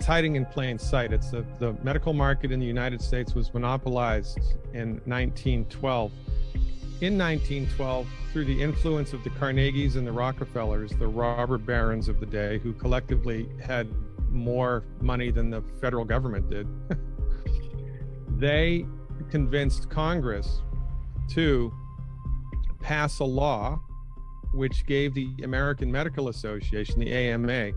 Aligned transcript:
it's 0.00 0.06
hiding 0.06 0.36
in 0.36 0.46
plain 0.46 0.78
sight. 0.78 1.12
It's 1.12 1.30
the, 1.30 1.44
the 1.58 1.74
medical 1.82 2.14
market 2.14 2.50
in 2.50 2.58
the 2.58 2.64
United 2.64 3.02
States 3.02 3.34
was 3.34 3.52
monopolized 3.52 4.38
in 4.72 4.92
1912. 5.04 6.10
In 7.02 7.18
1912, 7.18 8.06
through 8.32 8.46
the 8.46 8.62
influence 8.62 9.12
of 9.12 9.22
the 9.24 9.28
Carnegies 9.28 9.96
and 9.96 10.06
the 10.06 10.12
Rockefellers, 10.12 10.92
the 10.92 11.06
robber 11.06 11.58
barons 11.58 12.08
of 12.08 12.18
the 12.18 12.24
day, 12.24 12.58
who 12.60 12.72
collectively 12.72 13.46
had 13.62 13.88
more 14.30 14.84
money 15.02 15.30
than 15.30 15.50
the 15.50 15.62
federal 15.82 16.06
government 16.06 16.48
did, 16.48 16.66
they 18.40 18.86
convinced 19.28 19.90
Congress 19.90 20.62
to 21.32 21.70
pass 22.80 23.18
a 23.18 23.24
law 23.24 23.78
which 24.54 24.86
gave 24.86 25.12
the 25.12 25.30
American 25.44 25.92
Medical 25.92 26.28
Association, 26.28 27.00
the 27.00 27.12
AMA, 27.12 27.72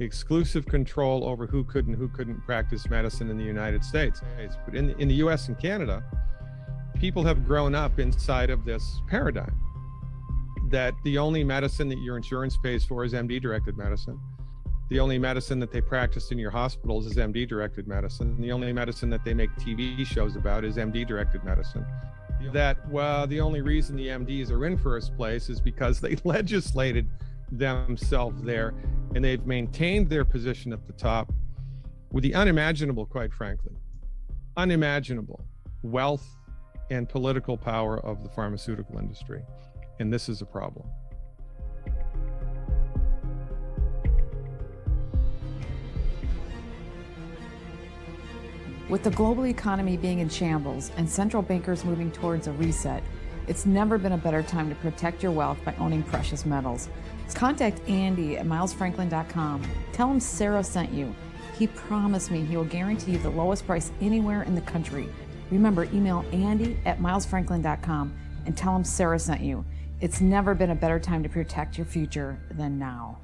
exclusive 0.00 0.66
control 0.66 1.24
over 1.24 1.46
who 1.46 1.64
could 1.64 1.86
and 1.86 1.96
who 1.96 2.08
couldn't 2.08 2.40
practice 2.44 2.88
medicine 2.88 3.30
in 3.30 3.36
the 3.36 3.44
United 3.44 3.84
States. 3.84 4.20
But 4.64 4.74
in, 4.74 4.90
in 5.00 5.08
the 5.08 5.14
US 5.16 5.48
and 5.48 5.58
Canada, 5.58 6.02
people 6.98 7.22
have 7.24 7.46
grown 7.46 7.74
up 7.74 7.98
inside 7.98 8.50
of 8.50 8.64
this 8.64 9.00
paradigm 9.08 9.56
that 10.70 10.94
the 11.04 11.18
only 11.18 11.42
medicine 11.42 11.88
that 11.88 11.98
your 11.98 12.16
insurance 12.16 12.56
pays 12.56 12.84
for 12.84 13.04
is 13.04 13.12
MD 13.12 13.40
directed 13.40 13.76
medicine. 13.76 14.18
The 14.88 15.00
only 15.00 15.18
medicine 15.18 15.60
that 15.60 15.72
they 15.72 15.80
practice 15.80 16.32
in 16.32 16.38
your 16.38 16.50
hospitals 16.50 17.06
is 17.06 17.14
MD 17.14 17.48
directed 17.48 17.86
medicine. 17.86 18.40
The 18.40 18.50
only 18.52 18.72
medicine 18.72 19.10
that 19.10 19.24
they 19.24 19.34
make 19.34 19.50
TV 19.56 20.04
shows 20.04 20.36
about 20.36 20.64
is 20.64 20.76
MD 20.76 21.06
directed 21.06 21.44
medicine. 21.44 21.86
That, 22.52 22.88
well, 22.88 23.26
the 23.26 23.40
only 23.40 23.60
reason 23.60 23.96
the 23.96 24.08
MDs 24.08 24.50
are 24.50 24.64
in 24.66 24.76
first 24.76 25.14
place 25.16 25.48
is 25.48 25.60
because 25.60 26.00
they 26.00 26.16
legislated 26.24 27.08
themselves 27.52 28.42
there 28.42 28.74
and 29.14 29.24
they've 29.24 29.44
maintained 29.46 30.08
their 30.08 30.24
position 30.24 30.72
at 30.72 30.86
the 30.86 30.92
top 30.92 31.32
with 32.12 32.22
the 32.22 32.34
unimaginable, 32.34 33.06
quite 33.06 33.32
frankly, 33.32 33.72
unimaginable 34.56 35.44
wealth 35.82 36.26
and 36.90 37.08
political 37.08 37.56
power 37.56 37.98
of 38.00 38.22
the 38.22 38.28
pharmaceutical 38.30 38.98
industry. 38.98 39.42
And 39.98 40.12
this 40.12 40.28
is 40.28 40.42
a 40.42 40.46
problem. 40.46 40.86
With 48.88 49.04
the 49.04 49.10
global 49.10 49.46
economy 49.46 49.96
being 49.96 50.18
in 50.18 50.28
shambles 50.28 50.90
and 50.96 51.08
central 51.08 51.42
bankers 51.42 51.84
moving 51.84 52.10
towards 52.10 52.48
a 52.48 52.52
reset, 52.52 53.04
it's 53.46 53.64
never 53.64 53.98
been 53.98 54.12
a 54.12 54.18
better 54.18 54.42
time 54.42 54.68
to 54.68 54.74
protect 54.76 55.22
your 55.22 55.30
wealth 55.30 55.58
by 55.64 55.74
owning 55.76 56.02
precious 56.02 56.44
metals. 56.44 56.88
Contact 57.34 57.80
Andy 57.88 58.36
at 58.36 58.46
milesfranklin.com. 58.46 59.62
Tell 59.92 60.10
him 60.10 60.20
Sarah 60.20 60.64
sent 60.64 60.92
you. 60.92 61.14
He 61.58 61.66
promised 61.66 62.30
me 62.30 62.44
he 62.44 62.56
will 62.56 62.64
guarantee 62.64 63.12
you 63.12 63.18
the 63.18 63.30
lowest 63.30 63.66
price 63.66 63.92
anywhere 64.00 64.42
in 64.42 64.54
the 64.54 64.60
country. 64.62 65.08
Remember, 65.50 65.84
email 65.84 66.24
Andy 66.32 66.78
at 66.86 66.98
milesfranklin.com 66.98 68.14
and 68.46 68.56
tell 68.56 68.74
him 68.74 68.84
Sarah 68.84 69.18
sent 69.18 69.40
you. 69.42 69.64
It's 70.00 70.20
never 70.20 70.54
been 70.54 70.70
a 70.70 70.74
better 70.74 70.98
time 70.98 71.22
to 71.22 71.28
protect 71.28 71.76
your 71.76 71.86
future 71.86 72.40
than 72.52 72.78
now. 72.78 73.18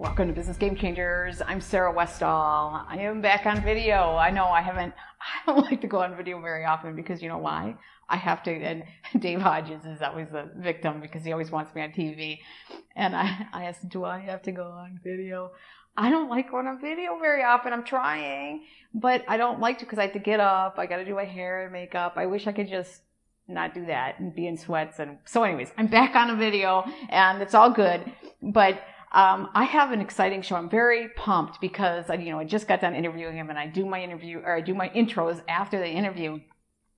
Welcome 0.00 0.28
to 0.28 0.32
Business 0.32 0.56
Game 0.56 0.76
Changers. 0.76 1.42
I'm 1.46 1.60
Sarah 1.60 1.92
Westall. 1.92 2.86
I 2.88 2.96
am 3.00 3.20
back 3.20 3.44
on 3.44 3.62
video. 3.62 4.16
I 4.16 4.30
know 4.30 4.46
I 4.46 4.62
haven't, 4.62 4.94
I 5.46 5.52
don't 5.52 5.70
like 5.70 5.82
to 5.82 5.86
go 5.86 6.00
on 6.00 6.16
video 6.16 6.40
very 6.40 6.64
often 6.64 6.96
because 6.96 7.20
you 7.20 7.28
know 7.28 7.36
why? 7.36 7.76
I 8.08 8.16
have 8.16 8.42
to, 8.44 8.50
and 8.50 8.82
Dave 9.18 9.42
Hodges 9.42 9.84
is 9.84 10.00
always 10.00 10.28
the 10.30 10.48
victim 10.56 11.02
because 11.02 11.22
he 11.22 11.32
always 11.32 11.50
wants 11.50 11.74
me 11.74 11.82
on 11.82 11.90
TV. 11.90 12.38
And 12.96 13.14
I, 13.14 13.46
I 13.52 13.64
asked, 13.64 13.90
do 13.90 14.06
I 14.06 14.20
have 14.20 14.40
to 14.44 14.52
go 14.52 14.68
on 14.70 14.98
video? 15.04 15.50
I 15.98 16.08
don't 16.08 16.30
like 16.30 16.50
going 16.50 16.66
on 16.66 16.80
video 16.80 17.18
very 17.20 17.44
often. 17.44 17.74
I'm 17.74 17.84
trying, 17.84 18.64
but 18.94 19.22
I 19.28 19.36
don't 19.36 19.60
like 19.60 19.80
to 19.80 19.84
because 19.84 19.98
I 19.98 20.04
have 20.04 20.14
to 20.14 20.18
get 20.18 20.40
up. 20.40 20.76
I 20.78 20.86
got 20.86 20.96
to 20.96 21.04
do 21.04 21.14
my 21.14 21.26
hair 21.26 21.64
and 21.64 21.72
makeup. 21.74 22.14
I 22.16 22.24
wish 22.24 22.46
I 22.46 22.52
could 22.52 22.70
just 22.70 23.02
not 23.46 23.74
do 23.74 23.84
that 23.84 24.18
and 24.18 24.34
be 24.34 24.46
in 24.46 24.56
sweats. 24.56 24.98
And 24.98 25.18
so 25.26 25.42
anyways, 25.42 25.72
I'm 25.76 25.88
back 25.88 26.16
on 26.16 26.30
a 26.30 26.36
video 26.36 26.90
and 27.10 27.42
it's 27.42 27.52
all 27.52 27.70
good. 27.70 28.10
But 28.40 28.80
um, 29.12 29.48
I 29.54 29.64
have 29.64 29.90
an 29.90 30.00
exciting 30.00 30.42
show. 30.42 30.56
I'm 30.56 30.70
very 30.70 31.08
pumped 31.16 31.60
because 31.60 32.08
you 32.08 32.30
know 32.30 32.38
I 32.38 32.44
just 32.44 32.68
got 32.68 32.80
done 32.80 32.94
interviewing 32.94 33.36
him, 33.36 33.50
and 33.50 33.58
I 33.58 33.66
do 33.66 33.84
my 33.84 34.02
interview 34.02 34.38
or 34.38 34.54
I 34.54 34.60
do 34.60 34.74
my 34.74 34.88
intros 34.90 35.42
after 35.48 35.78
the 35.78 35.88
interview. 35.88 36.38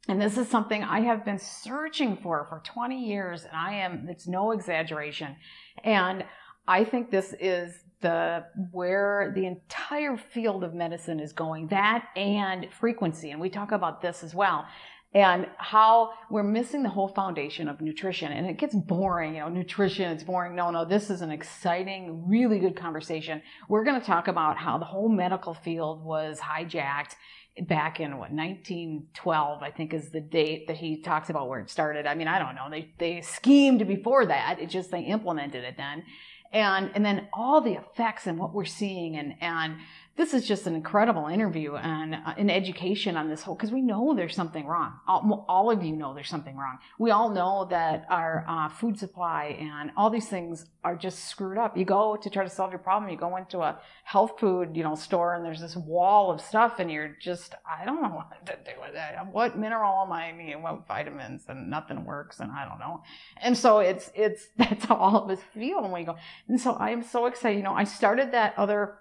And 0.09 0.21
this 0.21 0.37
is 0.37 0.49
something 0.49 0.83
I 0.83 1.01
have 1.01 1.25
been 1.25 1.39
searching 1.39 2.17
for 2.17 2.45
for 2.49 2.61
20 2.65 3.07
years, 3.07 3.45
and 3.45 3.55
I 3.55 3.75
am, 3.75 4.09
it's 4.09 4.27
no 4.27 4.51
exaggeration. 4.51 5.37
And 5.85 6.25
I 6.67 6.83
think 6.83 7.11
this 7.11 7.35
is 7.41 7.73
the 8.03 8.45
where 8.73 9.33
the 9.35 9.47
entire 9.47 10.17
field 10.17 10.65
of 10.65 10.75
medicine 10.75 11.21
is 11.21 11.33
going 11.33 11.69
that 11.69 12.09
and 12.17 12.67
frequency 12.73 13.31
and 13.31 13.41
we 13.41 13.49
talk 13.49 13.71
about 13.71 14.03
this 14.03 14.25
as 14.25 14.35
well 14.35 14.67
and 15.15 15.47
how 15.59 16.13
we're 16.31 16.43
missing 16.43 16.83
the 16.83 16.89
whole 16.89 17.09
foundation 17.09 17.69
of 17.69 17.81
nutrition. 17.81 18.33
And 18.33 18.47
it 18.47 18.59
gets 18.59 18.75
boring 18.75 19.35
you 19.35 19.41
know 19.41 19.49
nutrition 19.49 20.11
it's 20.11 20.25
boring. 20.25 20.55
No 20.55 20.71
no 20.71 20.85
this 20.85 21.11
is 21.11 21.21
an 21.21 21.31
exciting 21.31 22.29
really 22.29 22.59
good 22.59 22.77
conversation. 22.77 23.43
We're 23.69 23.85
going 23.85 24.01
to 24.01 24.07
talk 24.07 24.29
about 24.29 24.57
how 24.57 24.79
the 24.79 24.85
whole 24.85 25.09
medical 25.09 25.55
field 25.55 26.05
was 26.05 26.39
hijacked 26.39 27.15
back 27.69 28.01
in 28.01 28.13
what 28.13 28.33
1912 28.33 29.63
i 29.63 29.71
think 29.71 29.93
is 29.93 30.09
the 30.09 30.23
date 30.23 30.69
that 30.69 30.79
he 30.79 31.03
talks 31.03 31.29
about 31.29 31.49
where 31.49 31.61
it 31.61 31.69
started. 31.69 32.07
I 32.07 32.15
mean 32.15 32.29
i 32.29 32.39
don't 32.39 32.55
know. 32.55 32.69
They 32.71 32.93
they 32.99 33.21
schemed 33.21 33.87
before 33.87 34.27
that. 34.27 34.59
It 34.61 34.71
just 34.71 34.91
they 34.91 35.03
implemented 35.03 35.65
it 35.65 35.77
then. 35.77 36.05
And 36.53 36.91
and 36.95 37.05
then 37.05 37.29
all 37.33 37.61
the 37.61 37.75
effects 37.75 38.27
and 38.27 38.39
what 38.39 38.55
we're 38.55 38.65
seeing 38.65 39.17
and 39.17 39.35
and 39.43 39.77
this 40.17 40.35
is 40.35 40.47
just 40.47 40.67
an 40.67 40.75
incredible 40.75 41.27
interview 41.27 41.75
and 41.77 42.15
uh, 42.15 42.35
an 42.37 42.51
education 42.51 43.17
on 43.17 43.31
this 43.31 43.43
whole 43.43 43.55
because 43.55 43.71
we 43.71 43.81
know 43.81 44.15
there's 44.15 44.35
something 44.35 44.67
wrong. 44.67 44.93
All, 45.09 45.47
all, 45.49 45.71
of 45.71 45.83
you 45.83 45.97
know 45.97 46.13
there's 46.13 46.29
something 46.29 46.55
wrong. 46.55 46.79
We 46.99 47.11
all 47.11 47.31
know 47.31 47.67
that 47.71 48.05
our 48.11 48.45
uh, 48.47 48.69
food 48.69 48.99
supply 48.99 49.57
and 49.59 49.91
all 49.97 50.11
these 50.11 50.29
things 50.29 50.67
are 50.85 50.97
just 50.97 51.31
screwed 51.31 51.57
up. 51.57 51.79
You 51.79 51.87
go 51.87 52.17
to 52.17 52.29
try 52.29 52.45
to 52.45 52.51
solve 52.51 52.73
your 52.73 52.79
problem 52.79 53.11
you 53.11 53.17
go 53.17 53.37
into 53.37 53.61
a 53.61 53.81
health 54.05 54.39
food 54.39 54.77
you 54.77 54.83
know 54.83 54.95
store 54.95 55.35
and 55.35 55.45
there's 55.45 55.61
this 55.61 55.77
wall 55.77 56.31
of 56.31 56.41
stuff 56.41 56.79
and 56.79 56.91
you're 56.91 57.17
just 57.21 57.55
i 57.67 57.85
don't 57.85 58.03
know 58.03 58.09
what 58.31 58.45
to 58.45 58.57
do 58.65 58.73
with 58.81 58.95
it. 58.95 59.15
What 59.33 59.59
mineral 59.59 60.03
am 60.05 60.13
i 60.13 60.31
needing 60.33 60.63
what 60.63 60.87
vitamins? 60.87 61.45
And 61.49 61.71
nothing 61.71 62.05
works 62.05 62.41
and 62.41 62.53
i 62.53 62.69
don't 62.69 62.79
know. 62.79 63.03
And 63.41 63.57
so 63.57 63.79
it's 63.79 64.11
it's 64.15 64.49
that's 64.59 64.85
how 64.85 64.97
all 64.97 65.25
of 65.25 65.31
us 65.31 65.43
feel 65.55 65.81
when 65.81 65.93
we 65.93 66.05
go. 66.05 66.17
And 66.49 66.61
so 66.61 66.73
i 66.73 66.91
am 66.91 67.03
so 67.03 67.27
excited. 67.27 67.57
You 67.57 67.65
know 67.65 67.75
i 67.75 67.85
started 67.85 68.33
that 68.33 68.55
other 68.59 68.97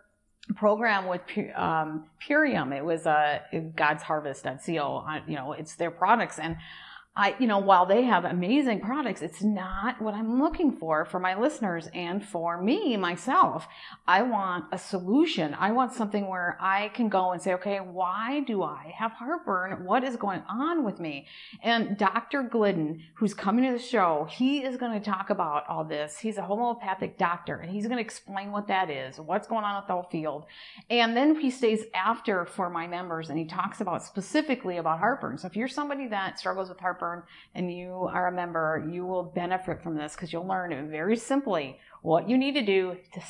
program 0.56 1.08
with 1.08 1.22
um, 1.56 2.06
Purium. 2.26 2.76
It 2.76 2.84
was 2.84 3.06
uh, 3.06 3.40
God's 3.76 4.04
Harvest.co. 4.04 5.06
You 5.28 5.36
know, 5.36 5.54
it's 5.54 5.76
their 5.76 5.92
products, 5.92 6.40
and 6.40 6.58
I, 7.14 7.36
you 7.40 7.48
know, 7.48 7.60
while 7.60 7.86
they 7.86 8.04
have 8.04 8.24
amazing 8.24 8.80
products, 8.80 9.22
it's 9.22 9.44
not 9.44 10.02
what 10.02 10.14
I'm 10.14 10.42
looking 10.42 10.72
for 10.72 11.04
for 11.04 11.20
my 11.20 11.38
listeners 11.38 11.90
and 11.94 12.24
for 12.24 12.62
me, 12.62 12.96
myself. 12.96 13.68
I 14.08 14.22
want 14.22 14.66
a 14.72 14.78
solution. 14.78 15.54
I 15.60 15.74
want 15.74 15.92
something 15.92 16.30
where 16.30 16.58
I 16.62 16.88
can 16.94 17.10
go 17.10 17.32
and 17.32 17.42
say, 17.42 17.54
okay, 17.56 17.80
why 17.80 18.44
do 18.48 18.64
I 18.64 18.94
have 18.98 19.12
heartburn? 19.12 19.84
What 19.84 20.06
is 20.06 20.16
going 20.16 20.42
on 20.48 20.86
with 20.86 21.02
me? 21.02 21.28
And 21.62 21.98
Dr. 21.98 22.44
Glidden, 22.44 23.04
who's 23.16 23.34
coming 23.34 23.66
to 23.66 23.74
the 23.74 23.84
show, 23.84 24.26
he 24.32 24.64
is 24.64 24.78
going 24.78 24.98
to 24.98 25.06
talk 25.06 25.30
about 25.30 25.68
all 25.68 25.84
this. 25.84 26.18
He's 26.18 26.38
a 26.38 26.44
homeopathic 26.44 27.18
doctor 27.18 27.58
and 27.58 27.70
he's 27.70 27.88
going 27.88 27.98
to 27.98 28.04
explain 28.04 28.54
what 28.54 28.68
that 28.68 28.90
is, 28.90 29.20
what's 29.20 29.50
going 29.50 29.66
on 29.66 29.76
with 29.76 29.88
the 29.88 29.94
whole 29.94 30.08
field. 30.10 30.46
And 30.90 31.18
then 31.18 31.38
he 31.38 31.52
stays 31.52 31.84
after 31.94 32.46
for 32.46 32.70
my 32.70 32.88
members 32.88 33.30
and 33.30 33.38
he 33.38 33.44
talks 33.44 33.82
about 33.82 34.02
specifically 34.02 34.78
about 34.78 35.00
heartburn. 35.00 35.38
So 35.38 35.48
if 35.48 35.58
you're 35.58 35.68
somebody 35.68 36.08
that 36.08 36.40
struggles 36.40 36.70
with 36.70 36.80
heartburn, 36.80 37.01
heartburn 37.02 37.24
and 37.56 37.74
you 37.74 37.92
are 38.12 38.28
a 38.28 38.32
member, 38.32 38.88
you 38.90 39.06
will 39.06 39.24
benefit 39.24 39.82
from 39.82 39.96
this 39.96 40.14
because 40.14 40.32
you'll 40.32 40.48
learn 40.48 40.90
very 40.90 41.18
simply 41.18 41.78
what 42.02 42.30
you 42.30 42.38
need 42.38 42.54
to 42.54 42.66
do 42.66 42.98
to 43.14 43.22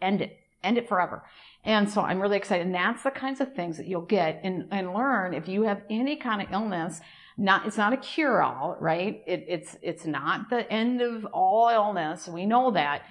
end 0.00 0.20
it, 0.20 0.38
end 0.62 0.78
it 0.78 0.88
forever. 0.88 1.22
And 1.64 1.90
so 1.90 2.02
I'm 2.02 2.20
really 2.20 2.36
excited. 2.36 2.66
And 2.66 2.74
that's 2.74 3.02
the 3.02 3.10
kinds 3.10 3.40
of 3.40 3.54
things 3.54 3.76
that 3.78 3.86
you'll 3.86 4.02
get 4.02 4.40
and, 4.44 4.68
and 4.70 4.92
learn 4.92 5.34
if 5.34 5.48
you 5.48 5.62
have 5.62 5.82
any 5.90 6.16
kind 6.16 6.42
of 6.42 6.52
illness. 6.52 7.00
Not, 7.38 7.66
it's 7.66 7.76
not 7.76 7.92
a 7.92 7.98
cure 7.98 8.42
all, 8.42 8.76
right? 8.80 9.22
It, 9.26 9.44
it's, 9.48 9.76
it's 9.82 10.06
not 10.06 10.48
the 10.48 10.70
end 10.72 11.02
of 11.02 11.26
all 11.26 11.68
illness. 11.68 12.28
We 12.28 12.46
know 12.46 12.70
that. 12.70 13.02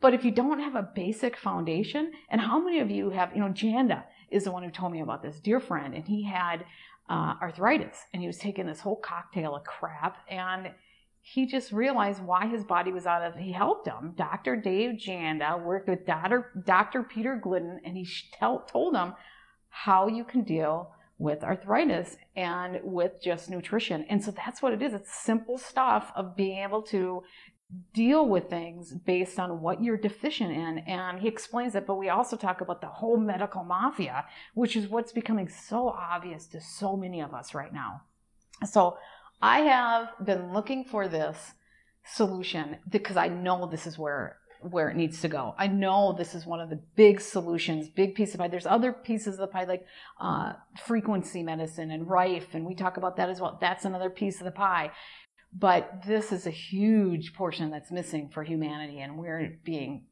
But 0.00 0.14
if 0.14 0.24
you 0.24 0.32
don't 0.32 0.58
have 0.58 0.74
a 0.74 0.82
basic 0.82 1.36
foundation, 1.36 2.10
and 2.28 2.40
how 2.40 2.58
many 2.58 2.80
of 2.80 2.90
you 2.90 3.10
have, 3.10 3.30
you 3.34 3.40
know, 3.40 3.50
Janda 3.50 4.02
is 4.30 4.44
the 4.44 4.50
one 4.50 4.64
who 4.64 4.70
told 4.70 4.92
me 4.92 5.00
about 5.00 5.22
this, 5.22 5.38
dear 5.38 5.60
friend, 5.60 5.94
and 5.94 6.04
he 6.06 6.24
had 6.24 6.64
uh, 7.12 7.34
arthritis. 7.42 8.06
And 8.12 8.22
he 8.22 8.26
was 8.26 8.38
taking 8.38 8.66
this 8.66 8.80
whole 8.80 8.96
cocktail 8.96 9.54
of 9.54 9.64
crap. 9.64 10.16
And 10.30 10.70
he 11.20 11.46
just 11.46 11.70
realized 11.70 12.22
why 12.22 12.46
his 12.46 12.64
body 12.64 12.90
was 12.90 13.06
out 13.06 13.22
of 13.22 13.36
he 13.36 13.52
helped 13.52 13.86
him. 13.86 14.14
Dr 14.16 14.56
dave 14.56 14.98
janda 14.98 15.62
worked 15.62 15.88
with 15.88 16.04
dr, 16.04 16.62
dr 16.66 17.02
peter 17.04 17.38
glidden 17.40 17.80
and 17.84 17.96
he 17.96 18.08
tell, 18.32 18.60
told 18.60 18.96
him 18.96 19.12
how 19.68 20.08
you 20.08 20.24
can 20.24 20.42
deal 20.42 20.90
with 21.18 21.44
arthritis 21.44 22.16
and 22.34 22.80
with 22.82 23.12
just 23.22 23.48
nutrition. 23.48 24.04
And 24.08 24.24
so 24.24 24.32
that's 24.32 24.60
what 24.60 24.72
it 24.72 24.82
is. 24.82 24.92
It's 24.92 25.14
simple 25.14 25.58
stuff 25.58 26.10
of 26.16 26.34
being 26.34 26.58
able 26.58 26.82
to 26.84 27.22
deal 27.94 28.28
with 28.28 28.48
things 28.48 28.92
based 28.92 29.38
on 29.38 29.60
what 29.60 29.82
you're 29.82 29.96
deficient 29.96 30.52
in. 30.52 30.78
And 30.78 31.20
he 31.20 31.28
explains 31.28 31.74
it, 31.74 31.86
but 31.86 31.96
we 31.96 32.08
also 32.08 32.36
talk 32.36 32.60
about 32.60 32.80
the 32.80 32.88
whole 32.88 33.16
medical 33.16 33.64
mafia, 33.64 34.26
which 34.54 34.76
is 34.76 34.88
what's 34.88 35.12
becoming 35.12 35.48
so 35.48 35.88
obvious 35.88 36.46
to 36.48 36.60
so 36.60 36.96
many 36.96 37.20
of 37.20 37.34
us 37.34 37.54
right 37.54 37.72
now. 37.72 38.02
So 38.66 38.96
I 39.40 39.60
have 39.60 40.08
been 40.24 40.52
looking 40.52 40.84
for 40.84 41.08
this 41.08 41.52
solution 42.04 42.78
because 42.88 43.16
I 43.16 43.28
know 43.28 43.66
this 43.66 43.86
is 43.86 43.98
where 43.98 44.38
where 44.70 44.88
it 44.88 44.96
needs 44.96 45.20
to 45.20 45.28
go. 45.28 45.54
I 45.58 45.66
know 45.66 46.14
this 46.16 46.34
is 46.34 46.46
one 46.46 46.60
of 46.60 46.70
the 46.70 46.80
big 46.94 47.20
solutions, 47.20 47.88
big 47.88 48.14
piece 48.14 48.34
of 48.34 48.40
pie. 48.40 48.48
There's 48.48 48.66
other 48.66 48.92
pieces 48.92 49.34
of 49.34 49.40
the 49.40 49.46
pie 49.48 49.64
like 49.64 49.84
uh, 50.20 50.52
frequency 50.86 51.42
medicine 51.42 51.90
and 51.90 52.08
Rife, 52.08 52.54
and 52.54 52.64
we 52.64 52.74
talk 52.74 52.96
about 52.96 53.16
that 53.16 53.28
as 53.28 53.40
well. 53.40 53.58
That's 53.60 53.84
another 53.84 54.10
piece 54.10 54.40
of 54.40 54.44
the 54.44 54.52
pie. 54.52 54.92
But 55.52 56.04
this 56.06 56.32
is 56.32 56.46
a 56.46 56.50
huge 56.50 57.34
portion 57.34 57.70
that's 57.70 57.90
missing 57.90 58.30
for 58.32 58.42
humanity, 58.42 59.00
and 59.00 59.18
we're 59.18 59.58
being, 59.64 60.06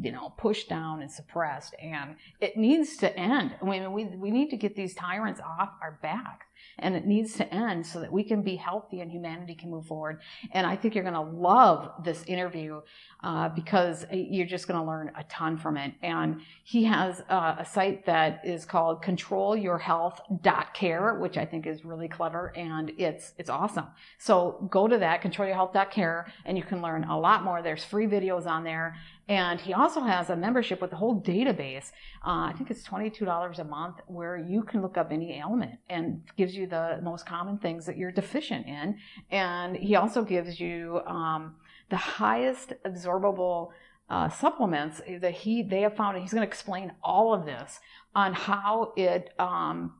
you 0.00 0.12
know, 0.12 0.30
pushed 0.36 0.68
down 0.68 1.02
and 1.02 1.10
suppressed, 1.10 1.74
and 1.80 2.16
it 2.40 2.56
needs 2.56 2.96
to 2.98 3.16
end. 3.16 3.54
I 3.60 3.64
mean, 3.64 3.92
we 3.92 4.04
we 4.04 4.30
need 4.30 4.50
to 4.50 4.56
get 4.56 4.74
these 4.74 4.94
tyrants 4.94 5.40
off 5.40 5.70
our 5.82 5.98
back 6.02 6.46
and 6.78 6.94
it 6.94 7.06
needs 7.06 7.34
to 7.34 7.54
end 7.54 7.86
so 7.86 8.00
that 8.00 8.10
we 8.10 8.24
can 8.24 8.42
be 8.42 8.56
healthy 8.56 9.00
and 9.00 9.10
humanity 9.10 9.54
can 9.54 9.70
move 9.70 9.86
forward. 9.86 10.20
And 10.52 10.66
I 10.66 10.76
think 10.76 10.94
you're 10.94 11.04
going 11.04 11.14
to 11.14 11.20
love 11.20 11.90
this 12.04 12.24
interview 12.24 12.80
uh, 13.22 13.50
because 13.50 14.06
you're 14.10 14.46
just 14.46 14.66
going 14.66 14.80
to 14.80 14.86
learn 14.86 15.12
a 15.16 15.24
ton 15.24 15.58
from 15.58 15.76
it. 15.76 15.92
And 16.02 16.40
he 16.64 16.84
has 16.84 17.22
uh, 17.28 17.56
a 17.58 17.64
site 17.64 18.06
that 18.06 18.40
is 18.44 18.64
called 18.64 19.02
controlyourhealth.care, 19.02 21.14
which 21.14 21.36
I 21.36 21.44
think 21.44 21.66
is 21.66 21.84
really 21.84 22.08
clever 22.08 22.52
and 22.56 22.92
it's 22.98 23.32
it's 23.38 23.50
awesome. 23.50 23.86
So 24.18 24.66
go 24.70 24.88
to 24.88 24.98
that 24.98 25.22
controlyourhealth.care 25.22 26.32
and 26.44 26.56
you 26.56 26.64
can 26.64 26.82
learn 26.82 27.04
a 27.04 27.18
lot 27.18 27.44
more. 27.44 27.62
There's 27.62 27.84
free 27.84 28.06
videos 28.06 28.46
on 28.46 28.64
there. 28.64 28.96
And 29.32 29.58
he 29.58 29.72
also 29.72 30.02
has 30.02 30.28
a 30.28 30.36
membership 30.36 30.82
with 30.82 30.90
the 30.90 30.96
whole 30.96 31.22
database. 31.22 31.90
Uh, 32.22 32.50
I 32.50 32.54
think 32.54 32.70
it's 32.70 32.86
$22 32.86 33.58
a 33.58 33.64
month 33.64 33.96
where 34.06 34.36
you 34.36 34.62
can 34.62 34.82
look 34.82 34.98
up 34.98 35.10
any 35.10 35.38
ailment 35.38 35.78
and 35.88 36.20
gives 36.36 36.54
you 36.54 36.66
the 36.66 37.00
most 37.02 37.24
common 37.24 37.56
things 37.56 37.86
that 37.86 37.96
you're 37.96 38.12
deficient 38.12 38.66
in. 38.66 38.98
And 39.30 39.74
he 39.74 39.96
also 39.96 40.22
gives 40.22 40.60
you 40.60 41.00
um, 41.06 41.54
the 41.88 41.96
highest 41.96 42.74
absorbable 42.84 43.70
uh, 44.10 44.28
supplements 44.28 45.00
that 45.22 45.32
he 45.32 45.62
they 45.62 45.80
have 45.80 45.96
found. 45.96 46.16
And 46.16 46.22
he's 46.22 46.34
going 46.34 46.46
to 46.46 46.52
explain 46.54 46.92
all 47.02 47.32
of 47.32 47.46
this 47.46 47.80
on 48.14 48.34
how 48.34 48.92
it 48.98 49.32
um, 49.38 49.94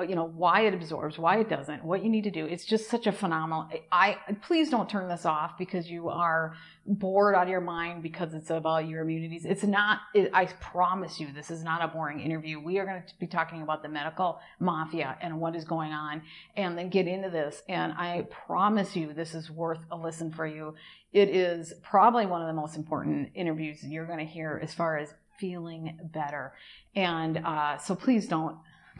you 0.00 0.14
know 0.14 0.24
why 0.24 0.62
it 0.62 0.74
absorbs 0.74 1.18
why 1.18 1.38
it 1.38 1.48
doesn't 1.48 1.84
what 1.84 2.02
you 2.02 2.10
need 2.10 2.24
to 2.24 2.30
do. 2.30 2.46
It's 2.46 2.64
just 2.64 2.88
such 2.88 3.06
a 3.06 3.12
phenomenal 3.12 3.68
i 3.90 4.16
please 4.42 4.70
don't 4.70 4.88
turn 4.88 5.08
this 5.08 5.26
off 5.26 5.58
because 5.58 5.90
you 5.90 6.08
are 6.08 6.54
bored 6.86 7.34
out 7.34 7.44
of 7.44 7.48
your 7.48 7.60
mind 7.60 8.02
because 8.02 8.34
it's 8.34 8.50
about 8.50 8.88
your 8.88 9.02
immunities. 9.02 9.44
It's 9.44 9.64
not 9.64 10.00
it, 10.14 10.30
i 10.34 10.46
promise 10.46 11.20
you 11.20 11.32
this 11.32 11.50
is 11.50 11.62
not 11.62 11.82
a 11.82 11.88
boring 11.88 12.20
interview. 12.20 12.60
We 12.60 12.78
are 12.78 12.84
going 12.84 13.02
to 13.06 13.18
be 13.18 13.26
talking 13.26 13.62
about 13.62 13.82
the 13.82 13.88
medical 13.88 14.40
mafia 14.60 15.16
and 15.20 15.40
what 15.40 15.54
is 15.54 15.64
going 15.64 15.92
on 15.92 16.22
and 16.56 16.76
then 16.76 16.88
get 16.88 17.06
into 17.06 17.30
this. 17.30 17.62
And 17.68 17.92
i 17.92 18.26
promise 18.30 18.96
you 18.96 19.12
this 19.12 19.34
is 19.34 19.50
worth 19.50 19.80
a 19.90 19.96
listen 19.96 20.32
for 20.32 20.46
you. 20.46 20.74
It 21.12 21.28
is 21.28 21.74
probably 21.82 22.26
one 22.26 22.40
of 22.40 22.48
the 22.48 22.60
most 22.60 22.76
important 22.76 23.30
interviews 23.34 23.84
you're 23.84 24.06
going 24.06 24.18
to 24.18 24.24
hear 24.24 24.60
as 24.62 24.72
far 24.72 24.98
as 24.98 25.12
feeling 25.38 25.98
better. 26.02 26.52
And 26.94 27.38
uh, 27.38 27.78
so 27.78 27.94
please 27.94 28.28
don't 28.28 28.56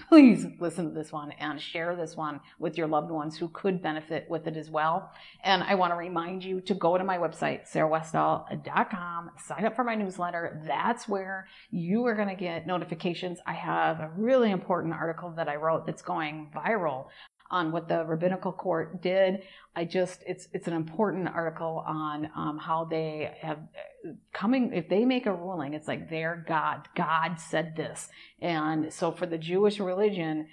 please 0.09 0.47
listen 0.61 0.89
to 0.89 0.95
this 0.95 1.13
one 1.13 1.33
and 1.33 1.61
share 1.61 1.97
this 1.97 2.17
one 2.17 2.41
with 2.59 2.79
your 2.79 2.87
loved 2.87 3.11
ones 3.11 3.37
who 3.37 3.49
could 3.49 3.83
benefit 3.83 4.29
with 4.29 4.47
it 4.47 4.57
as 4.57 4.71
well. 4.71 5.11
And 5.45 5.63
I 5.63 5.75
want 5.75 5.93
to 5.93 5.97
remind 5.97 6.45
you 6.45 6.61
to 6.63 6.75
go 6.75 6.99
to 6.99 7.05
my 7.05 7.19
website, 7.19 7.71
sarahwestall.com, 7.71 9.31
sign 9.39 9.65
up 9.65 9.77
for 9.77 9.85
my 9.85 9.95
newsletter. 9.95 10.63
That's 10.67 11.09
where 11.09 11.47
you 11.71 12.07
are 12.07 12.15
going 12.15 12.29
to 12.29 12.35
get 12.35 12.67
notifications. 12.67 13.39
I 13.47 13.55
have 13.55 14.01
a 14.01 14.11
really 14.17 14.51
important 14.51 14.95
article 14.95 15.31
that 15.37 15.49
I 15.49 15.57
wrote 15.57 15.87
that's 15.87 16.03
going 16.03 16.51
viral 16.55 17.07
on 17.53 17.71
what 17.71 17.87
the 17.87 18.05
rabbinical 18.05 18.51
court 18.51 19.03
did. 19.03 19.43
I 19.77 19.85
just 19.85 20.25
it's 20.27 20.49
it's 20.53 20.67
an 20.67 20.73
important 20.73 21.29
article 21.29 21.85
on 21.87 22.29
um, 22.35 22.59
how 22.59 22.85
they 22.85 23.37
have 23.41 23.59
coming 24.33 24.73
if 24.73 24.89
they 24.89 25.05
make 25.05 25.27
a 25.27 25.33
ruling, 25.33 25.75
it's 25.75 25.87
like 25.87 26.11
their 26.11 26.45
God. 26.49 26.89
God 26.97 27.39
said 27.39 27.77
this, 27.77 28.09
and 28.41 28.93
so 28.93 29.13
for 29.13 29.27
the 29.27 29.39
Jewish 29.39 29.79
religion, 29.79 30.49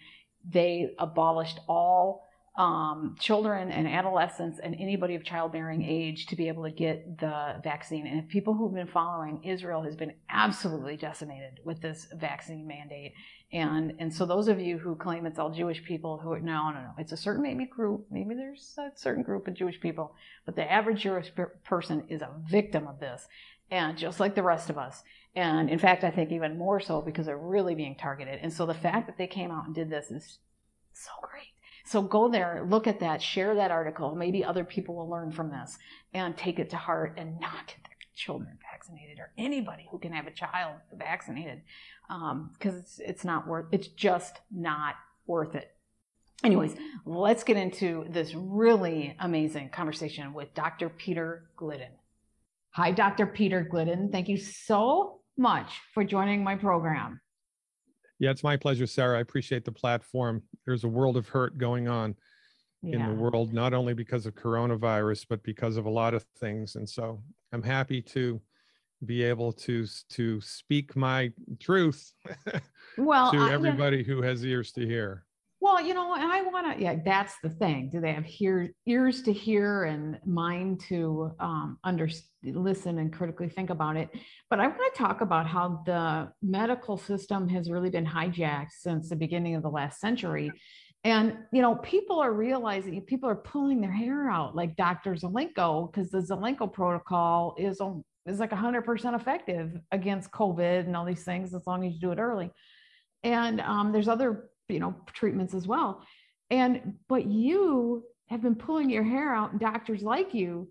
they 0.48 0.92
abolished 1.00 1.60
all 1.68 2.30
um, 2.60 3.16
children 3.18 3.72
and 3.72 3.88
adolescents 3.88 4.60
and 4.62 4.76
anybody 4.78 5.16
of 5.16 5.24
childbearing 5.24 5.82
age 5.82 6.26
to 6.28 6.36
be 6.36 6.50
able 6.50 6.64
to 6.64 6.72
get 6.72 7.18
the 7.18 7.56
vaccine. 7.64 8.06
And 8.06 8.20
if 8.20 8.28
people 8.28 8.54
who've 8.54 8.74
been 8.74 8.88
following, 8.88 9.42
Israel 9.46 9.82
has 9.84 9.96
been 9.96 10.14
absolutely 10.30 10.98
decimated 10.98 11.60
with 11.64 11.82
this 11.82 12.08
vaccine 12.14 12.68
mandate. 12.68 13.14
And 13.52 13.96
and 13.98 14.14
so 14.14 14.26
those 14.26 14.48
of 14.48 14.60
you 14.60 14.78
who 14.78 14.96
claim 14.96 15.26
it's 15.26 15.40
all 15.40 15.50
Jewish 15.50 15.84
people 15.84 16.20
who 16.20 16.40
no 16.40 16.70
no 16.70 16.82
no. 16.82 16.92
It's 17.00 17.12
a 17.12 17.18
certain 17.18 17.42
maybe 17.42 17.66
group 17.66 18.06
maybe 18.12 18.36
there's 18.36 18.78
a 18.78 18.92
certain 18.96 19.24
group 19.24 19.48
of 19.48 19.56
Jewish 19.56 19.80
people 19.80 20.14
but 20.46 20.56
the 20.56 20.72
average 20.72 21.02
Jewish 21.02 21.32
person 21.64 22.04
is 22.10 22.22
a 22.22 22.30
victim 22.50 22.88
of 22.88 23.00
this 23.00 23.28
and 23.72 23.98
just 23.98 24.20
like 24.20 24.36
the 24.36 24.44
rest 24.44 24.70
of 24.70 24.78
us. 24.78 25.04
And 25.36 25.70
in 25.70 25.80
fact 25.80 26.04
I 26.04 26.12
think 26.12 26.32
even 26.32 26.60
more 26.60 26.80
so 26.80 27.02
because 27.02 27.26
they're 27.26 27.38
really 27.38 27.74
being 27.74 27.96
targeted. 27.96 28.40
And 28.44 28.54
so 28.54 28.68
the 28.68 28.74
fact 28.76 29.08
that 29.08 29.18
they 29.18 29.28
came 29.28 29.50
out 29.50 29.66
and 29.66 29.74
did 29.74 29.90
this 29.90 30.12
is 30.12 30.38
so 30.94 31.12
great. 31.24 31.54
So 31.86 32.04
go 32.04 32.30
there, 32.30 32.68
look 32.70 32.86
at 32.86 33.00
that, 33.00 33.20
share 33.20 33.56
that 33.56 33.72
article. 33.72 34.14
Maybe 34.14 34.44
other 34.44 34.64
people 34.64 34.96
will 34.96 35.10
learn 35.10 35.32
from 35.32 35.50
this 35.50 35.80
and 36.14 36.38
take 36.38 36.60
it 36.60 36.70
to 36.70 36.78
heart 36.78 37.16
and 37.18 37.40
not 37.40 37.66
get 37.66 37.84
their 37.84 37.98
children 38.16 38.60
vaccinated 38.80 39.20
or 39.20 39.32
anybody 39.38 39.88
who 39.92 40.00
can 40.00 40.12
have 40.12 40.28
a 40.28 40.32
child 40.32 40.76
vaccinated 40.94 41.62
because 42.08 42.74
um, 42.74 42.80
it's 42.80 43.00
it's 43.00 43.26
not 43.26 43.48
worth 43.48 43.66
it's 43.72 43.88
just 43.88 44.40
not 44.52 44.96
worth 45.28 45.56
it. 45.56 45.72
Anyways, 46.44 46.76
let's 47.06 47.44
get 47.44 47.58
into 47.58 48.06
this 48.10 48.34
really 48.34 49.16
amazing 49.20 49.70
conversation 49.70 50.34
with 50.34 50.54
Dr. 50.54 50.88
Peter 50.88 51.50
Glidden. 51.58 51.92
Hi, 52.72 52.92
Dr. 52.92 53.26
Peter 53.26 53.68
Glidden. 53.70 54.10
Thank 54.10 54.30
you 54.30 54.38
so 54.38 55.20
much 55.38 55.70
for 55.94 56.06
joining 56.06 56.42
my 56.44 56.56
program. 56.56 57.20
Yeah, 58.20 58.32
it's 58.32 58.44
my 58.44 58.56
pleasure, 58.56 58.88
Sarah. 58.88 59.18
I 59.18 59.22
appreciate 59.22 59.66
the 59.66 59.72
platform. 59.74 60.44
There's 60.66 60.86
a 60.86 60.88
world 60.88 61.18
of 61.18 61.28
hurt 61.28 61.58
going 61.58 61.90
on 61.90 62.16
yeah. 62.82 62.96
in 62.96 63.08
the 63.08 63.22
world, 63.22 63.54
not 63.54 63.74
only 63.74 63.94
because 63.94 64.26
of 64.26 64.36
coronavirus, 64.36 65.26
but 65.30 65.44
because 65.44 65.76
of 65.76 65.86
a 65.86 65.90
lot 65.90 66.14
of 66.14 66.24
things. 66.40 66.76
And 66.76 66.88
so 66.88 67.22
I'm 67.52 67.64
happy 67.64 68.02
to 68.02 68.40
be 69.06 69.24
able 69.24 69.54
to 69.54 69.86
to 70.10 70.42
speak 70.42 70.96
my 70.96 71.32
truth 71.60 72.12
well 72.98 73.32
to 73.32 73.38
everybody 73.50 73.98
yeah. 73.98 74.04
who 74.04 74.22
has 74.22 74.44
ears 74.44 74.72
to 74.74 74.86
hear. 74.86 75.26
Well 75.62 75.82
you 75.82 75.94
know 75.94 76.16
and 76.16 76.32
i 76.32 76.42
want 76.42 76.74
to 76.74 76.82
yeah 76.82 76.96
that's 77.04 77.36
the 77.44 77.50
thing. 77.50 77.90
Do 77.90 78.00
they 78.02 78.14
have 78.14 78.26
hear, 78.26 78.74
ears 78.86 79.22
to 79.24 79.34
hear 79.34 79.84
and 79.86 80.20
mind 80.26 80.82
to 80.88 81.32
um, 81.40 81.78
under 81.84 82.10
listen 82.44 83.00
and 83.00 83.12
critically 83.12 83.50
think 83.50 83.70
about 83.70 83.96
it? 83.98 84.10
But 84.50 84.60
i 84.60 84.68
want 84.68 84.94
to 84.94 84.98
talk 84.98 85.22
about 85.22 85.48
how 85.48 85.82
the 85.86 86.32
medical 86.42 86.98
system 86.98 87.48
has 87.50 87.70
really 87.70 87.90
been 87.90 88.06
hijacked 88.06 88.72
since 88.72 89.10
the 89.10 89.16
beginning 89.16 89.56
of 89.56 89.64
the 89.64 89.70
last 89.70 90.00
century. 90.00 90.52
And 91.06 91.38
you 91.54 91.62
know 91.62 91.76
people 91.76 92.20
are 92.20 92.34
realizing 92.34 93.02
people 93.02 93.30
are 93.30 93.36
pulling 93.36 93.80
their 93.80 93.92
hair 93.92 94.30
out 94.30 94.54
like 94.54 94.76
dr 94.76 95.14
zelenko 95.16 95.90
because 95.90 96.12
the 96.12 96.18
zelenko 96.18 96.72
protocol 96.72 97.56
is 97.58 97.80
is 98.26 98.40
like 98.40 98.52
100% 98.52 99.16
effective 99.16 99.80
against 99.92 100.32
COVID 100.32 100.86
and 100.86 100.96
all 100.96 101.06
these 101.06 101.24
things 101.24 101.54
as 101.54 101.66
long 101.66 101.86
as 101.86 101.94
you 101.94 102.00
do 102.00 102.12
it 102.12 102.20
early. 102.20 102.52
And 103.24 103.62
um, 103.62 103.92
there's 103.92 104.08
other, 104.08 104.50
you 104.68 104.80
know, 104.80 104.96
treatments 105.14 105.54
as 105.54 105.68
well. 105.68 106.04
And, 106.50 106.96
but 107.08 107.26
you 107.26 108.04
have 108.28 108.42
been 108.42 108.56
pulling 108.56 108.90
your 108.90 109.04
hair 109.04 109.34
out 109.34 109.52
and 109.52 109.60
doctors 109.60 110.02
like 110.02 110.34
you 110.34 110.70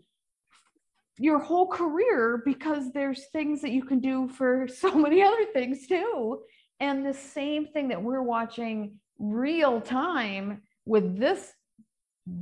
your 1.19 1.39
whole 1.39 1.67
career 1.67 2.43
because 2.45 2.93
there's 2.93 3.27
things 3.33 3.61
that 3.63 3.73
you 3.73 3.83
can 3.83 3.99
do 3.99 4.29
for 4.29 4.69
so 4.75 4.95
many 4.95 5.23
other 5.23 5.45
things 5.53 5.87
too. 5.87 6.41
And 6.81 7.05
the 7.05 7.15
same 7.15 7.67
thing 7.67 7.89
that 7.89 8.03
we're 8.03 8.23
watching 8.23 8.99
real 9.19 9.81
time 9.81 10.63
with 10.87 11.19
this 11.19 11.53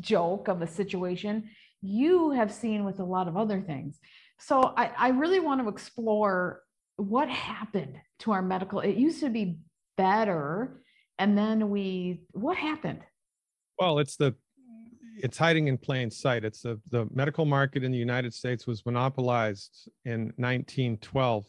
joke 0.00 0.48
of 0.48 0.60
a 0.60 0.66
situation, 0.66 1.48
you 1.80 2.32
have 2.32 2.52
seen 2.52 2.84
with 2.84 3.00
a 3.00 3.04
lot 3.04 3.28
of 3.28 3.36
other 3.36 3.62
things. 3.62 3.98
So 4.38 4.75
I, 4.76 4.90
I 4.97 5.09
really 5.09 5.40
want 5.40 5.62
to 5.62 5.69
explore 5.69 6.62
what 6.97 7.28
happened 7.28 7.97
to 8.21 8.33
our 8.33 8.43
medical. 8.43 8.81
It 8.81 8.97
used 8.97 9.21
to 9.21 9.31
be 9.31 9.59
better, 9.97 10.83
and 11.19 11.37
then 11.37 11.71
we 11.71 12.23
what 12.33 12.57
happened? 12.57 13.00
Well, 13.78 13.99
it's 13.99 14.16
the 14.16 14.35
it's 15.19 15.38
hiding 15.38 15.69
in 15.69 15.78
plain 15.78 16.11
sight. 16.11 16.45
It's 16.45 16.62
the 16.62 16.81
the 16.90 17.07
medical 17.12 17.45
market 17.45 17.83
in 17.85 17.93
the 17.93 17.99
United 17.99 18.35
States 18.35 18.66
was 18.66 18.85
monopolized 18.85 19.88
in 20.05 20.33
1912. 20.37 21.47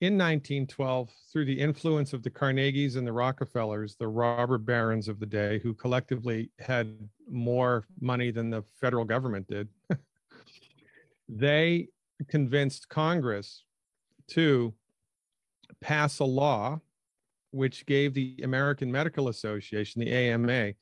In 0.00 0.18
1912, 0.18 1.08
through 1.32 1.46
the 1.46 1.58
influence 1.58 2.12
of 2.12 2.22
the 2.22 2.28
Carnegies 2.28 2.96
and 2.96 3.06
the 3.06 3.12
Rockefellers, 3.12 3.96
the 3.96 4.08
robber 4.08 4.58
barons 4.58 5.08
of 5.08 5.18
the 5.18 5.24
day, 5.24 5.60
who 5.60 5.72
collectively 5.72 6.50
had 6.58 6.94
more 7.30 7.86
money 8.00 8.30
than 8.30 8.50
the 8.50 8.62
federal 8.80 9.06
government 9.06 9.46
did, 9.46 9.68
they 11.28 11.88
convinced 12.28 12.88
Congress 12.88 13.64
to 14.28 14.74
pass 15.80 16.18
a 16.18 16.24
law 16.24 16.80
which 17.50 17.86
gave 17.86 18.14
the 18.14 18.40
American 18.42 18.90
Medical 18.90 19.28
Association, 19.28 20.00
the 20.00 20.12
AMA, 20.12 20.72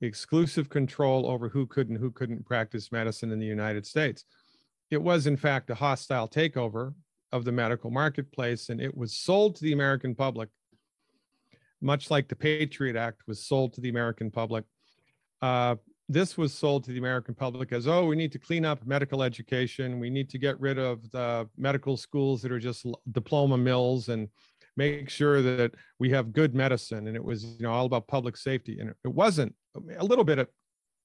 exclusive 0.00 0.68
control 0.68 1.26
over 1.26 1.48
who 1.48 1.66
could 1.66 1.88
and 1.88 1.98
who 1.98 2.10
couldn't 2.10 2.46
practice 2.46 2.92
medicine 2.92 3.32
in 3.32 3.38
the 3.38 3.46
United 3.46 3.86
States. 3.86 4.24
It 4.90 5.02
was, 5.02 5.26
in 5.26 5.36
fact, 5.36 5.70
a 5.70 5.74
hostile 5.74 6.28
takeover 6.28 6.94
of 7.32 7.44
the 7.44 7.52
medical 7.52 7.90
marketplace, 7.90 8.68
and 8.68 8.80
it 8.80 8.96
was 8.96 9.14
sold 9.14 9.56
to 9.56 9.62
the 9.62 9.72
American 9.72 10.14
public, 10.14 10.48
much 11.82 12.10
like 12.10 12.28
the 12.28 12.36
Patriot 12.36 12.96
Act 12.96 13.22
was 13.26 13.46
sold 13.46 13.74
to 13.74 13.80
the 13.80 13.88
American 13.88 14.30
public. 14.30 14.64
Uh, 15.42 15.76
this 16.08 16.38
was 16.38 16.54
sold 16.54 16.84
to 16.84 16.92
the 16.92 16.98
American 16.98 17.34
public 17.34 17.72
as, 17.72 17.88
oh, 17.88 18.06
we 18.06 18.16
need 18.16 18.32
to 18.32 18.38
clean 18.38 18.64
up 18.64 18.86
medical 18.86 19.22
education. 19.22 19.98
We 19.98 20.10
need 20.10 20.30
to 20.30 20.38
get 20.38 20.58
rid 20.60 20.78
of 20.78 21.10
the 21.10 21.48
medical 21.56 21.96
schools 21.96 22.42
that 22.42 22.52
are 22.52 22.60
just 22.60 22.86
diploma 23.12 23.58
mills 23.58 24.08
and 24.08 24.28
make 24.76 25.10
sure 25.10 25.42
that 25.42 25.72
we 25.98 26.10
have 26.10 26.32
good 26.32 26.54
medicine. 26.54 27.08
And 27.08 27.16
it 27.16 27.24
was, 27.24 27.44
you 27.44 27.62
know, 27.62 27.72
all 27.72 27.86
about 27.86 28.06
public 28.06 28.36
safety. 28.36 28.78
And 28.78 28.90
it 28.90 29.08
wasn't 29.08 29.54
a 29.98 30.04
little 30.04 30.24
bit 30.24 30.48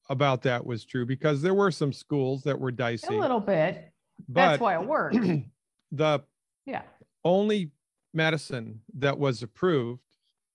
about 0.10 0.42
that 0.44 0.66
was 0.66 0.86
true 0.86 1.06
because 1.06 1.42
there 1.42 1.54
were 1.54 1.72
some 1.72 1.94
schools 1.94 2.44
that 2.44 2.60
were 2.60 2.72
dicey. 2.72 3.16
A 3.16 3.20
little 3.20 3.40
bit. 3.40 3.92
But 4.28 4.50
That's 4.50 4.62
why 4.62 4.76
it 4.76 4.86
worked. 4.86 5.16
the 5.92 6.20
yeah 6.66 6.84
only 7.24 7.72
medicine 8.14 8.82
that 8.98 9.18
was 9.18 9.42
approved 9.42 10.02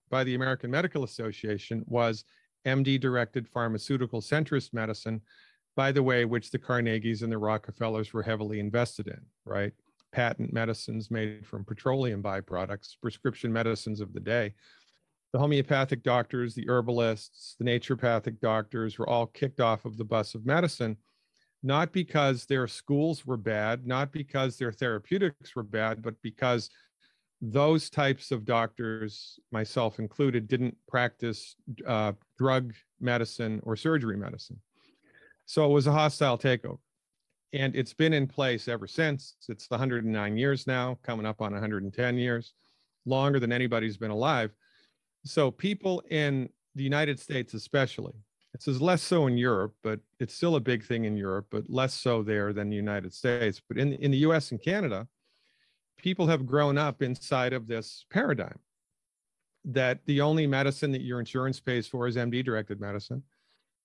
by 0.09 0.23
the 0.23 0.35
American 0.35 0.71
Medical 0.71 1.03
Association 1.03 1.83
was 1.87 2.23
MD 2.65 2.99
directed 2.99 3.47
pharmaceutical 3.47 4.21
centrist 4.21 4.73
medicine, 4.73 5.21
by 5.75 5.91
the 5.91 6.03
way, 6.03 6.25
which 6.25 6.51
the 6.51 6.59
Carnegies 6.59 7.21
and 7.21 7.31
the 7.31 7.37
Rockefellers 7.37 8.13
were 8.13 8.23
heavily 8.23 8.59
invested 8.59 9.07
in, 9.07 9.21
right? 9.45 9.73
Patent 10.11 10.51
medicines 10.51 11.11
made 11.11 11.45
from 11.45 11.63
petroleum 11.63 12.23
byproducts, 12.23 12.95
prescription 13.01 13.53
medicines 13.53 14.01
of 14.01 14.13
the 14.13 14.19
day. 14.19 14.53
The 15.33 15.39
homeopathic 15.39 16.03
doctors, 16.03 16.55
the 16.55 16.67
herbalists, 16.67 17.55
the 17.59 17.65
naturopathic 17.65 18.39
doctors 18.39 18.97
were 18.97 19.07
all 19.07 19.27
kicked 19.27 19.59
off 19.59 19.85
of 19.85 19.97
the 19.97 20.05
bus 20.05 20.33
of 20.35 20.45
medicine, 20.45 20.97
not 21.61 21.91
because 21.91 22.45
their 22.45 22.67
schools 22.67 23.25
were 23.25 23.37
bad, 23.37 23.85
not 23.85 24.11
because 24.11 24.57
their 24.57 24.71
therapeutics 24.71 25.55
were 25.55 25.63
bad, 25.63 26.01
but 26.01 26.15
because 26.21 26.69
those 27.41 27.89
types 27.89 28.31
of 28.31 28.45
doctors, 28.45 29.39
myself 29.51 29.99
included, 29.99 30.47
didn't 30.47 30.75
practice 30.87 31.55
uh, 31.85 32.13
drug 32.37 32.73
medicine 32.99 33.61
or 33.63 33.75
surgery 33.75 34.17
medicine. 34.17 34.59
So 35.45 35.65
it 35.65 35.73
was 35.73 35.87
a 35.87 35.91
hostile 35.91 36.37
takeover. 36.37 36.79
And 37.53 37.75
it's 37.75 37.93
been 37.93 38.13
in 38.13 38.27
place 38.27 38.67
ever 38.67 38.87
since. 38.87 39.35
It's 39.47 39.69
109 39.69 40.37
years 40.37 40.67
now, 40.67 40.97
coming 41.03 41.25
up 41.25 41.41
on 41.41 41.53
110 41.53 42.17
years, 42.17 42.53
longer 43.05 43.39
than 43.39 43.51
anybody's 43.51 43.97
been 43.97 44.11
alive. 44.11 44.51
So 45.23 45.51
people 45.51 46.03
in 46.09 46.49
the 46.75 46.83
United 46.83 47.19
States, 47.19 47.53
especially, 47.53 48.13
it's 48.53 48.67
less 48.81 49.03
so 49.03 49.27
in 49.27 49.37
Europe, 49.37 49.75
but 49.83 49.99
it's 50.19 50.33
still 50.33 50.55
a 50.55 50.59
big 50.59 50.83
thing 50.83 51.05
in 51.05 51.15
Europe, 51.15 51.47
but 51.51 51.69
less 51.69 51.93
so 51.93 52.23
there 52.23 52.53
than 52.53 52.69
the 52.69 52.75
United 52.75 53.13
States. 53.13 53.61
But 53.67 53.77
in, 53.77 53.93
in 53.93 54.11
the 54.11 54.17
US 54.19 54.51
and 54.51 54.61
Canada, 54.61 55.07
people 55.97 56.27
have 56.27 56.45
grown 56.45 56.77
up 56.77 57.01
inside 57.01 57.53
of 57.53 57.67
this 57.67 58.05
paradigm 58.09 58.59
that 59.65 59.99
the 60.05 60.21
only 60.21 60.47
medicine 60.47 60.91
that 60.91 61.01
your 61.01 61.19
insurance 61.19 61.59
pays 61.59 61.87
for 61.87 62.07
is 62.07 62.15
MD 62.15 62.43
directed 62.43 62.79
medicine. 62.79 63.21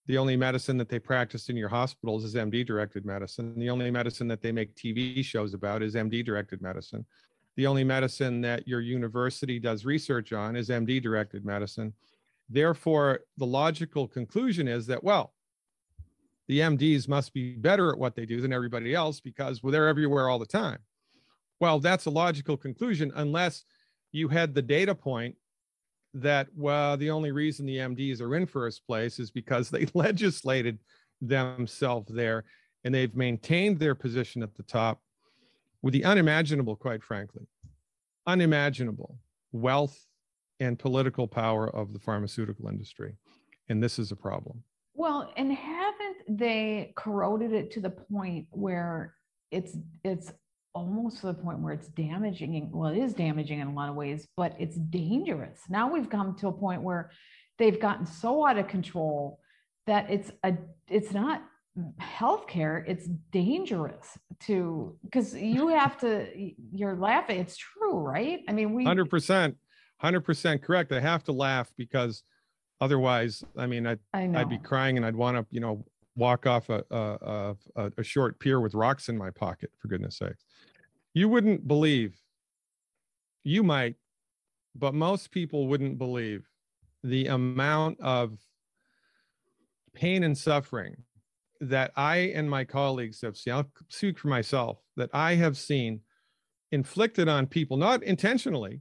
The 0.07 0.19
only 0.19 0.37
medicine 0.37 0.77
that 0.79 0.89
they 0.89 0.99
practice 0.99 1.49
in 1.49 1.57
your 1.57 1.69
hospitals 1.69 2.25
is 2.25 2.35
MD 2.35 2.67
directed 2.67 3.05
medicine. 3.05 3.59
The 3.59 3.71
only 3.71 3.91
medicine 3.91 4.29
that 4.29 4.43
they 4.43 4.53
make 4.53 4.75
TV 4.75 5.25
shows 5.25 5.55
about 5.55 5.83
is 5.83 5.95
MD 5.95 6.25
directed 6.25 6.61
medicine. 6.61 7.05
The 7.57 7.67
only 7.67 7.85
medicine 7.85 8.41
that 8.43 8.67
your 8.67 8.81
university 8.81 9.59
does 9.59 9.85
research 9.85 10.33
on 10.33 10.57
is 10.57 10.69
MD 10.71 11.03
directed 11.03 11.45
medicine. 11.45 11.93
Therefore, 12.49 13.21
the 13.37 13.47
logical 13.47 14.09
conclusion 14.09 14.69
is 14.69 14.87
that, 14.87 15.03
well, 15.03 15.35
the 16.49 16.61
MDs 16.61 17.09
must 17.09 17.33
be 17.33 17.55
better 17.55 17.91
at 17.91 17.99
what 17.99 18.15
they 18.15 18.27
do 18.27 18.41
than 18.41 18.53
everybody 18.53 18.95
else 18.95 19.21
because 19.21 19.63
well, 19.63 19.73
they're 19.73 19.89
everywhere 19.89 20.29
all 20.29 20.39
the 20.39 20.47
time. 20.47 20.79
Well, 21.63 21.79
that's 21.79 22.07
a 22.07 22.11
logical 22.11 22.57
conclusion 22.57 23.13
unless 23.15 23.63
you 24.11 24.27
had 24.27 24.53
the 24.53 24.63
data 24.63 24.97
point 24.97 25.37
that, 26.13 26.49
well, 26.57 26.97
the 26.97 27.11
only 27.11 27.31
reason 27.31 27.65
the 27.67 27.77
MDs 27.77 28.21
are 28.21 28.35
in 28.35 28.47
first 28.47 28.85
place 28.85 29.21
is 29.21 29.31
because 29.31 29.71
they 29.71 29.87
legislated 29.95 30.81
themselves 31.21 32.13
there 32.13 32.43
and 32.83 32.93
they've 32.93 33.15
maintained 33.15 33.79
their 33.79 33.95
position 33.95 34.43
at 34.43 34.57
the 34.57 34.65
top 34.65 35.03
with 35.83 35.95
the 35.95 36.05
unimaginable, 36.05 36.75
quite 36.75 37.01
frankly, 37.01 37.47
unimaginable 38.27 39.21
wealth 39.53 40.05
and 40.59 40.81
political 40.81 41.29
power 41.29 41.71
of 41.77 41.93
the 41.93 42.01
pharmaceutical 42.01 42.67
industry. 42.67 43.15
And 43.69 43.81
this 43.81 44.01
is 44.01 44.11
a 44.11 44.17
problem. 44.17 44.65
Well, 44.95 45.33
and 45.37 45.53
haven't 45.53 46.17
they 46.29 46.93
corroded 46.97 47.53
it 47.53 47.71
to 47.71 47.81
the 47.81 47.91
point 47.91 48.49
where 48.51 49.15
it's 49.53 49.77
it's 50.03 50.33
almost 50.75 51.21
to 51.21 51.27
the 51.27 51.35
point 51.35 51.59
where 51.59 51.73
it's 51.73 51.89
damaging. 51.89 52.71
Well, 52.73 52.91
it 52.91 52.99
is 52.99 53.15
damaging 53.15 53.61
in 53.61 53.69
a 53.69 53.73
lot 53.73 53.89
of 53.89 53.95
ways, 53.95 54.27
but 54.37 54.55
it's 54.59 54.77
dangerous. 54.77 55.61
Now 55.69 55.93
we've 55.93 56.09
come 56.09 56.37
to 56.37 56.49
a 56.49 56.53
point 56.53 56.83
where 56.83 57.11
they've 57.59 57.81
gotten 57.81 58.07
so 58.07 58.47
out 58.47 58.59
of 58.59 58.69
control 58.69 59.41
that 59.87 60.11
it's 60.11 60.31
a 60.45 60.55
it's 60.89 61.13
not 61.13 61.43
healthcare 62.01 62.85
it's 62.87 63.07
dangerous 63.31 64.19
to 64.41 64.95
because 65.05 65.35
you 65.35 65.69
have 65.69 65.99
to 65.99 66.27
you're 66.71 66.97
laughing 66.97 67.41
it's 67.41 67.57
true 67.57 67.99
right 67.99 68.41
i 68.47 68.53
mean 68.53 68.75
we 68.75 68.85
100% 68.85 69.55
100% 70.03 70.63
correct 70.63 70.93
i 70.93 71.01
have 71.01 71.25
to 71.25 71.33
laugh 71.33 71.73
because 71.79 72.25
otherwise 72.83 73.43
i 73.57 73.67
mean 73.67 73.87
i'd, 73.87 73.99
I 74.13 74.31
I'd 74.35 74.51
be 74.51 74.59
crying 74.59 74.99
and 74.99 75.07
i'd 75.07 75.17
want 75.17 75.39
to 75.39 75.47
you 75.51 75.61
know 75.61 75.83
walk 76.15 76.47
off 76.47 76.69
a, 76.69 76.85
a, 76.91 77.57
a, 77.77 77.93
a 77.97 78.03
short 78.03 78.39
pier 78.39 78.61
with 78.61 78.75
rocks 78.75 79.09
in 79.09 79.17
my 79.17 79.31
pocket 79.31 79.71
for 79.79 79.89
goodness 79.89 80.19
sakes 80.19 80.45
you 81.15 81.29
wouldn't 81.29 81.67
believe, 81.67 82.17
you 83.45 83.63
might, 83.63 83.97
but 84.75 84.95
most 84.95 85.31
people 85.31 85.69
wouldn't 85.69 85.99
believe 85.99 86.49
the 87.05 87.27
amount 87.27 88.01
of 88.01 88.39
pain 89.95 90.23
and 90.23 90.37
suffering 90.37 90.97
that 91.61 91.93
I 91.97 92.33
and 92.35 92.49
my 92.49 92.65
colleagues 92.65 93.21
have 93.23 93.37
seen. 93.37 93.53
I'll 93.53 93.71
speak 93.89 94.19
for 94.19 94.29
myself 94.29 94.79
that 94.97 95.11
I 95.13 95.35
have 95.35 95.57
seen 95.57 96.01
inflicted 96.71 97.29
on 97.29 97.47
people, 97.47 97.77
not 97.77 98.03
intentionally, 98.03 98.81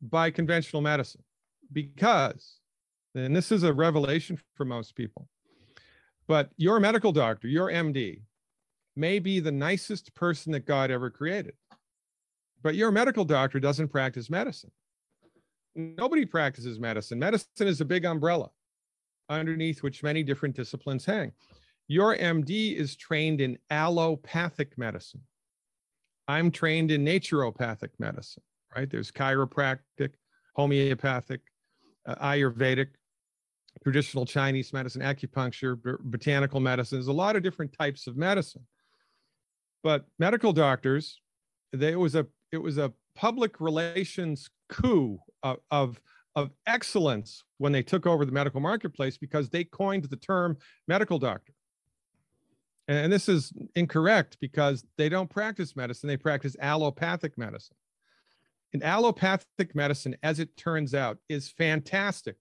by 0.00 0.30
conventional 0.30 0.82
medicine. 0.82 1.22
Because, 1.72 2.58
and 3.14 3.34
this 3.36 3.52
is 3.52 3.62
a 3.62 3.72
revelation 3.72 4.38
for 4.54 4.64
most 4.64 4.94
people, 4.96 5.28
but 6.26 6.50
your 6.56 6.80
medical 6.80 7.12
doctor, 7.12 7.48
your 7.48 7.68
MD, 7.68 8.22
may 8.96 9.18
be 9.18 9.40
the 9.40 9.52
nicest 9.52 10.14
person 10.14 10.52
that 10.52 10.66
God 10.66 10.90
ever 10.90 11.10
created. 11.10 11.54
But 12.62 12.74
your 12.74 12.90
medical 12.90 13.24
doctor 13.24 13.58
doesn't 13.58 13.88
practice 13.88 14.30
medicine. 14.30 14.70
Nobody 15.74 16.24
practices 16.26 16.78
medicine. 16.78 17.18
Medicine 17.18 17.66
is 17.66 17.80
a 17.80 17.84
big 17.84 18.04
umbrella 18.04 18.50
underneath 19.28 19.82
which 19.82 20.02
many 20.02 20.22
different 20.22 20.54
disciplines 20.54 21.04
hang. 21.04 21.32
Your 21.88 22.16
MD 22.16 22.76
is 22.76 22.96
trained 22.96 23.40
in 23.40 23.58
allopathic 23.70 24.76
medicine. 24.78 25.22
I'm 26.28 26.50
trained 26.50 26.90
in 26.90 27.04
naturopathic 27.04 27.90
medicine, 27.98 28.42
right? 28.76 28.88
There's 28.88 29.10
chiropractic, 29.10 30.10
homeopathic, 30.54 31.40
uh, 32.06 32.14
Ayurvedic, 32.16 32.88
traditional 33.82 34.24
Chinese 34.24 34.72
medicine, 34.72 35.02
acupuncture, 35.02 35.78
botanical 36.00 36.60
medicine. 36.60 36.98
There's 36.98 37.08
a 37.08 37.12
lot 37.12 37.36
of 37.36 37.42
different 37.42 37.76
types 37.78 38.06
of 38.06 38.16
medicine. 38.16 38.64
But 39.82 40.06
medical 40.18 40.52
doctors, 40.52 41.20
they, 41.72 41.92
it 41.92 41.98
was 41.98 42.14
a 42.14 42.26
it 42.52 42.58
was 42.58 42.78
a 42.78 42.92
public 43.14 43.60
relations 43.60 44.48
coup 44.68 45.18
of, 45.42 45.58
of 45.70 46.00
of 46.34 46.50
excellence 46.66 47.44
when 47.58 47.72
they 47.72 47.82
took 47.82 48.06
over 48.06 48.24
the 48.24 48.32
medical 48.32 48.60
marketplace 48.60 49.18
because 49.18 49.50
they 49.50 49.64
coined 49.64 50.04
the 50.04 50.16
term 50.16 50.56
medical 50.88 51.18
doctor. 51.18 51.52
And 52.88 53.12
this 53.12 53.28
is 53.28 53.52
incorrect 53.74 54.38
because 54.40 54.84
they 54.96 55.08
don't 55.08 55.30
practice 55.30 55.76
medicine, 55.76 56.08
they 56.08 56.16
practice 56.16 56.56
allopathic 56.60 57.36
medicine. 57.36 57.76
And 58.72 58.82
allopathic 58.82 59.74
medicine, 59.74 60.16
as 60.22 60.40
it 60.40 60.56
turns 60.56 60.94
out, 60.94 61.18
is 61.28 61.50
fantastic 61.50 62.36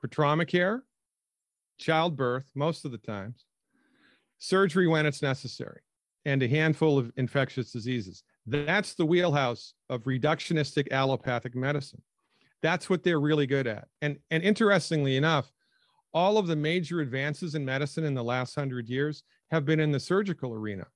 for 0.00 0.06
trauma 0.06 0.46
care, 0.46 0.84
childbirth, 1.78 2.50
most 2.54 2.84
of 2.84 2.92
the 2.92 2.98
times, 2.98 3.44
surgery 4.38 4.86
when 4.86 5.04
it's 5.04 5.22
necessary 5.22 5.80
and 6.24 6.42
a 6.42 6.48
handful 6.48 6.98
of 6.98 7.12
infectious 7.16 7.72
diseases. 7.72 8.22
That's 8.46 8.94
the 8.94 9.06
wheelhouse 9.06 9.74
of 9.88 10.04
reductionistic 10.04 10.90
allopathic 10.90 11.54
medicine. 11.54 12.02
That's 12.62 12.88
what 12.88 13.02
they're 13.02 13.20
really 13.20 13.46
good 13.46 13.66
at. 13.66 13.88
And, 14.00 14.18
and 14.30 14.42
interestingly 14.42 15.16
enough, 15.16 15.52
all 16.14 16.38
of 16.38 16.46
the 16.46 16.56
major 16.56 17.00
advances 17.00 17.54
in 17.54 17.64
medicine 17.64 18.04
in 18.04 18.14
the 18.14 18.22
last 18.24 18.54
hundred 18.54 18.88
years 18.88 19.22
have 19.50 19.64
been 19.64 19.80
in 19.80 19.90
the 19.90 20.00
surgical 20.00 20.54
arena. 20.54 20.86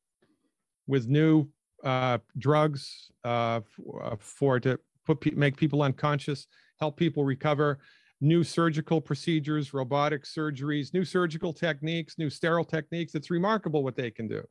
with 0.86 1.08
new 1.08 1.48
uh, 1.84 2.18
drugs 2.38 3.10
uh, 3.24 3.60
uh, 4.02 4.16
for 4.18 4.60
to 4.60 4.78
put 5.04 5.36
make 5.36 5.56
people 5.56 5.82
unconscious, 5.82 6.46
help 6.80 6.96
people 6.96 7.24
recover, 7.24 7.78
new 8.20 8.42
surgical 8.42 9.00
procedures, 9.00 9.74
robotic 9.74 10.24
surgeries, 10.24 10.94
new 10.94 11.04
surgical 11.04 11.52
techniques, 11.52 12.18
new 12.18 12.30
sterile 12.30 12.64
techniques. 12.64 13.14
It's 13.14 13.30
remarkable 13.30 13.82
what 13.84 13.96
they 13.96 14.10
can 14.10 14.26
do. 14.26 14.42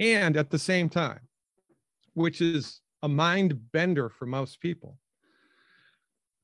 And 0.00 0.36
at 0.36 0.50
the 0.50 0.58
same 0.58 0.88
time, 0.88 1.20
which 2.14 2.40
is 2.40 2.80
a 3.02 3.08
mind 3.08 3.72
bender 3.72 4.08
for 4.08 4.26
most 4.26 4.60
people, 4.60 4.98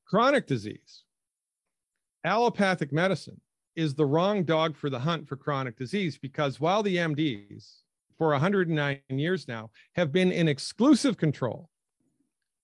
chronic 0.06 0.46
disease, 0.46 1.04
allopathic 2.24 2.92
medicine 2.92 3.40
is 3.76 3.94
the 3.94 4.06
wrong 4.06 4.44
dog 4.44 4.76
for 4.76 4.88
the 4.88 4.98
hunt 4.98 5.28
for 5.28 5.36
chronic 5.36 5.76
disease 5.76 6.16
because 6.18 6.60
while 6.60 6.82
the 6.82 6.96
MDs 6.96 7.80
for 8.16 8.30
109 8.30 9.00
years 9.10 9.48
now 9.48 9.70
have 9.94 10.12
been 10.12 10.30
in 10.30 10.48
exclusive 10.48 11.16
control 11.16 11.70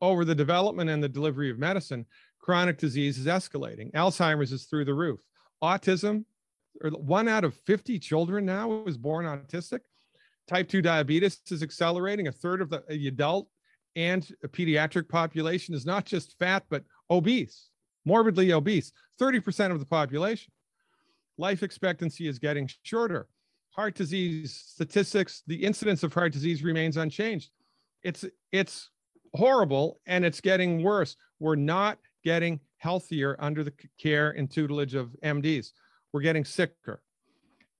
over 0.00 0.24
the 0.24 0.34
development 0.34 0.88
and 0.88 1.02
the 1.02 1.08
delivery 1.08 1.50
of 1.50 1.58
medicine, 1.58 2.06
chronic 2.38 2.78
disease 2.78 3.18
is 3.18 3.26
escalating. 3.26 3.92
Alzheimer's 3.92 4.52
is 4.52 4.64
through 4.64 4.84
the 4.84 4.94
roof. 4.94 5.20
Autism, 5.62 6.24
or 6.82 6.90
one 6.90 7.28
out 7.28 7.44
of 7.44 7.54
50 7.54 7.98
children 7.98 8.46
now 8.46 8.84
is 8.86 8.96
born 8.96 9.26
autistic. 9.26 9.80
Type 10.50 10.68
2 10.68 10.82
diabetes 10.82 11.38
is 11.48 11.62
accelerating. 11.62 12.26
A 12.26 12.32
third 12.32 12.60
of 12.60 12.70
the 12.70 13.06
adult 13.06 13.46
and 13.94 14.26
pediatric 14.48 15.08
population 15.08 15.76
is 15.76 15.86
not 15.86 16.04
just 16.04 16.36
fat, 16.40 16.64
but 16.68 16.82
obese, 17.08 17.68
morbidly 18.04 18.52
obese, 18.52 18.90
30% 19.20 19.70
of 19.70 19.78
the 19.78 19.86
population. 19.86 20.52
Life 21.38 21.62
expectancy 21.62 22.26
is 22.26 22.40
getting 22.40 22.68
shorter. 22.82 23.28
Heart 23.76 23.94
disease 23.94 24.60
statistics, 24.66 25.44
the 25.46 25.54
incidence 25.54 26.02
of 26.02 26.12
heart 26.12 26.32
disease 26.32 26.64
remains 26.64 26.96
unchanged. 26.96 27.50
It's, 28.02 28.24
it's 28.50 28.90
horrible 29.34 30.00
and 30.06 30.24
it's 30.24 30.40
getting 30.40 30.82
worse. 30.82 31.14
We're 31.38 31.54
not 31.54 31.98
getting 32.24 32.58
healthier 32.78 33.36
under 33.38 33.62
the 33.62 33.72
care 34.00 34.32
and 34.32 34.50
tutelage 34.50 34.96
of 34.96 35.14
MDs. 35.22 35.68
We're 36.12 36.22
getting 36.22 36.44
sicker. 36.44 37.04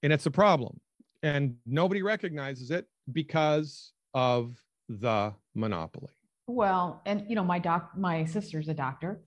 And 0.05 0.13
it's 0.13 0.27
a 0.27 0.31
problem. 0.31 0.79
And 1.23 1.57
nobody 1.67 2.03
recognizes 2.03 2.71
it 2.71 2.87
because 3.13 3.93
of 4.15 4.57
the 4.89 5.35
monopoly. 5.55 6.13
Well, 6.47 7.03
and 7.07 7.25
you 7.29 7.37
know, 7.37 7.45
my 7.45 7.59
doc, 7.59 7.93
my 7.97 8.25
sister's 8.25 8.69
a 8.69 8.75
doctor, 8.75 9.23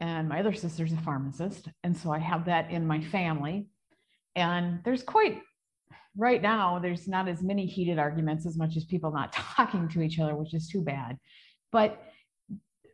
and 0.00 0.28
my 0.28 0.40
other 0.40 0.52
sister's 0.52 0.92
a 0.92 0.96
pharmacist, 0.96 1.68
and 1.82 1.96
so 1.96 2.10
I 2.10 2.18
have 2.18 2.46
that 2.46 2.70
in 2.70 2.86
my 2.86 3.00
family. 3.00 3.68
And 4.34 4.80
there's 4.84 5.02
quite 5.02 5.40
right 6.16 6.40
now, 6.40 6.78
there's 6.78 7.06
not 7.08 7.28
as 7.28 7.42
many 7.42 7.66
heated 7.66 7.98
arguments 7.98 8.46
as 8.46 8.56
much 8.56 8.76
as 8.76 8.84
people 8.84 9.12
not 9.12 9.32
talking 9.56 9.88
to 9.90 10.02
each 10.02 10.18
other, 10.18 10.34
which 10.34 10.54
is 10.54 10.68
too 10.68 10.82
bad. 10.82 11.18
But 11.72 12.00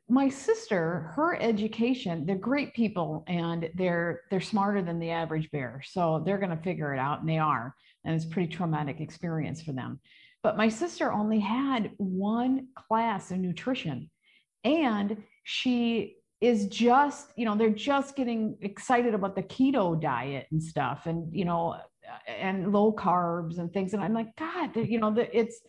my 0.09 0.29
sister, 0.29 1.13
her 1.15 1.41
education, 1.41 2.27
they're 2.27 2.37
great 2.37 2.75
people 2.75 3.25
and 3.29 3.71
they're 3.75 4.23
they're 4.31 4.41
smarter 4.41 4.83
than 4.83 4.99
the 4.99 5.11
average 5.11 5.51
bear. 5.51 5.83
So 5.87 6.23
they're 6.25 6.39
going 6.39 6.57
to 6.57 6.63
figure 6.63 6.93
it 6.93 6.99
out 6.99 7.21
and 7.21 7.29
they 7.29 7.39
are. 7.39 7.75
And 8.05 8.15
it's 8.15 8.25
pretty 8.25 8.49
traumatic 8.53 9.01
experience 9.01 9.63
for 9.63 9.73
them. 9.73 10.01
But 10.43 10.57
my 10.57 10.69
sister 10.69 11.13
only 11.13 11.39
had 11.39 11.93
one 11.99 12.69
class 12.75 13.31
of 13.31 13.39
nutrition 13.39 14.11
and 14.65 15.23
she 15.45 16.17
is 16.41 16.67
just, 16.67 17.33
you 17.37 17.45
know, 17.45 17.57
they're 17.57 17.71
just 17.71 18.17
getting 18.17 18.57
excited 18.61 19.15
about 19.15 19.37
the 19.37 19.43
keto 19.43 20.01
diet 20.01 20.47
and 20.51 20.63
stuff 20.63 21.07
and, 21.07 21.33
you 21.33 21.45
know, 21.45 21.77
and 22.27 22.73
low 22.73 22.93
carbs 22.93 23.59
and 23.59 23.73
things. 23.73 23.95
And 23.95 24.03
I'm 24.03 24.13
like, 24.13 24.35
God, 24.37 24.75
you 24.77 24.99
know, 24.99 25.15
it's, 25.33 25.61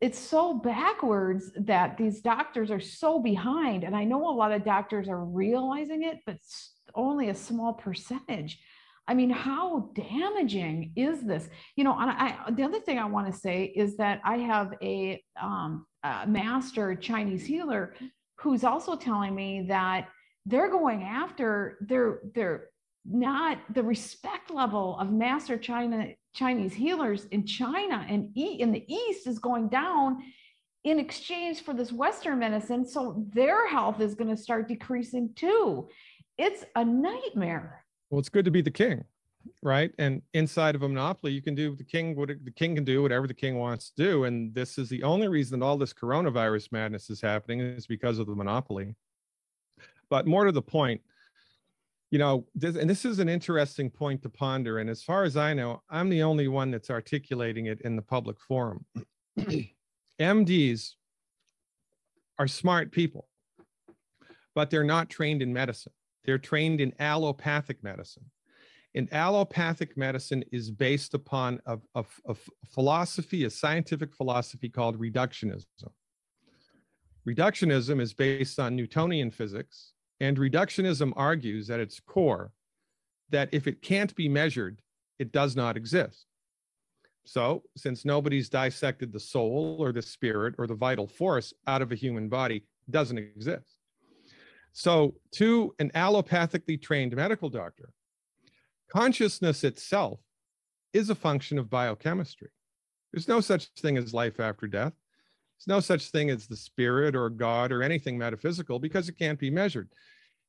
it's 0.00 0.18
so 0.18 0.54
backwards 0.54 1.52
that 1.56 1.96
these 1.96 2.20
doctors 2.20 2.72
are 2.72 2.80
so 2.80 3.20
behind. 3.20 3.84
And 3.84 3.94
I 3.94 4.02
know 4.02 4.28
a 4.28 4.34
lot 4.34 4.50
of 4.50 4.64
doctors 4.64 5.08
are 5.08 5.24
realizing 5.24 6.02
it, 6.02 6.18
but 6.26 6.38
only 6.96 7.28
a 7.28 7.34
small 7.34 7.72
percentage. 7.72 8.58
I 9.08 9.14
mean, 9.14 9.30
how 9.30 9.90
damaging 9.94 10.92
is 10.96 11.22
this? 11.22 11.48
You 11.76 11.84
know, 11.84 11.96
and 11.98 12.10
I, 12.10 12.50
the 12.50 12.62
other 12.62 12.80
thing 12.80 12.98
I 12.98 13.04
want 13.04 13.32
to 13.32 13.38
say 13.38 13.64
is 13.64 13.96
that 13.96 14.20
I 14.24 14.38
have 14.38 14.74
a, 14.82 15.22
um, 15.40 15.86
a 16.04 16.26
master 16.26 16.94
Chinese 16.94 17.44
healer 17.44 17.94
who's 18.36 18.64
also 18.64 18.96
telling 18.96 19.34
me 19.34 19.62
that 19.68 20.08
they're 20.46 20.70
going 20.70 21.04
after 21.04 21.78
they're 21.82 22.20
they're 22.34 22.68
not 23.04 23.58
the 23.74 23.82
respect 23.82 24.50
level 24.50 24.98
of 24.98 25.10
master 25.10 25.56
China 25.56 26.08
Chinese 26.34 26.72
healers 26.72 27.26
in 27.26 27.46
China 27.46 28.06
and 28.08 28.36
e, 28.36 28.60
in 28.60 28.72
the 28.72 28.84
East 28.92 29.26
is 29.26 29.38
going 29.38 29.68
down 29.68 30.22
in 30.84 30.98
exchange 30.98 31.62
for 31.62 31.74
this 31.74 31.92
Western 31.92 32.40
medicine. 32.40 32.86
So 32.86 33.24
their 33.32 33.68
health 33.68 34.00
is 34.00 34.14
going 34.14 34.30
to 34.30 34.36
start 34.36 34.68
decreasing 34.68 35.30
too. 35.36 35.88
It's 36.38 36.64
a 36.74 36.84
nightmare. 36.84 37.81
Well, 38.12 38.18
it's 38.18 38.28
good 38.28 38.44
to 38.44 38.50
be 38.50 38.60
the 38.60 38.70
king, 38.70 39.04
right? 39.62 39.90
And 39.98 40.20
inside 40.34 40.74
of 40.74 40.82
a 40.82 40.88
monopoly, 40.88 41.32
you 41.32 41.40
can 41.40 41.54
do 41.54 41.74
the 41.74 41.82
king 41.82 42.14
what 42.14 42.28
the 42.28 42.50
king 42.50 42.74
can 42.74 42.84
do 42.84 43.00
whatever 43.00 43.26
the 43.26 43.32
king 43.32 43.58
wants 43.58 43.90
to 43.90 44.04
do. 44.04 44.24
And 44.24 44.54
this 44.54 44.76
is 44.76 44.90
the 44.90 45.02
only 45.02 45.28
reason 45.28 45.58
that 45.58 45.64
all 45.64 45.78
this 45.78 45.94
coronavirus 45.94 46.72
madness 46.72 47.08
is 47.08 47.22
happening 47.22 47.60
is 47.60 47.86
because 47.86 48.18
of 48.18 48.26
the 48.26 48.34
monopoly. 48.34 48.94
But 50.10 50.26
more 50.26 50.44
to 50.44 50.52
the 50.52 50.60
point, 50.60 51.00
you 52.10 52.18
know, 52.18 52.44
this, 52.54 52.76
and 52.76 52.88
this 52.88 53.06
is 53.06 53.18
an 53.18 53.30
interesting 53.30 53.88
point 53.88 54.22
to 54.24 54.28
ponder. 54.28 54.80
And 54.80 54.90
as 54.90 55.02
far 55.02 55.24
as 55.24 55.38
I 55.38 55.54
know, 55.54 55.80
I'm 55.88 56.10
the 56.10 56.22
only 56.22 56.48
one 56.48 56.70
that's 56.70 56.90
articulating 56.90 57.64
it 57.64 57.80
in 57.80 57.96
the 57.96 58.02
public 58.02 58.36
forum. 58.46 58.84
MDs 60.20 60.90
are 62.38 62.46
smart 62.46 62.92
people, 62.92 63.26
but 64.54 64.68
they're 64.68 64.84
not 64.84 65.08
trained 65.08 65.40
in 65.40 65.50
medicine. 65.50 65.94
They're 66.24 66.38
trained 66.38 66.80
in 66.80 66.94
allopathic 66.98 67.82
medicine. 67.82 68.24
And 68.94 69.12
allopathic 69.12 69.96
medicine 69.96 70.44
is 70.52 70.70
based 70.70 71.14
upon 71.14 71.60
a, 71.66 71.78
a, 71.94 72.04
a 72.26 72.36
philosophy, 72.68 73.44
a 73.44 73.50
scientific 73.50 74.14
philosophy 74.14 74.68
called 74.68 75.00
reductionism. 75.00 75.64
Reductionism 77.26 78.00
is 78.00 78.12
based 78.12 78.58
on 78.58 78.76
Newtonian 78.76 79.30
physics, 79.30 79.92
and 80.20 80.36
reductionism 80.36 81.12
argues 81.16 81.70
at 81.70 81.80
its 81.80 82.00
core 82.00 82.52
that 83.30 83.48
if 83.52 83.66
it 83.66 83.80
can't 83.80 84.14
be 84.14 84.28
measured, 84.28 84.82
it 85.18 85.32
does 85.32 85.56
not 85.56 85.76
exist. 85.76 86.26
So, 87.24 87.62
since 87.76 88.04
nobody's 88.04 88.48
dissected 88.48 89.12
the 89.12 89.20
soul 89.20 89.76
or 89.78 89.92
the 89.92 90.02
spirit 90.02 90.56
or 90.58 90.66
the 90.66 90.74
vital 90.74 91.06
force 91.06 91.54
out 91.66 91.80
of 91.80 91.92
a 91.92 91.96
human 91.96 92.28
body, 92.28 92.64
doesn't 92.90 93.18
exist. 93.18 93.78
So, 94.72 95.16
to 95.32 95.74
an 95.78 95.90
allopathically 95.94 96.80
trained 96.80 97.14
medical 97.14 97.50
doctor, 97.50 97.90
consciousness 98.90 99.64
itself 99.64 100.20
is 100.92 101.10
a 101.10 101.14
function 101.14 101.58
of 101.58 101.70
biochemistry. 101.70 102.48
There's 103.12 103.28
no 103.28 103.40
such 103.40 103.68
thing 103.78 103.98
as 103.98 104.14
life 104.14 104.40
after 104.40 104.66
death. 104.66 104.94
There's 105.58 105.68
no 105.68 105.80
such 105.80 106.10
thing 106.10 106.30
as 106.30 106.46
the 106.46 106.56
spirit 106.56 107.14
or 107.14 107.28
God 107.28 107.70
or 107.70 107.82
anything 107.82 108.16
metaphysical 108.16 108.78
because 108.78 109.08
it 109.08 109.18
can't 109.18 109.38
be 109.38 109.50
measured. 109.50 109.90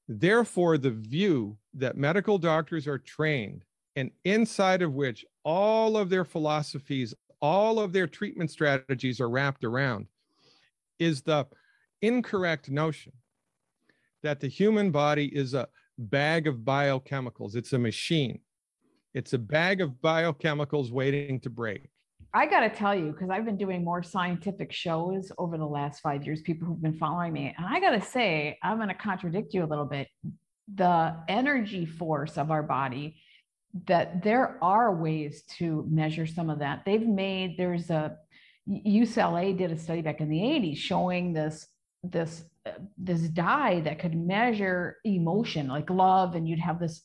Therefore, 0.07 0.77
the 0.77 0.91
view 0.91 1.57
that 1.75 1.97
medical 1.97 2.37
doctors 2.37 2.87
are 2.87 2.97
trained 2.97 3.63
and 3.95 4.11
inside 4.23 4.81
of 4.81 4.93
which 4.93 5.25
all 5.43 5.97
of 5.97 6.09
their 6.09 6.25
philosophies, 6.25 7.13
all 7.41 7.79
of 7.79 7.93
their 7.93 8.07
treatment 8.07 8.51
strategies 8.51 9.19
are 9.19 9.29
wrapped 9.29 9.63
around 9.63 10.07
is 10.99 11.21
the 11.21 11.45
incorrect 12.01 12.69
notion 12.69 13.13
that 14.23 14.39
the 14.39 14.47
human 14.47 14.89
body 14.89 15.25
is 15.25 15.53
a 15.53 15.67
bag 15.97 16.47
of 16.47 16.57
biochemicals. 16.57 17.55
It's 17.55 17.73
a 17.73 17.79
machine. 17.79 18.39
It's 19.13 19.33
a 19.33 19.37
bag 19.37 19.81
of 19.81 19.91
biochemicals 20.03 20.91
waiting 20.91 21.39
to 21.41 21.49
break. 21.49 21.89
I 22.33 22.47
got 22.47 22.61
to 22.61 22.69
tell 22.69 22.95
you, 22.95 23.11
because 23.11 23.29
I've 23.29 23.45
been 23.45 23.57
doing 23.57 23.83
more 23.83 24.01
scientific 24.01 24.71
shows 24.71 25.31
over 25.37 25.55
the 25.55 25.67
last 25.67 25.99
five 25.99 26.25
years, 26.25 26.41
people 26.41 26.67
who've 26.67 26.81
been 26.81 26.97
following 26.97 27.31
me. 27.31 27.53
And 27.55 27.67
I 27.67 27.79
got 27.79 27.91
to 27.91 28.01
say, 28.01 28.57
I'm 28.63 28.77
going 28.77 28.87
to 28.87 28.95
contradict 28.95 29.53
you 29.53 29.63
a 29.63 29.67
little 29.67 29.85
bit. 29.85 30.07
The 30.73 31.15
energy 31.27 31.85
force 31.85 32.37
of 32.37 32.49
our 32.49 32.63
body, 32.63 33.17
that 33.85 34.23
there 34.23 34.57
are 34.63 34.95
ways 34.95 35.43
to 35.57 35.85
measure 35.87 36.25
some 36.25 36.49
of 36.49 36.59
that. 36.59 36.83
They've 36.85 37.05
made, 37.05 37.55
there's 37.57 37.91
a, 37.91 38.17
UCLA 38.67 39.55
did 39.55 39.71
a 39.71 39.77
study 39.77 40.01
back 40.01 40.21
in 40.21 40.29
the 40.29 40.39
80s 40.39 40.77
showing 40.77 41.33
this 41.33 41.67
this 42.03 42.43
uh, 42.65 42.71
this 42.97 43.21
dye 43.29 43.81
that 43.81 43.99
could 43.99 44.15
measure 44.15 44.97
emotion 45.05 45.67
like 45.67 45.89
love 45.89 46.35
and 46.35 46.47
you'd 46.47 46.59
have 46.59 46.79
this 46.79 47.03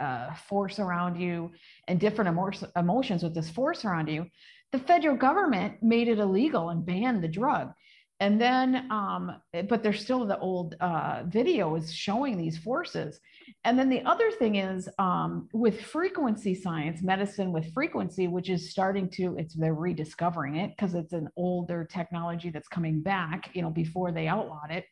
uh, 0.00 0.34
force 0.34 0.78
around 0.78 1.20
you 1.20 1.50
and 1.88 2.00
different 2.00 2.30
emo- 2.30 2.70
emotions 2.76 3.22
with 3.22 3.34
this 3.34 3.50
force 3.50 3.84
around 3.84 4.08
you 4.08 4.26
the 4.74 4.80
federal 4.80 5.16
government 5.16 5.80
made 5.82 6.08
it 6.08 6.18
illegal 6.18 6.70
and 6.70 6.84
banned 6.84 7.22
the 7.22 7.28
drug. 7.28 7.70
And 8.20 8.40
then, 8.40 8.86
um, 8.90 9.32
but 9.68 9.82
there's 9.82 10.00
still 10.00 10.24
the 10.24 10.38
old 10.38 10.76
uh, 10.80 11.24
video 11.26 11.74
is 11.74 11.92
showing 11.92 12.38
these 12.38 12.56
forces. 12.56 13.18
And 13.64 13.78
then 13.78 13.88
the 13.88 14.02
other 14.04 14.30
thing 14.30 14.56
is 14.56 14.88
um, 14.98 15.48
with 15.52 15.80
frequency 15.80 16.54
science, 16.54 17.02
medicine 17.02 17.50
with 17.50 17.72
frequency, 17.72 18.28
which 18.28 18.50
is 18.50 18.70
starting 18.70 19.08
to, 19.10 19.36
it's 19.36 19.54
they're 19.54 19.74
rediscovering 19.74 20.56
it 20.56 20.70
because 20.76 20.94
it's 20.94 21.12
an 21.12 21.28
older 21.36 21.84
technology 21.84 22.50
that's 22.50 22.68
coming 22.68 23.02
back, 23.02 23.50
you 23.52 23.62
know, 23.62 23.70
before 23.70 24.12
they 24.12 24.28
outlawed 24.28 24.70
it. 24.70 24.84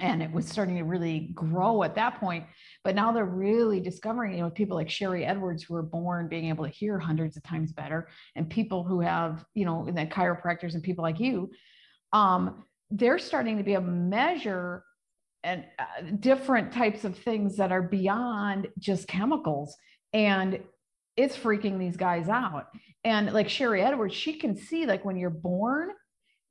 And 0.00 0.22
it 0.22 0.30
was 0.30 0.46
starting 0.46 0.76
to 0.76 0.84
really 0.84 1.30
grow 1.34 1.82
at 1.82 1.94
that 1.94 2.20
point. 2.20 2.44
But 2.84 2.94
now 2.94 3.12
they're 3.12 3.24
really 3.24 3.80
discovering 3.80 4.34
you 4.34 4.42
know 4.42 4.50
people 4.50 4.76
like 4.76 4.88
sharry 4.88 5.26
edwards 5.26 5.62
who 5.62 5.72
were 5.72 5.82
born 5.82 6.28
being 6.28 6.48
able 6.48 6.64
to 6.64 6.70
hear 6.70 6.98
hundreds 6.98 7.36
of 7.38 7.42
times 7.44 7.72
better. 7.72 8.08
And 8.34 8.48
people 8.48 8.84
who 8.84 9.00
have 9.00 9.46
you 9.54 9.64
know 9.64 9.86
and 9.86 9.96
then 9.96 10.10
chiropractors 10.10 10.74
and 10.74 10.82
people 10.82 11.02
like 11.02 11.18
you 11.18 11.50
um, 12.16 12.64
they're 12.90 13.18
starting 13.18 13.58
to 13.58 13.64
be 13.64 13.74
to 13.74 13.80
measure 13.80 14.84
and 15.42 15.64
uh, 15.78 15.84
different 16.20 16.72
types 16.72 17.04
of 17.04 17.18
things 17.18 17.56
that 17.56 17.70
are 17.72 17.82
beyond 17.82 18.68
just 18.78 19.06
chemicals 19.06 19.76
and 20.12 20.60
it's 21.16 21.36
freaking 21.36 21.78
these 21.78 21.96
guys 21.96 22.28
out 22.28 22.66
and 23.04 23.32
like 23.32 23.48
sharry 23.48 23.84
edwards 23.84 24.14
she 24.14 24.32
can 24.32 24.56
see 24.56 24.86
like 24.86 25.04
when 25.04 25.16
you're 25.16 25.30
born 25.30 25.90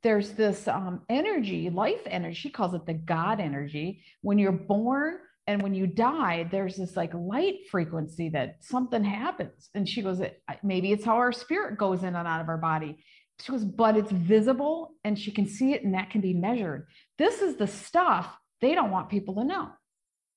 there's 0.06 0.34
this 0.34 0.68
um, 0.68 1.02
energy, 1.10 1.72
life 1.72 2.04
energy. 2.06 2.36
She 2.36 2.52
calls 2.52 2.76
it 2.76 2.86
the 2.86 2.94
God 2.94 3.40
energy. 3.40 4.04
When 4.22 4.38
you're 4.38 4.52
born 4.52 5.18
and 5.48 5.64
when 5.64 5.74
you 5.74 5.88
die, 5.88 6.48
there's 6.52 6.76
this 6.76 6.96
like 6.96 7.12
light 7.16 7.56
frequency 7.72 8.30
that 8.30 8.58
something 8.62 9.04
happens. 9.04 9.72
And 9.74 9.90
she 9.90 10.04
goes, 10.04 10.22
maybe 10.62 10.92
it's 10.92 11.06
how 11.06 11.16
our 11.16 11.32
spirit 11.32 11.80
goes 11.80 12.04
in 12.04 12.16
and 12.16 12.28
out 12.28 12.40
of 12.40 12.50
our 12.50 12.60
body. 12.60 13.04
She 13.42 13.52
goes, 13.52 13.66
but 13.66 13.98
it's 13.98 14.12
visible 14.12 14.94
and 15.04 15.18
she 15.20 15.32
can 15.32 15.46
see 15.48 15.74
it 15.74 15.84
and 15.84 15.94
that 15.94 16.10
can 16.10 16.22
be 16.22 16.34
measured. 16.34 16.88
This 17.18 17.42
is 17.42 17.58
the 17.58 17.68
stuff 17.68 18.38
they 18.62 18.76
don't 18.76 18.92
want 18.92 19.10
people 19.10 19.36
to 19.36 19.44
know. 19.44 19.70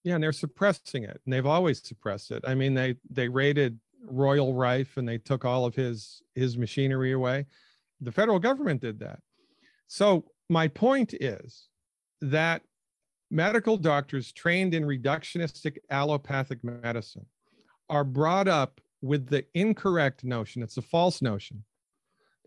Yeah, 0.04 0.14
and 0.14 0.22
they're 0.22 0.32
suppressing 0.32 1.04
it. 1.04 1.20
And 1.24 1.32
they've 1.32 1.46
always 1.46 1.82
suppressed 1.82 2.30
it. 2.30 2.44
I 2.46 2.54
mean, 2.54 2.74
they 2.74 2.96
they 3.11 3.28
raided 3.28 3.78
Royal 4.04 4.54
Rife 4.54 4.96
and 4.96 5.08
they 5.08 5.18
took 5.18 5.44
all 5.44 5.64
of 5.64 5.74
his 5.74 6.22
his 6.34 6.56
machinery 6.56 7.12
away. 7.12 7.46
The 8.00 8.12
federal 8.12 8.38
government 8.38 8.80
did 8.80 9.00
that. 9.00 9.20
So 9.87 10.24
my 10.48 10.68
point 10.68 11.14
is 11.14 11.68
that 12.20 12.62
medical 13.30 13.76
doctors 13.76 14.32
trained 14.32 14.74
in 14.74 14.84
reductionistic 14.84 15.78
allopathic 15.90 16.62
medicine 16.64 17.26
are 17.88 18.04
brought 18.04 18.48
up 18.48 18.80
with 19.00 19.28
the 19.28 19.44
incorrect 19.54 20.24
notion, 20.24 20.62
it's 20.62 20.76
a 20.76 20.82
false 20.82 21.22
notion, 21.22 21.64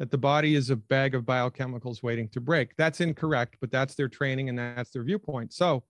that 0.02 0.10
the 0.10 0.18
body 0.18 0.56
is 0.56 0.72
a 0.72 0.76
bag 0.76 1.14
of 1.14 1.26
biochemicals 1.26 2.02
waiting 2.02 2.28
to 2.28 2.42
break. 2.42 2.76
That's 2.76 3.02
incorrect, 3.02 3.58
but 3.62 3.70
that's 3.70 3.94
their 3.94 4.10
training 4.10 4.50
and 4.50 4.58
that's 4.58 4.90
their 4.90 5.04
viewpoint. 5.04 5.54
So 5.54 5.84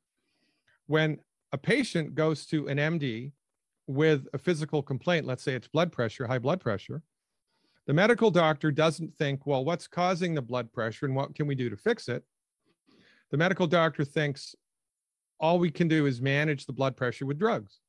when 0.87 1.19
a 1.53 1.57
patient 1.57 2.13
goes 2.13 2.45
to 2.47 2.67
an 2.67 2.77
MD 2.77 3.31
with 3.87 4.27
a 4.33 4.37
physical 4.37 4.83
complaint, 4.83 5.25
let's 5.25 5.43
say 5.43 5.53
it's 5.53 5.69
blood 5.69 5.93
pressure, 5.93 6.27
high 6.27 6.39
blood 6.39 6.59
pressure, 6.59 7.03
the 7.87 7.93
medical 7.93 8.31
doctor 8.31 8.69
doesn't 8.69 9.15
think, 9.15 9.47
well, 9.47 9.63
what's 9.63 9.87
causing 9.87 10.35
the 10.35 10.41
blood 10.41 10.73
pressure 10.73 11.05
and 11.05 11.15
what 11.15 11.33
can 11.33 11.47
we 11.47 11.55
do 11.55 11.69
to 11.69 11.77
fix 11.77 12.09
it? 12.09 12.21
The 13.29 13.37
medical 13.37 13.65
doctor 13.65 14.03
thinks 14.03 14.55
all 15.39 15.57
we 15.57 15.71
can 15.71 15.87
do 15.87 16.05
is 16.05 16.21
manage 16.21 16.65
the 16.65 16.73
blood 16.73 16.97
pressure 16.97 17.25
with 17.25 17.39
drugs 17.39 17.79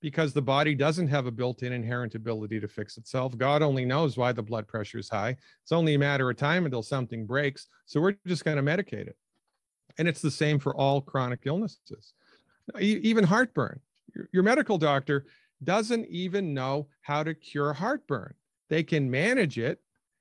because 0.00 0.32
the 0.32 0.42
body 0.42 0.74
doesn't 0.74 1.08
have 1.08 1.26
a 1.26 1.30
built-in 1.30 1.72
inherent 1.72 2.14
ability 2.14 2.58
to 2.60 2.68
fix 2.68 2.96
itself. 2.96 3.36
God 3.36 3.62
only 3.62 3.84
knows 3.84 4.16
why 4.16 4.32
the 4.32 4.42
blood 4.42 4.66
pressure 4.66 4.98
is 4.98 5.10
high. 5.10 5.36
It's 5.62 5.72
only 5.72 5.94
a 5.94 5.98
matter 5.98 6.30
of 6.30 6.36
time 6.36 6.64
until 6.64 6.82
something 6.82 7.26
breaks. 7.26 7.66
So 7.86 8.00
we're 8.00 8.16
just 8.26 8.44
going 8.44 8.56
to 8.56 8.62
medicate 8.62 9.06
it. 9.06 9.16
And 9.98 10.08
it's 10.08 10.22
the 10.22 10.30
same 10.30 10.58
for 10.58 10.74
all 10.74 11.00
chronic 11.00 11.40
illnesses. 11.44 12.14
Even 12.78 13.24
heartburn. 13.24 13.80
Your, 14.32 14.42
medical 14.42 14.78
doctor 14.78 15.26
doesn't 15.64 16.06
even 16.06 16.54
know 16.54 16.88
how 17.02 17.22
to 17.22 17.34
cure 17.34 17.72
heartburn. 17.72 18.34
They 18.68 18.82
can 18.82 19.10
manage 19.10 19.58
it 19.58 19.80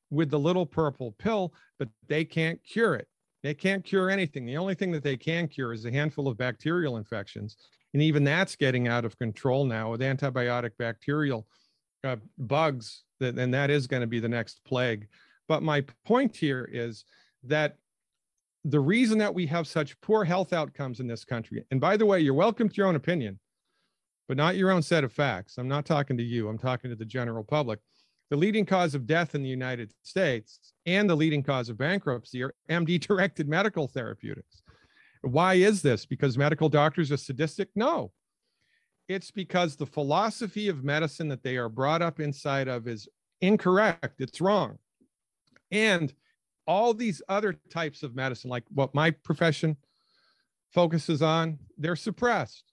with 0.10 0.30
the 0.30 0.40
little 0.40 0.66
purple 0.66 1.14
pill, 1.14 1.54
but 1.78 1.88
they 2.08 2.26
can't 2.26 2.60
cure 2.64 2.96
it. 2.96 3.08
They 3.44 3.54
can't 3.54 3.86
cure 3.86 4.10
anything. 4.10 4.46
The 4.46 4.58
only 4.58 4.76
thing 4.76 4.92
that 4.92 5.04
they 5.04 5.16
can 5.16 5.48
cure 5.48 5.72
is 5.72 5.86
a 5.86 5.92
handful 5.92 6.28
of 6.28 6.38
bacterial 6.38 6.98
infections. 6.98 7.56
And 7.94 8.04
even 8.04 8.24
that's 8.24 8.56
getting 8.56 8.88
out 8.88 9.06
of 9.06 9.18
control 9.18 9.66
now 9.66 9.92
with 9.92 10.02
antibiotic 10.02 10.72
bacterial 10.78 11.48
uh, 12.04 12.18
bugs, 12.38 13.04
that, 13.20 13.38
and 13.38 13.54
that 13.54 13.70
is 13.70 13.88
going 13.88 14.02
to 14.02 14.08
be 14.08 14.20
the 14.20 14.30
next 14.30 14.64
plague. 14.64 15.08
But 15.48 15.64
my 15.64 15.84
point 16.06 16.36
here 16.36 16.70
is 16.72 17.06
that 17.44 17.78
the 18.64 18.80
reason 18.80 19.18
that 19.18 19.34
we 19.34 19.48
have 19.48 19.68
such 19.68 20.00
poor 20.02 20.24
health 20.24 20.54
outcomes 20.54 21.00
in 21.00 21.08
this 21.08 21.26
country, 21.26 21.64
and 21.72 21.82
by 21.82 21.98
the 21.98 22.06
way, 22.06 22.20
you're 22.20 22.34
welcome 22.34 22.70
to 22.70 22.76
your 22.76 22.88
own 22.88 22.96
opinion, 22.96 23.40
but 24.28 24.38
not 24.38 24.56
your 24.56 24.70
own 24.70 24.82
set 24.82 25.04
of 25.04 25.12
facts. 25.12 25.58
I'm 25.58 25.68
not 25.68 25.86
talking 25.86 26.18
to 26.18 26.24
you, 26.24 26.48
I'm 26.48 26.60
talking 26.60 26.90
to 26.92 26.96
the 26.96 27.06
general 27.06 27.44
public 27.44 27.80
the 28.30 28.38
leading 28.38 28.66
cause 28.66 28.94
of 28.94 29.08
death 29.08 29.34
in 29.34 29.42
the 29.42 29.50
United 29.50 29.92
States 30.04 30.74
and 30.86 31.10
the 31.10 31.16
leading 31.16 31.42
cause 31.42 31.70
of 31.70 31.78
bankruptcy 31.78 32.44
are 32.44 32.54
MD 32.70 33.00
directed 33.00 33.50
medical 33.50 33.88
therapeutics. 33.88 34.62
Why 35.22 35.56
is 35.56 35.82
this? 35.82 36.06
Because 36.06 36.38
medical 36.38 36.70
doctors 36.70 37.12
are 37.12 37.18
sadistic? 37.18 37.70
No. 37.76 38.12
It's 39.08 39.32
because 39.32 39.76
the 39.76 39.86
philosophy 39.86 40.68
of 40.68 40.84
medicine 40.84 41.28
that 41.30 41.44
they 41.44 41.58
are 41.58 41.70
brought 41.70 42.02
up 42.02 42.20
inside 42.20 42.68
of 42.68 42.88
is 42.88 43.08
incorrect. 43.42 44.22
It's 44.22 44.40
wrong. 44.40 44.78
And 45.72 46.14
all 46.68 46.94
these 46.94 47.22
other 47.28 47.56
types 47.72 48.04
of 48.04 48.16
medicine, 48.16 48.50
like 48.50 48.64
what 48.70 48.94
my 48.94 49.12
profession 49.12 49.76
focuses 50.72 51.22
on, 51.22 51.58
they're 51.78 51.96
suppressed. 51.96 52.66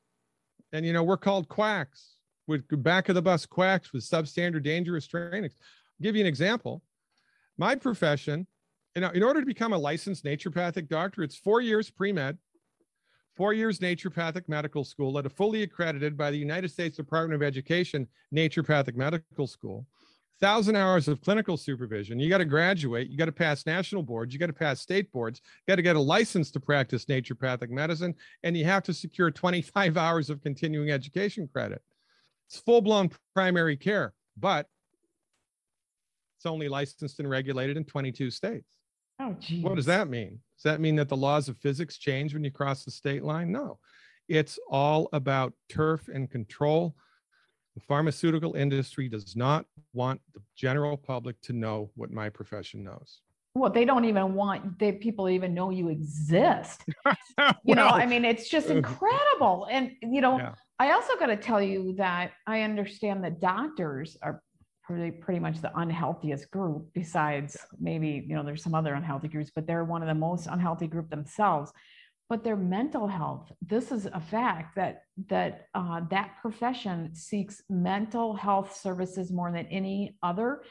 And, 0.72 0.84
you 0.84 0.92
know, 0.92 1.02
we're 1.02 1.16
called 1.16 1.48
quacks 1.48 2.16
with 2.46 2.64
back 2.82 3.08
of 3.08 3.14
the 3.14 3.22
bus 3.22 3.46
quacks 3.46 3.92
with 3.92 4.04
substandard 4.04 4.62
dangerous 4.62 5.06
trainings. 5.06 5.54
I'll 5.58 6.02
give 6.02 6.14
you 6.14 6.20
an 6.20 6.26
example. 6.26 6.82
My 7.58 7.74
profession, 7.74 8.46
know, 9.02 9.10
in 9.10 9.22
order 9.22 9.40
to 9.40 9.46
become 9.46 9.72
a 9.72 9.78
licensed 9.78 10.24
naturopathic 10.24 10.88
doctor, 10.88 11.22
it's 11.22 11.36
four 11.36 11.60
years 11.60 11.90
pre-med, 11.90 12.38
four 13.34 13.52
years 13.52 13.78
naturopathic 13.78 14.48
medical 14.48 14.84
school 14.84 15.18
at 15.18 15.26
a 15.26 15.30
fully 15.30 15.62
accredited 15.62 16.16
by 16.16 16.30
the 16.30 16.38
United 16.38 16.70
States 16.70 16.96
Department 16.96 17.34
of 17.34 17.46
Education 17.46 18.08
naturopathic 18.34 18.96
medical 18.96 19.46
school, 19.46 19.86
thousand 20.40 20.76
hours 20.76 21.08
of 21.08 21.20
clinical 21.20 21.56
supervision. 21.56 22.18
You 22.18 22.30
got 22.30 22.38
to 22.38 22.44
graduate. 22.44 23.10
You 23.10 23.18
got 23.18 23.26
to 23.26 23.32
pass 23.32 23.66
national 23.66 24.02
boards. 24.02 24.32
You 24.32 24.40
got 24.40 24.46
to 24.46 24.52
pass 24.52 24.80
state 24.80 25.12
boards. 25.12 25.42
You 25.44 25.72
got 25.72 25.76
to 25.76 25.82
get 25.82 25.96
a 25.96 26.00
license 26.00 26.50
to 26.52 26.60
practice 26.60 27.04
naturopathic 27.04 27.68
medicine, 27.68 28.14
and 28.42 28.56
you 28.56 28.64
have 28.64 28.82
to 28.84 28.94
secure 28.94 29.30
25 29.30 29.96
hours 29.98 30.30
of 30.30 30.42
continuing 30.42 30.90
education 30.90 31.48
credit. 31.52 31.82
It's 32.48 32.58
full 32.58 32.80
blown 32.80 33.10
primary 33.34 33.76
care, 33.76 34.14
but 34.38 34.68
it's 36.38 36.46
only 36.46 36.68
licensed 36.68 37.18
and 37.18 37.28
regulated 37.28 37.76
in 37.76 37.84
22 37.84 38.30
states. 38.30 38.75
Oh, 39.18 39.36
geez. 39.40 39.64
What 39.64 39.76
does 39.76 39.86
that 39.86 40.08
mean? 40.08 40.40
Does 40.56 40.62
that 40.64 40.80
mean 40.80 40.96
that 40.96 41.08
the 41.08 41.16
laws 41.16 41.48
of 41.48 41.58
physics 41.58 41.98
change 41.98 42.34
when 42.34 42.44
you 42.44 42.50
cross 42.50 42.84
the 42.84 42.90
state 42.90 43.22
line? 43.22 43.52
No. 43.52 43.78
It's 44.28 44.58
all 44.70 45.08
about 45.12 45.52
turf 45.68 46.08
and 46.08 46.30
control. 46.30 46.96
The 47.74 47.80
pharmaceutical 47.82 48.54
industry 48.54 49.08
does 49.08 49.36
not 49.36 49.66
want 49.92 50.20
the 50.34 50.40
general 50.56 50.96
public 50.96 51.40
to 51.42 51.52
know 51.52 51.90
what 51.94 52.10
my 52.10 52.28
profession 52.30 52.82
knows. 52.82 53.20
Well, 53.54 53.70
they 53.70 53.86
don't 53.86 54.04
even 54.04 54.34
want 54.34 54.78
they 54.78 54.92
people 54.92 55.30
even 55.30 55.54
know 55.54 55.70
you 55.70 55.88
exist. 55.88 56.84
well, 57.04 57.54
you 57.64 57.74
know, 57.74 57.86
I 57.86 58.04
mean, 58.04 58.24
it's 58.24 58.50
just 58.50 58.68
incredible. 58.68 59.66
And 59.70 59.92
you 60.02 60.20
know, 60.20 60.38
yeah. 60.38 60.52
I 60.78 60.92
also 60.92 61.16
got 61.18 61.26
to 61.26 61.36
tell 61.36 61.62
you 61.62 61.94
that 61.96 62.32
I 62.46 62.62
understand 62.62 63.24
that 63.24 63.40
doctors 63.40 64.16
are 64.22 64.42
pretty 64.86 65.10
pretty 65.10 65.40
much 65.40 65.60
the 65.60 65.76
unhealthiest 65.78 66.50
group 66.50 66.86
besides 66.94 67.56
maybe 67.78 68.24
you 68.26 68.34
know 68.34 68.44
there's 68.44 68.62
some 68.62 68.74
other 68.74 68.94
unhealthy 68.94 69.28
groups 69.28 69.50
but 69.54 69.66
they're 69.66 69.84
one 69.84 70.02
of 70.02 70.08
the 70.08 70.14
most 70.14 70.46
unhealthy 70.46 70.86
group 70.86 71.10
themselves. 71.10 71.72
But 72.28 72.42
their 72.42 72.56
mental 72.56 73.06
health 73.06 73.52
this 73.60 73.92
is 73.92 74.06
a 74.06 74.20
fact 74.20 74.76
that 74.76 75.02
that 75.28 75.68
uh, 75.74 76.00
that 76.10 76.36
profession 76.40 77.14
seeks 77.14 77.62
mental 77.68 78.34
health 78.34 78.76
services 78.76 79.32
more 79.32 79.52
than 79.52 79.66
any 79.66 80.16
other. 80.22 80.62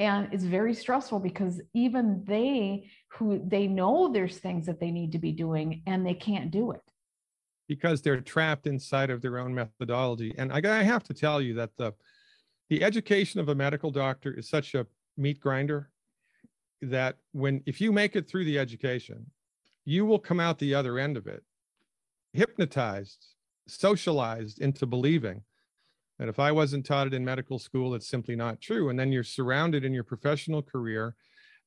And 0.00 0.28
it's 0.32 0.42
very 0.42 0.74
stressful 0.74 1.20
because 1.20 1.60
even 1.72 2.24
they 2.26 2.90
who 3.12 3.40
they 3.46 3.68
know 3.68 4.12
there's 4.12 4.38
things 4.38 4.66
that 4.66 4.80
they 4.80 4.90
need 4.90 5.12
to 5.12 5.18
be 5.18 5.30
doing 5.30 5.82
and 5.86 6.04
they 6.04 6.14
can't 6.14 6.50
do 6.50 6.72
it. 6.72 6.82
Because 7.68 8.02
they're 8.02 8.20
trapped 8.20 8.66
inside 8.66 9.10
of 9.10 9.22
their 9.22 9.38
own 9.38 9.54
methodology. 9.54 10.34
And 10.36 10.52
I, 10.52 10.60
I 10.80 10.82
have 10.82 11.04
to 11.04 11.14
tell 11.14 11.40
you 11.40 11.54
that 11.54 11.70
the 11.76 11.92
the 12.70 12.82
education 12.82 13.40
of 13.40 13.48
a 13.48 13.54
medical 13.54 13.90
doctor 13.90 14.32
is 14.32 14.48
such 14.48 14.74
a 14.74 14.86
meat 15.16 15.40
grinder 15.40 15.90
that 16.82 17.16
when 17.32 17.62
if 17.66 17.80
you 17.80 17.92
make 17.92 18.16
it 18.16 18.28
through 18.28 18.44
the 18.44 18.58
education, 18.58 19.26
you 19.84 20.04
will 20.04 20.18
come 20.18 20.40
out 20.40 20.58
the 20.58 20.74
other 20.74 20.98
end 20.98 21.16
of 21.16 21.26
it 21.26 21.42
hypnotized, 22.34 23.26
socialized 23.68 24.60
into 24.60 24.86
believing 24.86 25.40
that 26.18 26.28
if 26.28 26.38
I 26.38 26.52
wasn't 26.52 26.84
taught 26.84 27.06
it 27.06 27.14
in 27.14 27.24
medical 27.24 27.58
school, 27.58 27.94
it's 27.94 28.08
simply 28.08 28.36
not 28.36 28.60
true. 28.60 28.90
And 28.90 28.98
then 28.98 29.12
you're 29.12 29.24
surrounded 29.24 29.84
in 29.84 29.94
your 29.94 30.04
professional 30.04 30.62
career 30.62 31.14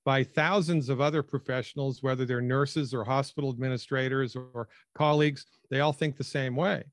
by 0.05 0.23
thousands 0.23 0.89
of 0.89 1.01
other 1.01 1.23
professionals, 1.23 2.03
whether 2.03 2.25
they're 2.25 2.41
nurses 2.41 2.93
or 2.93 3.03
hospital 3.03 3.49
administrators 3.49 4.36
or 4.36 4.67
colleagues. 4.95 5.45
They 5.69 5.79
all 5.79 5.93
think 5.93 6.15
the 6.15 6.23
same 6.23 6.55
way. 6.55 6.83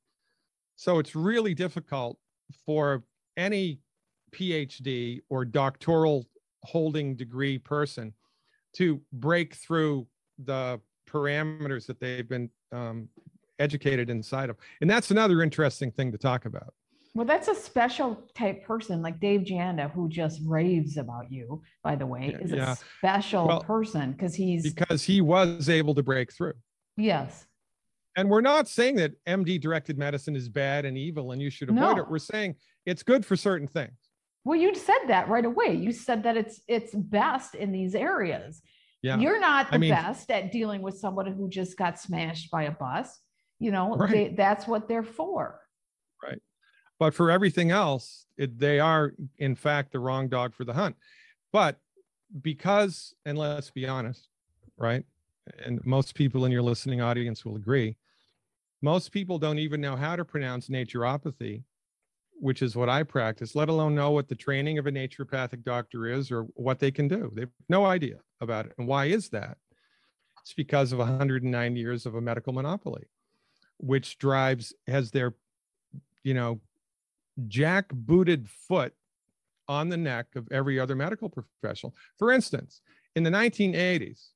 So 0.77 0.99
it's 0.99 1.15
really 1.15 1.55
difficult 1.55 2.19
for 2.67 3.05
any 3.37 3.81
PhD 4.35 5.21
or 5.29 5.45
doctoral 5.45 6.27
holding 6.63 7.15
degree 7.15 7.59
person 7.59 8.13
to 8.77 9.01
break 9.13 9.55
through 9.55 10.07
the 10.45 10.81
parameters 11.09 11.87
that 11.87 12.01
they've 12.01 12.29
been 12.29 12.51
um, 12.73 13.09
educated 13.59 14.11
inside 14.11 14.51
of. 14.51 14.57
And 14.81 14.91
that's 14.91 15.11
another 15.11 15.43
interesting 15.43 15.91
thing 15.93 16.11
to 16.13 16.19
talk 16.19 16.45
about. 16.45 16.75
Well, 17.15 17.25
that's 17.27 17.47
a 17.47 17.55
special 17.55 18.29
type 18.35 18.65
person 18.65 19.01
like 19.01 19.21
Dave 19.21 19.43
Janda, 19.43 19.89
who 19.93 20.09
just 20.09 20.41
raves 20.45 20.97
about 20.97 21.31
you, 21.31 21.63
by 21.85 21.95
the 21.95 22.05
way, 22.07 22.37
is 22.41 22.51
Yeah. 22.51 22.73
a 22.73 22.77
special 22.99 23.47
Well, 23.47 23.61
person 23.63 24.11
because 24.13 24.35
he's, 24.35 24.75
Because 24.75 25.05
he 25.05 25.21
was 25.21 25.69
able 25.69 25.95
to 25.95 26.03
break 26.03 26.33
through. 26.33 26.55
yes. 26.97 27.47
And 28.17 28.31
we're 28.31 28.41
not 28.43 28.69
saying 28.69 28.95
that 28.97 29.13
MD 29.27 29.59
directed 29.61 29.99
medicine 29.99 30.37
is 30.37 30.49
bad 30.49 30.85
and 30.85 30.97
evil 30.97 31.33
and 31.33 31.43
you 31.43 31.51
should 31.51 31.69
avoid 31.69 31.97
No. 31.97 32.03
it. 32.03 32.09
We're 32.11 32.19
saying 32.21 32.55
it's 32.87 33.03
good 33.03 33.27
for 33.27 33.35
certain 33.35 33.67
things. 33.67 33.97
Well, 34.45 34.59
you 34.59 34.75
said 34.75 35.07
that 35.09 35.29
right 35.29 35.45
away. 35.45 35.75
You 35.75 35.91
said 35.93 36.23
that 36.25 36.37
it's 36.37 36.61
it's 36.69 36.95
best 36.95 37.55
in 37.55 37.73
these 37.73 37.95
areas. 37.95 38.61
Yeah. 39.03 39.19
You're 39.19 39.41
not 39.41 39.69
the 39.71 39.75
I 39.77 39.79
mean- 39.79 39.91
best 39.95 40.31
at 40.31 40.53
dealing 40.53 40.83
with 40.83 40.99
someone 40.99 41.27
who 41.27 41.49
just 41.49 41.77
got 41.77 41.99
smashed 41.99 42.51
by 42.51 42.65
a 42.65 42.71
bus. 42.71 43.21
You 43.59 43.71
know, 43.71 43.97
Right. 43.97 44.11
they, 44.11 44.29
that's 44.35 44.67
what 44.67 44.89
they're 44.89 45.03
for. 45.05 45.61
Right. 46.23 46.43
But 46.99 47.15
for 47.15 47.31
everything 47.31 47.71
else, 47.71 48.27
it, 48.37 48.59
they 48.59 48.81
are 48.81 49.13
in 49.39 49.55
fact 49.55 49.93
the 49.93 49.99
wrong 50.01 50.29
dog 50.29 50.55
for 50.55 50.65
the 50.65 50.73
hunt. 50.73 50.97
But 51.53 51.79
because, 52.43 53.15
and 53.25 53.39
let's 53.39 53.71
be 53.71 53.87
honest, 53.87 54.29
right? 54.77 55.05
And 55.65 55.85
most 55.87 56.15
people 56.15 56.45
in 56.47 56.53
your 56.53 56.63
listening 56.63 57.01
audience 57.01 57.45
will 57.45 57.57
agree. 57.57 57.97
Most 58.83 59.13
people 59.13 59.39
don't 59.39 59.59
even 59.59 59.81
know 59.81 59.97
how 59.97 60.17
to 60.17 60.25
pronounce 60.25 60.69
naturopathy, 60.69 61.63
which 62.41 62.63
is 62.63 62.77
what 62.77 62.89
I 62.89 63.03
practice, 63.03 63.55
let 63.55 63.69
alone 63.69 63.95
know 63.95 64.11
what 64.11 64.29
the 64.29 64.35
training 64.35 64.79
of 64.79 64.87
a 64.87 64.93
naturopathic 64.93 65.65
doctor 65.65 66.07
is 66.07 66.31
or 66.31 66.43
what 66.55 66.79
they 66.79 66.91
can 66.91 67.09
do. 67.09 67.31
They 67.35 67.43
have 67.43 67.51
no 67.69 67.87
idea 67.87 68.19
about 68.41 68.67
it. 68.67 68.73
And 68.79 68.87
why 68.87 69.07
is 69.07 69.29
that? 69.31 69.57
It's 70.41 70.55
because 70.55 70.93
of 70.93 70.99
109 70.99 71.77
years 71.77 72.07
of 72.07 72.15
a 72.15 72.21
medical 72.21 72.53
monopoly, 72.53 73.05
which 73.79 74.19
drives, 74.19 74.75
has 74.87 75.11
their, 75.11 75.35
you 76.23 76.35
know, 76.35 76.61
jack 77.49 77.87
booted 77.93 78.49
foot 78.49 78.93
on 79.69 79.89
the 79.89 79.97
neck 79.97 80.27
of 80.37 80.47
every 80.53 80.79
other 80.79 80.95
medical 80.95 81.31
professional. 81.31 81.95
For 82.19 82.31
instance, 82.31 82.83
in 83.17 83.23
the 83.23 83.31
1980s, 83.31 84.29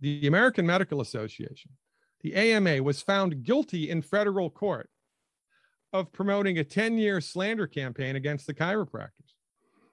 the 0.00 0.26
American 0.26 0.66
Medical 0.66 1.00
Association, 1.00 1.70
the 2.22 2.34
AMA, 2.34 2.82
was 2.82 3.00
found 3.00 3.44
guilty 3.44 3.88
in 3.88 4.02
federal 4.02 4.50
court 4.50 4.90
of 5.92 6.12
promoting 6.12 6.58
a 6.58 6.64
10 6.64 6.98
year 6.98 7.20
slander 7.20 7.66
campaign 7.66 8.16
against 8.16 8.46
the 8.46 8.54
chiropractors. 8.54 9.10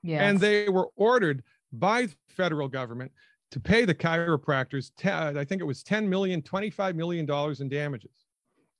Yeah. 0.02 0.28
And 0.28 0.40
they 0.40 0.68
were 0.70 0.90
ordered 0.96 1.44
by 1.72 2.08
the 2.08 2.16
federal 2.30 2.68
government 2.68 3.12
to 3.52 3.60
pay 3.60 3.86
the 3.86 3.96
chiropractors, 3.96 4.92
te- 4.98 5.10
uh, 5.10 5.40
I 5.40 5.46
think 5.46 5.62
it 5.62 5.66
was 5.66 5.84
10 5.84 6.10
million, 6.10 6.42
25 6.42 6.96
million 6.96 7.26
dollars 7.26 7.62
in 7.62 7.70
damages. 7.70 8.26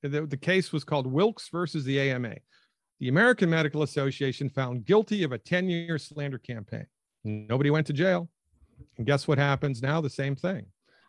The, 0.02 0.26
the 0.26 0.38
case 0.38 0.74
was 0.74 0.84
called 0.84 1.08
Wilkes 1.08 1.50
versus 1.50 1.86
the 1.86 2.00
AMA. 2.12 2.36
The 3.00 3.08
American 3.08 3.50
Medical 3.50 3.84
Association 3.84 4.50
found 4.50 4.86
guilty 4.86 5.24
of 5.24 5.32
a 5.32 5.38
10 5.38 5.70
year 5.70 5.98
slander 5.98 6.38
campaign. 6.40 6.86
Nobody 7.24 7.70
went 7.70 7.88
to 7.88 7.94
jail. 7.94 8.30
And 8.98 9.06
guess 9.06 9.28
what 9.28 9.38
happens 9.38 9.82
now? 9.82 10.02
The 10.02 10.10
same 10.10 10.36
thing. 10.36 10.66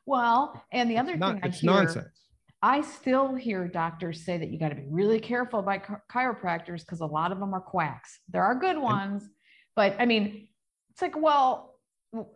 well, 0.06 0.62
and 0.70 0.88
the 0.90 0.98
other 0.98 1.12
It's, 1.12 1.20
not, 1.20 1.34
thing 1.34 1.40
I 1.44 1.46
it's 1.48 1.58
hear, 1.60 1.70
nonsense. 1.70 2.20
I 2.64 2.80
still 2.80 3.34
hear 3.34 3.68
doctors 3.68 4.24
say 4.24 4.38
that 4.38 4.48
you 4.48 4.58
got 4.58 4.70
to 4.70 4.74
be 4.74 4.86
really 4.88 5.20
careful 5.20 5.58
about 5.60 5.82
chi- 5.82 5.96
chiropractors 6.10 6.80
because 6.80 7.00
a 7.02 7.06
lot 7.06 7.30
of 7.30 7.38
them 7.38 7.52
are 7.52 7.60
quacks. 7.60 8.20
There 8.30 8.42
are 8.42 8.54
good 8.54 8.78
ones, 8.78 9.28
but 9.76 9.94
I 9.98 10.06
mean, 10.06 10.48
it's 10.90 11.02
like, 11.02 11.14
well, 11.14 11.74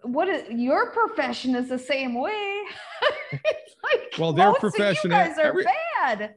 what 0.02 0.28
is 0.28 0.50
your 0.50 0.90
profession 0.90 1.54
is 1.54 1.70
the 1.70 1.78
same 1.78 2.20
way. 2.20 2.60
it's 3.32 3.74
like, 3.82 4.18
Well, 4.18 4.34
their 4.34 4.52
profession, 4.52 5.10
you 5.10 5.16
guys 5.16 5.38
are 5.38 5.44
every- 5.46 5.64
bad. 5.64 6.34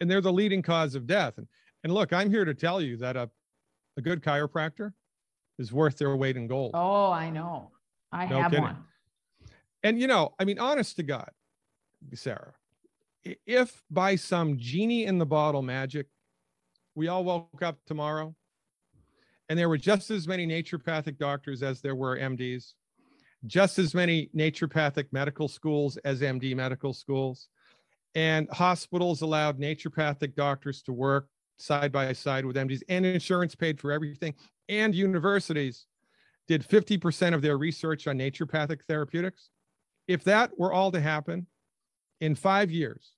And 0.00 0.10
they're 0.10 0.20
the 0.20 0.32
leading 0.32 0.60
cause 0.62 0.96
of 0.96 1.06
death. 1.06 1.38
And, 1.38 1.46
and 1.84 1.94
look, 1.94 2.12
I'm 2.12 2.30
here 2.30 2.44
to 2.44 2.54
tell 2.54 2.80
you 2.80 2.96
that 2.96 3.16
a, 3.16 3.30
a 3.96 4.00
good 4.02 4.20
chiropractor 4.20 4.94
is 5.60 5.72
worth 5.72 5.96
their 5.98 6.16
weight 6.16 6.36
in 6.36 6.48
gold. 6.48 6.72
Oh, 6.74 7.12
I 7.12 7.30
know. 7.30 7.70
I 8.10 8.26
No 8.26 8.42
have 8.42 8.50
kidding. 8.50 8.64
one. 8.64 8.78
And 9.84 10.00
you 10.00 10.08
know, 10.08 10.34
I 10.40 10.44
mean, 10.44 10.58
honest 10.58 10.96
to 10.96 11.04
God, 11.04 11.30
Sarah, 12.14 12.54
if 13.46 13.82
by 13.90 14.16
some 14.16 14.58
genie 14.58 15.04
in 15.04 15.18
the 15.18 15.26
bottle 15.26 15.62
magic, 15.62 16.06
we 16.94 17.08
all 17.08 17.24
woke 17.24 17.62
up 17.62 17.78
tomorrow 17.86 18.34
and 19.48 19.58
there 19.58 19.68
were 19.68 19.78
just 19.78 20.10
as 20.10 20.28
many 20.28 20.46
naturopathic 20.46 21.18
doctors 21.18 21.62
as 21.62 21.80
there 21.80 21.94
were 21.94 22.18
MDs, 22.18 22.74
just 23.46 23.78
as 23.78 23.94
many 23.94 24.28
naturopathic 24.36 25.06
medical 25.10 25.48
schools 25.48 25.96
as 26.04 26.20
MD 26.20 26.54
medical 26.54 26.92
schools, 26.92 27.48
and 28.14 28.48
hospitals 28.50 29.22
allowed 29.22 29.58
naturopathic 29.58 30.34
doctors 30.34 30.82
to 30.82 30.92
work 30.92 31.28
side 31.58 31.90
by 31.90 32.12
side 32.12 32.44
with 32.44 32.56
MDs, 32.56 32.82
and 32.88 33.06
insurance 33.06 33.54
paid 33.54 33.80
for 33.80 33.90
everything, 33.90 34.34
and 34.68 34.94
universities 34.94 35.86
did 36.46 36.66
50% 36.66 37.34
of 37.34 37.42
their 37.42 37.58
research 37.58 38.06
on 38.06 38.18
naturopathic 38.18 38.80
therapeutics. 38.86 39.50
If 40.06 40.24
that 40.24 40.58
were 40.58 40.72
all 40.72 40.92
to 40.92 41.00
happen 41.00 41.46
in 42.20 42.34
five 42.34 42.70
years, 42.70 43.12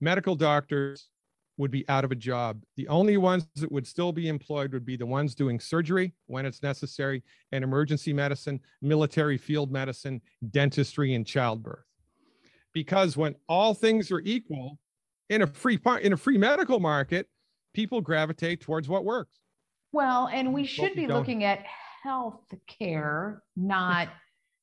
medical 0.00 0.34
doctors 0.34 1.08
would 1.56 1.70
be 1.70 1.86
out 1.88 2.04
of 2.04 2.10
a 2.10 2.16
job. 2.16 2.62
The 2.76 2.88
only 2.88 3.18
ones 3.18 3.46
that 3.56 3.70
would 3.70 3.86
still 3.86 4.12
be 4.12 4.28
employed 4.28 4.72
would 4.72 4.86
be 4.86 4.96
the 4.96 5.06
ones 5.06 5.34
doing 5.34 5.60
surgery 5.60 6.14
when 6.26 6.46
it's 6.46 6.62
necessary, 6.62 7.22
and 7.52 7.62
emergency 7.62 8.12
medicine, 8.12 8.60
military 8.80 9.36
field 9.36 9.70
medicine, 9.70 10.22
dentistry, 10.50 11.14
and 11.14 11.26
childbirth. 11.26 11.84
Because 12.72 13.16
when 13.16 13.34
all 13.48 13.74
things 13.74 14.10
are 14.10 14.20
equal 14.20 14.78
in 15.28 15.42
a 15.42 15.46
free 15.46 15.76
par- 15.76 15.98
in 15.98 16.12
a 16.12 16.16
free 16.16 16.38
medical 16.38 16.80
market, 16.80 17.28
people 17.74 18.00
gravitate 18.00 18.60
towards 18.60 18.88
what 18.88 19.04
works. 19.04 19.38
Well, 19.92 20.28
and 20.28 20.54
we 20.54 20.64
should 20.64 20.94
be 20.94 21.06
looking 21.06 21.44
at 21.44 21.64
health 22.02 22.54
care, 22.66 23.42
not 23.56 24.08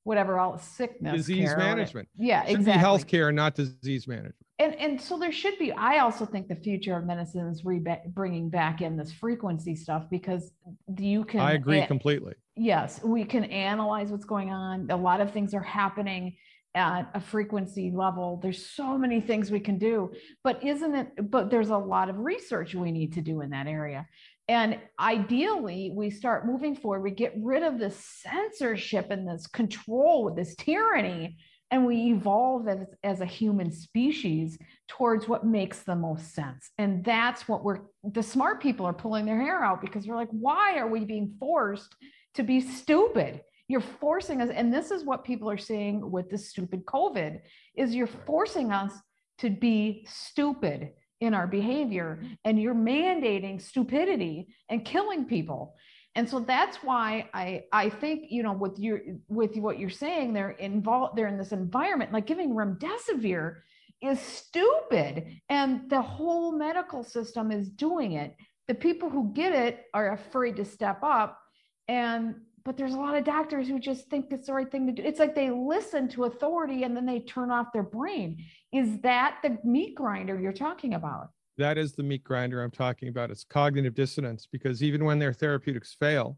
whatever 0.03 0.39
else 0.39 0.63
sickness 0.65 1.13
Disease 1.13 1.49
care 1.49 1.57
management. 1.57 2.07
Yeah, 2.17 2.45
Should 2.45 2.59
exactly. 2.59 2.81
be 2.81 2.85
healthcare, 3.19 3.33
not 3.33 3.55
disease 3.55 4.07
management. 4.07 4.35
And 4.59 4.73
and 4.75 4.99
so 4.99 5.19
there 5.19 5.31
should 5.31 5.59
be. 5.59 5.71
I 5.71 5.99
also 5.99 6.25
think 6.25 6.47
the 6.47 6.55
future 6.55 6.97
of 6.97 7.05
medicine 7.05 7.47
is 7.47 7.63
re- 7.63 7.83
bringing 8.07 8.49
back 8.49 8.81
in 8.81 8.97
this 8.97 9.11
frequency 9.13 9.75
stuff 9.75 10.05
because 10.09 10.51
you 10.97 11.25
can. 11.25 11.41
I 11.41 11.53
agree 11.53 11.79
a- 11.79 11.87
completely. 11.87 12.33
yes, 12.55 12.99
we 13.03 13.23
can 13.23 13.43
analyze 13.45 14.09
what's 14.09 14.25
going 14.25 14.51
on. 14.51 14.89
A 14.89 14.97
lot 14.97 15.21
of 15.21 15.31
things 15.31 15.53
are 15.53 15.61
happening 15.61 16.35
at 16.73 17.09
a 17.13 17.21
frequency 17.21 17.91
level. 17.91 18.39
There's 18.41 18.65
so 18.65 18.97
many 18.97 19.21
things 19.21 19.51
we 19.51 19.59
can 19.59 19.77
do, 19.77 20.11
but 20.43 20.63
isn't 20.63 20.95
it? 20.95 21.31
But 21.31 21.49
there's 21.51 21.69
a 21.69 21.77
lot 21.77 22.09
of 22.09 22.17
research 22.17 22.73
we 22.73 22.91
need 22.91 23.13
to 23.13 23.21
do 23.21 23.41
in 23.41 23.51
that 23.51 23.67
area. 23.67 24.07
And 24.47 24.79
ideally, 24.99 25.91
we 25.93 26.09
start 26.09 26.47
moving 26.47 26.75
forward. 26.75 27.01
We 27.01 27.11
get 27.11 27.33
rid 27.37 27.63
of 27.63 27.79
this 27.79 27.97
censorship 28.23 29.11
and 29.11 29.27
this 29.27 29.45
control, 29.45 30.23
with 30.23 30.35
this 30.35 30.55
tyranny, 30.55 31.37
and 31.71 31.85
we 31.85 32.11
evolve 32.11 32.67
as, 32.67 32.85
as 33.03 33.21
a 33.21 33.25
human 33.25 33.71
species 33.71 34.57
towards 34.87 35.27
what 35.27 35.45
makes 35.45 35.83
the 35.83 35.95
most 35.95 36.33
sense. 36.33 36.71
And 36.77 37.03
that's 37.03 37.47
what 37.47 37.63
we're, 37.63 37.79
the 38.03 38.23
smart 38.23 38.61
people 38.61 38.85
are 38.85 38.93
pulling 38.93 39.25
their 39.25 39.39
hair 39.39 39.63
out 39.63 39.81
because 39.81 40.07
we're 40.07 40.15
like, 40.15 40.29
why 40.31 40.77
are 40.77 40.87
we 40.87 41.03
being 41.03 41.35
forced 41.39 41.95
to 42.35 42.43
be 42.43 42.61
stupid? 42.61 43.41
You're 43.67 43.81
forcing 43.81 44.41
us, 44.41 44.49
and 44.53 44.73
this 44.73 44.91
is 44.91 45.03
what 45.03 45.25
people 45.25 45.49
are 45.49 45.57
saying 45.57 46.09
with 46.09 46.29
the 46.29 46.37
stupid 46.37 46.85
COVID, 46.85 47.41
is 47.75 47.93
you're 47.93 48.07
forcing 48.07 48.71
us 48.71 48.93
to 49.39 49.49
be 49.49 50.05
stupid 50.09 50.91
in 51.19 51.33
our 51.33 51.47
behavior 51.47 52.23
and 52.45 52.61
you're 52.61 52.75
mandating 52.75 53.61
stupidity 53.61 54.47
and 54.69 54.85
killing 54.85 55.25
people 55.25 55.75
and 56.17 56.29
so 56.29 56.39
that's 56.39 56.77
why 56.83 57.29
i 57.33 57.63
i 57.71 57.89
think 57.89 58.25
you 58.29 58.43
know 58.43 58.53
with 58.53 58.77
your 58.77 58.99
with 59.29 59.55
what 59.55 59.79
you're 59.79 59.89
saying 59.89 60.33
they're 60.33 60.51
involved 60.51 61.15
they're 61.15 61.27
in 61.27 61.37
this 61.37 61.53
environment 61.53 62.11
like 62.11 62.25
giving 62.25 62.53
remdesivir 62.53 63.57
is 64.01 64.19
stupid. 64.19 65.39
And 65.49 65.89
the 65.89 66.01
whole 66.01 66.51
medical 66.51 67.03
system 67.03 67.51
is 67.51 67.69
doing 67.69 68.13
it. 68.13 68.35
The 68.67 68.75
people 68.75 69.09
who 69.09 69.31
get 69.33 69.53
it 69.53 69.85
are 69.93 70.13
afraid 70.13 70.57
to 70.57 70.65
step 70.65 70.99
up. 71.03 71.39
And 71.87 72.35
but 72.65 72.75
there's 72.75 72.95
a 72.95 72.99
lot 72.99 73.15
of 73.15 73.23
doctors 73.23 73.69
who 73.69 73.79
just 73.79 74.09
think 74.09 74.25
it's 74.29 74.47
the 74.47 74.53
right 74.53 74.69
thing 74.69 74.87
to 74.87 74.91
do. 74.91 75.01
It's 75.01 75.19
like 75.19 75.33
they 75.33 75.49
listen 75.49 76.09
to 76.09 76.25
authority 76.25 76.83
and 76.83 76.97
then 76.97 77.05
they 77.05 77.21
turn 77.21 77.49
off 77.49 77.71
their 77.71 77.83
brain. 77.83 78.43
Is 78.73 78.99
that 79.03 79.37
the 79.41 79.57
meat 79.63 79.95
grinder 79.95 80.37
you're 80.37 80.51
talking 80.51 80.93
about 80.93 81.29
That 81.57 81.77
is 81.77 81.93
the 81.93 82.03
meat 82.03 82.23
grinder 82.23 82.61
I'm 82.61 82.71
talking 82.71 83.09
about. 83.09 83.31
It's 83.31 83.43
cognitive 83.43 83.95
dissonance 83.95 84.47
because 84.51 84.83
even 84.83 85.03
when 85.03 85.19
their 85.19 85.33
therapeutics 85.33 85.95
fail, 85.99 86.37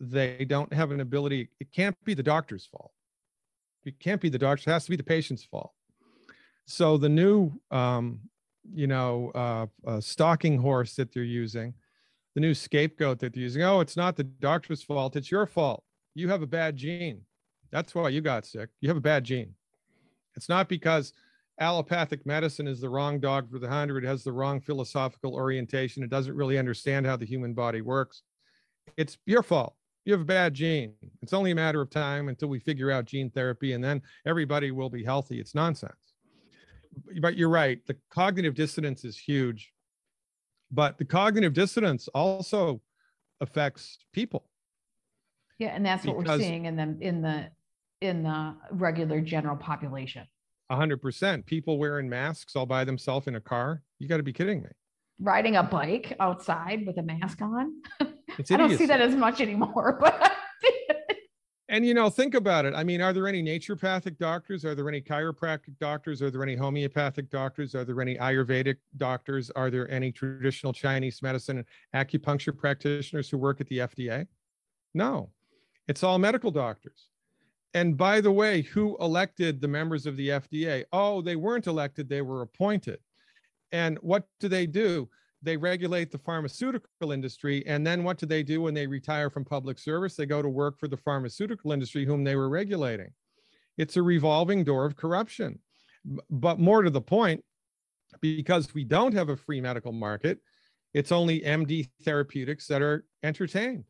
they 0.00 0.44
don't 0.44 0.72
have 0.72 0.90
an 0.90 1.00
ability. 1.00 1.50
It 1.60 1.72
can't 1.72 1.96
be 2.04 2.14
the 2.14 2.22
doctor's 2.22 2.66
fault. 2.66 2.92
It 3.84 4.00
can't 4.00 4.20
be 4.20 4.28
the 4.28 4.38
doctor. 4.38 4.70
It 4.70 4.72
has 4.72 4.84
to 4.84 4.90
be 4.90 4.96
the 4.96 5.02
patient's 5.02 5.44
fault. 5.44 5.72
So 6.66 6.96
the 6.96 7.08
new, 7.08 7.52
um, 7.70 8.20
you 8.74 8.86
know, 8.86 9.30
uh, 9.34 9.66
uh, 9.86 10.00
stalking 10.00 10.58
horse 10.58 10.96
that 10.96 11.12
they're 11.12 11.22
using, 11.22 11.74
the 12.34 12.40
new 12.40 12.54
scapegoat 12.54 13.20
that 13.20 13.34
they're 13.34 13.42
using. 13.42 13.62
Oh, 13.62 13.80
it's 13.80 13.96
not 13.96 14.16
the 14.16 14.24
doctor's 14.24 14.82
fault. 14.82 15.14
It's 15.14 15.30
your 15.30 15.46
fault. 15.46 15.84
You 16.14 16.28
have 16.28 16.42
a 16.42 16.46
bad 16.46 16.76
gene. 16.76 17.22
That's 17.70 17.94
why 17.94 18.08
you 18.08 18.20
got 18.20 18.46
sick. 18.46 18.70
You 18.80 18.88
have 18.88 18.96
a 18.96 19.00
bad 19.02 19.24
gene. 19.24 19.54
It's 20.34 20.48
not 20.48 20.68
because 20.68 21.12
allopathic 21.58 22.26
medicine 22.26 22.66
is 22.66 22.80
the 22.80 22.88
wrong 22.88 23.18
dog 23.18 23.50
for 23.50 23.58
the 23.58 23.68
hunter. 23.68 23.98
It 23.98 24.04
has 24.04 24.22
the 24.22 24.32
wrong 24.32 24.60
philosophical 24.60 25.34
orientation. 25.34 26.02
It 26.02 26.10
doesn't 26.10 26.34
really 26.34 26.58
understand 26.58 27.06
how 27.06 27.16
the 27.16 27.26
human 27.26 27.54
body 27.54 27.80
works. 27.80 28.22
It's 28.96 29.18
your 29.26 29.42
fault. 29.42 29.74
You 30.04 30.12
have 30.12 30.22
a 30.22 30.26
bad 30.26 30.54
gene. 30.54 30.94
It's 31.22 31.32
only 31.32 31.50
a 31.50 31.54
matter 31.54 31.80
of 31.80 31.90
time 31.90 32.28
until 32.28 32.48
we 32.48 32.60
figure 32.60 32.92
out 32.92 33.06
gene 33.06 33.30
therapy, 33.30 33.72
and 33.72 33.82
then 33.82 34.00
everybody 34.24 34.70
will 34.70 34.90
be 34.90 35.02
healthy. 35.02 35.40
It's 35.40 35.54
nonsense. 35.54 35.92
But 37.20 37.36
you're 37.36 37.48
right. 37.48 37.84
The 37.86 37.96
cognitive 38.10 38.54
dissonance 38.54 39.04
is 39.04 39.18
huge. 39.18 39.72
But 40.70 40.98
the 40.98 41.04
cognitive 41.04 41.54
dissonance 41.54 42.08
also 42.08 42.80
affects 43.40 43.98
people. 44.12 44.44
Yeah, 45.58 45.68
and 45.68 45.84
that's 45.84 46.04
what 46.04 46.16
we're 46.16 46.38
seeing 46.38 46.66
in 46.66 46.76
the, 46.76 46.96
in 47.00 47.22
the, 47.22 47.50
in 48.00 48.22
the 48.22 48.54
regular 48.70 49.20
general 49.20 49.56
population. 49.56 50.26
A 50.68 50.76
hundred 50.76 51.00
percent. 51.00 51.46
People 51.46 51.78
wearing 51.78 52.08
masks 52.08 52.56
all 52.56 52.66
by 52.66 52.84
themselves 52.84 53.26
in 53.26 53.36
a 53.36 53.40
car. 53.40 53.82
You 53.98 54.08
got 54.08 54.16
to 54.16 54.22
be 54.22 54.32
kidding 54.32 54.62
me. 54.62 54.68
Riding 55.20 55.56
a 55.56 55.62
bike 55.62 56.14
outside 56.20 56.86
with 56.86 56.98
a 56.98 57.02
mask 57.02 57.40
on. 57.40 57.80
It's 58.38 58.50
I 58.50 58.56
don't 58.56 58.76
see 58.76 58.86
that 58.86 59.00
as 59.00 59.14
much 59.14 59.40
anymore, 59.40 59.96
but 60.00 60.32
And 61.68 61.84
you 61.84 61.94
know, 61.94 62.08
think 62.08 62.34
about 62.34 62.64
it. 62.64 62.74
I 62.74 62.84
mean, 62.84 63.00
are 63.00 63.12
there 63.12 63.26
any 63.26 63.42
naturopathic 63.42 64.18
doctors? 64.18 64.64
Are 64.64 64.74
there 64.74 64.88
any 64.88 65.00
chiropractic 65.00 65.78
doctors? 65.80 66.22
Are 66.22 66.30
there 66.30 66.42
any 66.42 66.54
homeopathic 66.54 67.28
doctors? 67.28 67.74
Are 67.74 67.84
there 67.84 68.00
any 68.00 68.14
Ayurvedic 68.16 68.76
doctors? 68.96 69.50
Are 69.50 69.68
there 69.68 69.90
any 69.90 70.12
traditional 70.12 70.72
Chinese 70.72 71.22
medicine 71.22 71.64
and 71.92 72.08
acupuncture 72.08 72.56
practitioners 72.56 73.28
who 73.28 73.38
work 73.38 73.60
at 73.60 73.66
the 73.66 73.78
FDA? 73.78 74.26
No, 74.94 75.30
it's 75.88 76.04
all 76.04 76.18
medical 76.18 76.52
doctors. 76.52 77.08
And 77.74 77.96
by 77.96 78.20
the 78.20 78.32
way, 78.32 78.62
who 78.62 78.96
elected 79.00 79.60
the 79.60 79.68
members 79.68 80.06
of 80.06 80.16
the 80.16 80.30
FDA? 80.30 80.84
Oh, 80.92 81.20
they 81.20 81.36
weren't 81.36 81.66
elected, 81.66 82.08
they 82.08 82.22
were 82.22 82.42
appointed. 82.42 82.98
And 83.72 83.98
what 83.98 84.24
do 84.40 84.48
they 84.48 84.66
do? 84.66 85.08
They 85.42 85.56
regulate 85.56 86.10
the 86.10 86.18
pharmaceutical 86.18 87.12
industry. 87.12 87.66
And 87.66 87.86
then 87.86 88.02
what 88.02 88.18
do 88.18 88.26
they 88.26 88.42
do 88.42 88.62
when 88.62 88.74
they 88.74 88.86
retire 88.86 89.28
from 89.28 89.44
public 89.44 89.78
service? 89.78 90.16
They 90.16 90.26
go 90.26 90.40
to 90.40 90.48
work 90.48 90.78
for 90.78 90.88
the 90.88 90.96
pharmaceutical 90.96 91.72
industry, 91.72 92.04
whom 92.06 92.24
they 92.24 92.36
were 92.36 92.48
regulating. 92.48 93.10
It's 93.76 93.96
a 93.96 94.02
revolving 94.02 94.64
door 94.64 94.86
of 94.86 94.96
corruption. 94.96 95.58
But 96.30 96.58
more 96.58 96.82
to 96.82 96.90
the 96.90 97.00
point, 97.00 97.44
because 98.20 98.72
we 98.74 98.84
don't 98.84 99.12
have 99.12 99.28
a 99.28 99.36
free 99.36 99.60
medical 99.60 99.92
market, 99.92 100.38
it's 100.94 101.12
only 101.12 101.40
MD 101.40 101.88
therapeutics 102.04 102.66
that 102.68 102.80
are 102.80 103.04
entertained. 103.22 103.84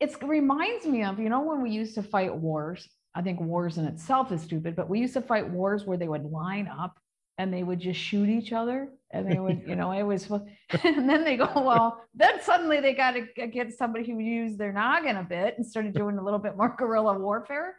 it 0.00 0.16
reminds 0.22 0.86
me 0.86 1.04
of, 1.04 1.20
you 1.20 1.28
know, 1.28 1.42
when 1.42 1.62
we 1.62 1.70
used 1.70 1.94
to 1.94 2.02
fight 2.02 2.34
wars. 2.34 2.88
I 3.14 3.22
think 3.22 3.40
wars 3.40 3.78
in 3.78 3.86
itself 3.86 4.30
is 4.32 4.42
stupid, 4.42 4.76
but 4.76 4.88
we 4.88 5.00
used 5.00 5.14
to 5.14 5.22
fight 5.22 5.48
wars 5.48 5.84
where 5.84 5.96
they 5.96 6.08
would 6.08 6.24
line 6.24 6.68
up 6.68 6.98
and 7.38 7.52
they 7.52 7.62
would 7.62 7.80
just 7.80 7.98
shoot 7.98 8.28
each 8.28 8.52
other. 8.52 8.88
And 9.12 9.30
they 9.30 9.38
would, 9.38 9.62
you 9.66 9.74
know, 9.74 9.92
it 9.92 10.02
was, 10.02 10.30
and 10.84 11.08
then 11.08 11.24
they 11.24 11.36
go, 11.36 11.50
well, 11.56 12.02
then 12.14 12.40
suddenly 12.42 12.80
they 12.80 12.94
got 12.94 13.12
to 13.12 13.46
get 13.46 13.72
somebody 13.72 14.04
who 14.04 14.18
used 14.18 14.58
their 14.58 14.72
noggin 14.72 15.16
a 15.16 15.22
bit 15.22 15.54
and 15.56 15.66
started 15.66 15.94
doing 15.94 16.18
a 16.18 16.22
little 16.22 16.38
bit 16.38 16.56
more 16.56 16.68
guerrilla 16.78 17.18
warfare. 17.18 17.76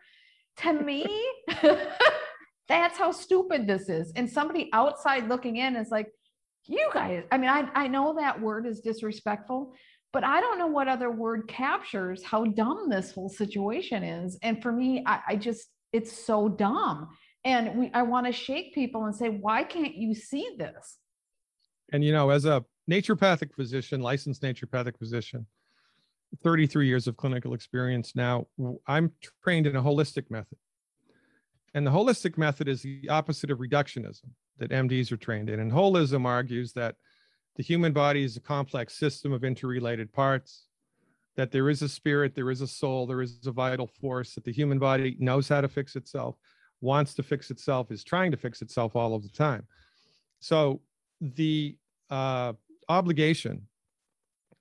To 0.58 0.74
me, 0.74 1.06
that's 2.68 2.98
how 2.98 3.12
stupid 3.12 3.68
this 3.68 3.88
is. 3.88 4.12
And 4.16 4.30
somebody 4.30 4.70
outside 4.74 5.30
looking 5.30 5.58
in 5.58 5.76
is 5.76 5.90
like, 5.90 6.08
you 6.66 6.90
guys, 6.94 7.24
I 7.32 7.38
mean, 7.38 7.50
I, 7.50 7.68
I 7.74 7.88
know 7.88 8.16
that 8.16 8.40
word 8.40 8.66
is 8.66 8.82
disrespectful, 8.82 9.74
but 10.14 10.24
I 10.24 10.42
don't 10.42 10.58
know 10.58 10.68
what 10.68 10.88
other 10.88 11.10
word 11.10 11.48
captures 11.48 12.24
how 12.24 12.46
dumb 12.46 12.90
this 12.90 13.12
whole 13.12 13.30
situation 13.30 14.04
is. 14.04 14.38
And 14.42 14.62
for 14.62 14.72
me, 14.72 15.04
I, 15.06 15.20
I 15.30 15.36
just, 15.36 15.68
it's 15.94 16.12
so 16.12 16.50
dumb. 16.50 17.10
And 17.44 17.80
we, 17.80 17.92
I 17.94 18.04
want 18.04 18.28
to 18.28 18.34
shake 18.34 18.74
people 18.74 19.06
and 19.06 19.16
say, 19.16 19.30
why 19.30 19.64
can't 19.64 19.96
you 19.96 20.14
see 20.14 20.56
this? 20.58 20.98
And 21.92 22.04
you 22.04 22.12
know, 22.12 22.30
as 22.30 22.46
a 22.46 22.64
naturopathic 22.90 23.54
physician, 23.56 24.02
licensed 24.02 24.42
naturopathic 24.42 24.98
physician, 24.98 25.46
33 26.44 26.88
years 26.88 27.08
of 27.08 27.18
clinical 27.18 27.54
experience 27.54 28.14
now, 28.16 28.48
I'm 28.88 29.12
trained 29.44 29.68
in 29.68 29.76
a 29.76 29.82
holistic 29.82 30.30
method. 30.30 30.58
And 31.74 31.86
the 31.86 31.92
holistic 31.92 32.38
method 32.38 32.68
is 32.68 32.82
the 32.82 33.10
opposite 33.10 33.52
of 33.52 33.60
reductionism 33.60 34.30
that 34.58 34.72
MDs 34.72 35.12
are 35.12 35.18
trained 35.18 35.50
in. 35.50 35.60
And 35.60 35.72
holism 35.72 36.26
argues 36.26 36.74
that 36.74 36.96
the 37.56 37.64
human 37.64 37.94
body 37.94 38.24
is 38.24 38.38
a 38.38 38.42
complex 38.42 38.98
system 38.98 39.34
of 39.34 39.44
interrelated 39.44 40.12
parts, 40.12 40.66
that 41.36 41.52
there 41.52 41.70
is 41.70 41.82
a 41.82 41.90
spirit, 41.90 42.36
there 42.36 42.52
is 42.52 42.62
a 42.62 42.68
soul, 42.68 43.06
there 43.08 43.22
is 43.22 43.40
a 43.46 43.52
vital 43.52 43.88
force, 43.88 44.36
that 44.36 44.44
the 44.44 44.52
human 44.52 44.80
body 44.80 45.16
knows 45.20 45.48
how 45.48 45.62
to 45.62 45.68
fix 45.68 45.96
itself, 45.96 46.36
wants 46.82 47.14
to 47.14 47.24
fix 47.24 47.52
itself, 47.52 47.92
is 47.92 48.04
trying 48.04 48.32
to 48.32 48.38
fix 48.38 48.62
itself 48.62 48.96
all 48.96 49.16
of 49.16 49.24
the 49.24 49.30
time. 49.30 49.66
So 50.40 50.82
the 51.22 51.78
uh, 52.10 52.54
obligation 52.90 53.68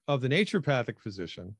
of 0.07 0.20
the 0.20 0.29
naturopathic 0.29 0.98
physician 0.98 1.57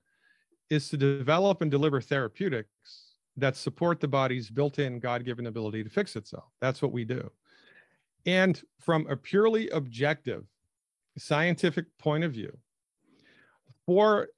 is 0.69 0.89
to 0.89 0.97
develop 0.97 1.63
and 1.63 1.71
deliver 1.71 2.01
therapeutics 2.01 3.15
that 3.37 3.57
support 3.57 4.01
the 4.01 4.09
body's 4.09 4.51
built-in 4.51 5.01
God-given 5.01 5.47
ability 5.47 5.83
to 5.83 5.91
fix 5.91 6.15
itself. 6.17 6.45
That's 6.61 6.83
what 6.83 6.93
we 6.93 7.05
do. 7.05 7.31
And 8.27 8.61
from 8.81 9.07
a 9.09 9.17
purely 9.17 9.71
objective 9.71 10.45
scientific 11.19 11.87
point 11.99 12.25
of 12.25 12.33
view, 12.33 12.57
for 13.87 14.29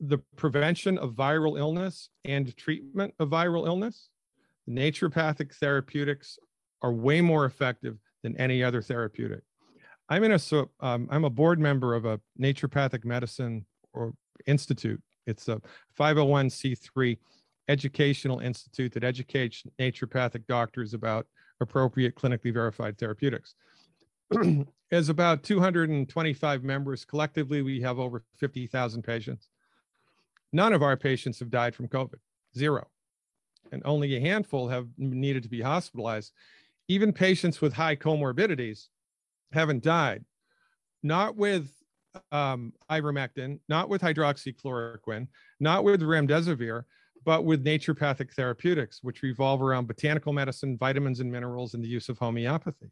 the 0.00 0.18
prevention 0.36 0.98
of 0.98 1.12
viral 1.12 1.58
illness 1.58 2.08
and 2.24 2.56
treatment 2.56 3.14
of 3.18 3.28
viral 3.28 3.66
illness, 3.66 4.08
naturopathic 4.68 5.54
therapeutics 5.54 6.38
are 6.82 6.92
way 6.92 7.20
more 7.20 7.44
effective 7.44 7.96
than 8.22 8.36
any 8.36 8.62
other 8.62 8.82
therapeutic. 8.82 9.42
I'm 10.08 10.24
in 10.24 10.32
a 10.32 10.38
so 10.38 10.70
um, 10.80 11.08
I'm 11.10 11.24
a 11.24 11.30
board 11.30 11.58
member 11.58 11.94
of 11.94 12.04
a 12.04 12.20
naturopathic 12.40 13.04
medicine 13.04 13.64
or 13.92 14.12
institute. 14.46 15.00
It's 15.26 15.48
a 15.48 15.60
501c3 15.98 17.16
educational 17.68 18.40
institute 18.40 18.92
that 18.92 19.04
educates 19.04 19.62
naturopathic 19.80 20.46
doctors 20.48 20.94
about 20.94 21.26
appropriate 21.60 22.16
clinically 22.16 22.52
verified 22.52 22.98
therapeutics. 22.98 23.54
As 24.92 25.08
about 25.08 25.42
225 25.42 26.62
members 26.62 27.04
collectively, 27.04 27.62
we 27.62 27.80
have 27.80 27.98
over 27.98 28.22
50,000 28.36 29.02
patients. 29.02 29.48
None 30.52 30.74
of 30.74 30.82
our 30.82 30.98
patients 30.98 31.38
have 31.38 31.50
died 31.50 31.74
from 31.74 31.88
COVID, 31.88 32.18
zero. 32.56 32.86
And 33.72 33.80
only 33.86 34.14
a 34.16 34.20
handful 34.20 34.68
have 34.68 34.86
needed 34.98 35.42
to 35.44 35.48
be 35.48 35.62
hospitalized. 35.62 36.32
Even 36.88 37.12
patients 37.12 37.62
with 37.62 37.72
high 37.72 37.96
comorbidities 37.96 38.88
haven't 39.52 39.82
died, 39.82 40.24
not 41.02 41.36
with 41.36 41.70
um, 42.30 42.74
ivermectin, 42.90 43.60
not 43.70 43.88
with 43.88 44.02
hydroxychloroquine, 44.02 45.28
not 45.58 45.84
with 45.84 46.02
remdesivir, 46.02 46.84
but 47.24 47.44
with 47.44 47.64
naturopathic 47.64 48.32
therapeutics, 48.34 49.02
which 49.02 49.22
revolve 49.22 49.62
around 49.62 49.86
botanical 49.86 50.32
medicine, 50.32 50.76
vitamins 50.76 51.20
and 51.20 51.30
minerals, 51.30 51.74
and 51.74 51.82
the 51.82 51.88
use 51.88 52.08
of 52.08 52.18
homeopathy. 52.18 52.90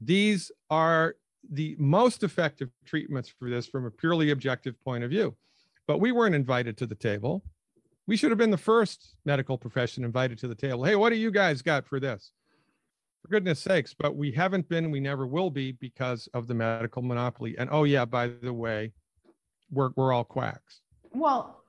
These 0.00 0.50
are 0.70 1.16
the 1.50 1.76
most 1.78 2.22
effective 2.22 2.70
treatments 2.84 3.28
for 3.28 3.48
this 3.50 3.66
from 3.66 3.86
a 3.86 3.90
purely 3.90 4.30
objective 4.30 4.80
point 4.82 5.04
of 5.04 5.10
view. 5.10 5.36
But 5.86 5.98
we 5.98 6.12
weren't 6.12 6.34
invited 6.34 6.76
to 6.78 6.86
the 6.86 6.94
table. 6.94 7.42
We 8.06 8.16
should 8.16 8.30
have 8.30 8.38
been 8.38 8.50
the 8.50 8.56
first 8.56 9.16
medical 9.24 9.58
profession 9.58 10.04
invited 10.04 10.38
to 10.38 10.48
the 10.48 10.54
table. 10.54 10.84
Hey, 10.84 10.96
what 10.96 11.10
do 11.10 11.16
you 11.16 11.30
guys 11.30 11.62
got 11.62 11.86
for 11.86 12.00
this? 12.00 12.32
For 13.22 13.28
goodness 13.28 13.60
sakes, 13.60 13.94
but 13.98 14.16
we 14.16 14.32
haven't 14.32 14.68
been, 14.68 14.90
we 14.90 15.00
never 15.00 15.26
will 15.26 15.50
be 15.50 15.72
because 15.72 16.28
of 16.32 16.46
the 16.46 16.54
medical 16.54 17.02
monopoly. 17.02 17.56
And 17.58 17.68
oh, 17.70 17.84
yeah, 17.84 18.04
by 18.04 18.28
the 18.28 18.52
way, 18.52 18.92
we're, 19.70 19.90
we're 19.96 20.12
all 20.12 20.24
quacks. 20.24 20.80
Well, 21.12 21.59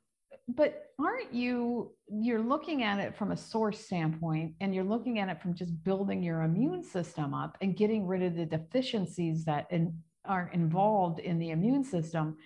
but 0.47 0.87
aren't 0.99 1.33
you, 1.33 1.91
you're 2.07 2.41
looking 2.41 2.83
at 2.83 2.99
it 2.99 3.15
from 3.15 3.31
a 3.31 3.37
source 3.37 3.79
standpoint 3.79 4.53
and 4.59 4.73
you're 4.73 4.83
looking 4.83 5.19
at 5.19 5.29
it 5.29 5.41
from 5.41 5.53
just 5.53 5.83
building 5.83 6.21
your 6.23 6.41
immune 6.41 6.83
system 6.83 7.33
up 7.33 7.57
and 7.61 7.77
getting 7.77 8.05
rid 8.05 8.21
of 8.23 8.35
the 8.35 8.45
deficiencies 8.45 9.45
that 9.45 9.67
in, 9.71 9.97
are 10.25 10.49
involved 10.53 11.19
in 11.19 11.39
the 11.39 11.51
immune 11.51 11.83
system. 11.83 12.37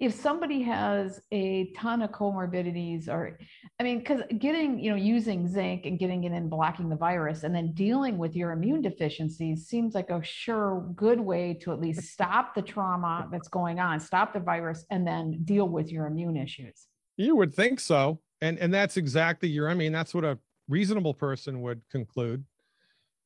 If 0.00 0.12
somebody 0.12 0.60
has 0.62 1.20
a 1.30 1.72
ton 1.76 2.02
of 2.02 2.10
comorbidities 2.10 3.08
or, 3.08 3.38
I 3.78 3.84
mean, 3.84 4.00
because 4.00 4.22
getting, 4.38 4.80
you 4.80 4.90
know, 4.90 4.96
using 4.96 5.46
zinc 5.46 5.86
and 5.86 5.98
getting 5.98 6.24
it 6.24 6.32
in 6.32 6.48
blocking 6.48 6.88
the 6.88 6.96
virus 6.96 7.44
and 7.44 7.54
then 7.54 7.72
dealing 7.74 8.18
with 8.18 8.34
your 8.34 8.50
immune 8.50 8.82
deficiencies 8.82 9.66
seems 9.66 9.94
like 9.94 10.10
a 10.10 10.22
sure 10.22 10.84
good 10.96 11.20
way 11.20 11.54
to 11.62 11.72
at 11.72 11.80
least 11.80 12.12
stop 12.12 12.54
the 12.54 12.62
trauma 12.62 13.28
that's 13.30 13.48
going 13.48 13.78
on, 13.78 14.00
stop 14.00 14.32
the 14.32 14.40
virus, 14.40 14.84
and 14.90 15.06
then 15.06 15.40
deal 15.44 15.68
with 15.68 15.92
your 15.92 16.06
immune 16.06 16.36
issues. 16.36 16.86
You 17.16 17.36
would 17.36 17.54
think 17.54 17.80
so. 17.80 18.20
And 18.40 18.58
and 18.58 18.72
that's 18.72 18.96
exactly 18.96 19.48
your 19.48 19.68
I 19.68 19.74
mean, 19.74 19.92
that's 19.92 20.14
what 20.14 20.24
a 20.24 20.38
reasonable 20.68 21.14
person 21.14 21.62
would 21.62 21.88
conclude. 21.88 22.44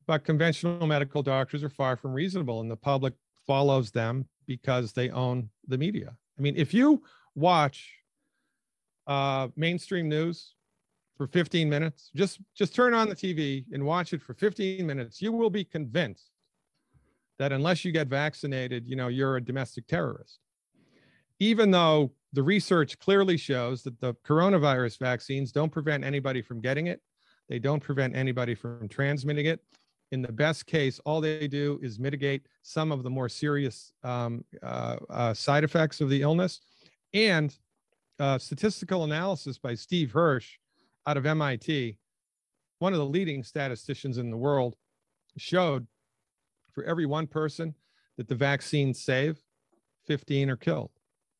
But 0.07 0.23
conventional 0.23 0.87
medical 0.87 1.21
doctors 1.21 1.63
are 1.63 1.69
far 1.69 1.95
from 1.95 2.13
reasonable 2.13 2.61
and 2.61 2.71
the 2.71 2.75
public 2.75 3.13
follows 3.45 3.91
them 3.91 4.27
because 4.47 4.93
they 4.93 5.09
own 5.09 5.49
the 5.67 5.77
media. 5.77 6.15
I 6.37 6.41
mean, 6.41 6.55
if 6.57 6.73
you 6.73 7.03
watch 7.35 7.93
uh, 9.07 9.49
mainstream 9.55 10.07
news 10.07 10.53
for 11.17 11.27
15 11.27 11.69
minutes, 11.69 12.11
just 12.15 12.39
just 12.55 12.73
turn 12.73 12.93
on 12.93 13.09
the 13.09 13.15
TV 13.15 13.65
and 13.71 13.83
watch 13.85 14.13
it 14.13 14.21
for 14.21 14.33
15 14.33 14.85
minutes, 14.85 15.21
you 15.21 15.31
will 15.31 15.49
be 15.49 15.63
convinced 15.63 16.31
that 17.39 17.51
unless 17.51 17.83
you 17.83 17.91
get 17.91 18.07
vaccinated, 18.07 18.87
you 18.87 18.95
know, 18.95 19.07
you're 19.07 19.37
a 19.37 19.41
domestic 19.43 19.87
terrorist. 19.87 20.39
Even 21.39 21.71
though 21.71 22.11
the 22.33 22.43
research 22.43 22.99
clearly 22.99 23.37
shows 23.37 23.83
that 23.83 23.99
the 23.99 24.13
coronavirus 24.25 24.99
vaccines 24.99 25.51
don't 25.51 25.71
prevent 25.71 26.03
anybody 26.03 26.41
from 26.41 26.61
getting 26.61 26.87
it, 26.87 27.01
they 27.47 27.59
don't 27.59 27.81
prevent 27.81 28.15
anybody 28.15 28.53
from 28.53 28.87
transmitting 28.87 29.47
it. 29.47 29.59
In 30.11 30.21
the 30.21 30.31
best 30.31 30.65
case, 30.65 30.99
all 31.05 31.21
they 31.21 31.47
do 31.47 31.79
is 31.81 31.99
mitigate 31.99 32.47
some 32.63 32.91
of 32.91 33.03
the 33.03 33.09
more 33.09 33.29
serious 33.29 33.91
um, 34.03 34.43
uh, 34.63 34.97
uh, 35.09 35.33
side 35.33 35.63
effects 35.63 36.01
of 36.01 36.09
the 36.09 36.21
illness. 36.21 36.61
And 37.13 37.55
uh, 38.19 38.37
statistical 38.37 39.03
analysis 39.03 39.57
by 39.57 39.75
Steve 39.75 40.11
Kirsch 40.13 40.57
out 41.07 41.17
of 41.17 41.25
MIT, 41.25 41.97
one 42.79 42.93
of 42.93 42.99
the 42.99 43.05
leading 43.05 43.43
statisticians 43.43 44.17
in 44.17 44.29
the 44.29 44.37
world, 44.37 44.75
showed 45.37 45.87
for 46.71 46.83
every 46.83 47.05
one 47.05 47.27
person 47.27 47.73
that 48.17 48.27
the 48.27 48.35
vaccines 48.35 49.01
save, 49.01 49.39
15 50.07 50.49
are 50.49 50.57
killed. 50.57 50.91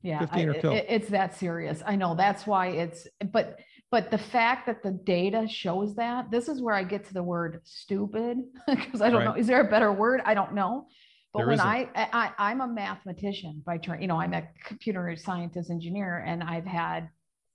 Yeah, 0.02 0.20
15 0.20 0.50
I- 0.50 0.54
it- 0.54 0.86
it's 0.90 1.10
that 1.10 1.36
serious. 1.36 1.84
I 1.86 1.96
know, 1.96 2.16
that's 2.16 2.48
why 2.48 2.68
it's, 2.68 3.08
but, 3.32 3.60
but 3.92 4.12
the 4.12 4.18
fact 4.18 4.68
that 4.68 4.82
the 4.84 4.92
data 4.92 5.48
shows 5.48 5.96
that, 5.96 6.32
this 6.32 6.48
is 6.48 6.62
where 6.62 6.76
I 6.76 6.84
get 6.84 7.06
to 7.06 7.14
the 7.14 7.24
word 7.24 7.62
stupid, 7.64 8.38
because 8.68 9.02
I 9.02 9.10
don't 9.10 9.26
know, 9.26 9.34
is 9.34 9.48
there 9.48 9.62
a 9.62 9.70
better 9.70 9.92
word? 9.92 10.22
I 10.26 10.34
don't 10.34 10.54
know. 10.54 10.88
But 11.34 11.40
There 11.40 11.48
when. 11.50 11.60
I, 11.60 11.90
I, 11.96 12.32
I'm 12.40 12.62
a 12.62 12.68
mathematician 12.68 13.62
by 13.66 13.78
turn, 13.78 14.02
you 14.02 14.08
know, 14.08 14.20
I'm 14.20 14.34
a 14.34 14.48
computer 14.66 15.16
scientist 15.16 15.70
engineer, 15.70 16.24
and 16.26 16.42
I've 16.44 16.66
had 16.66 17.10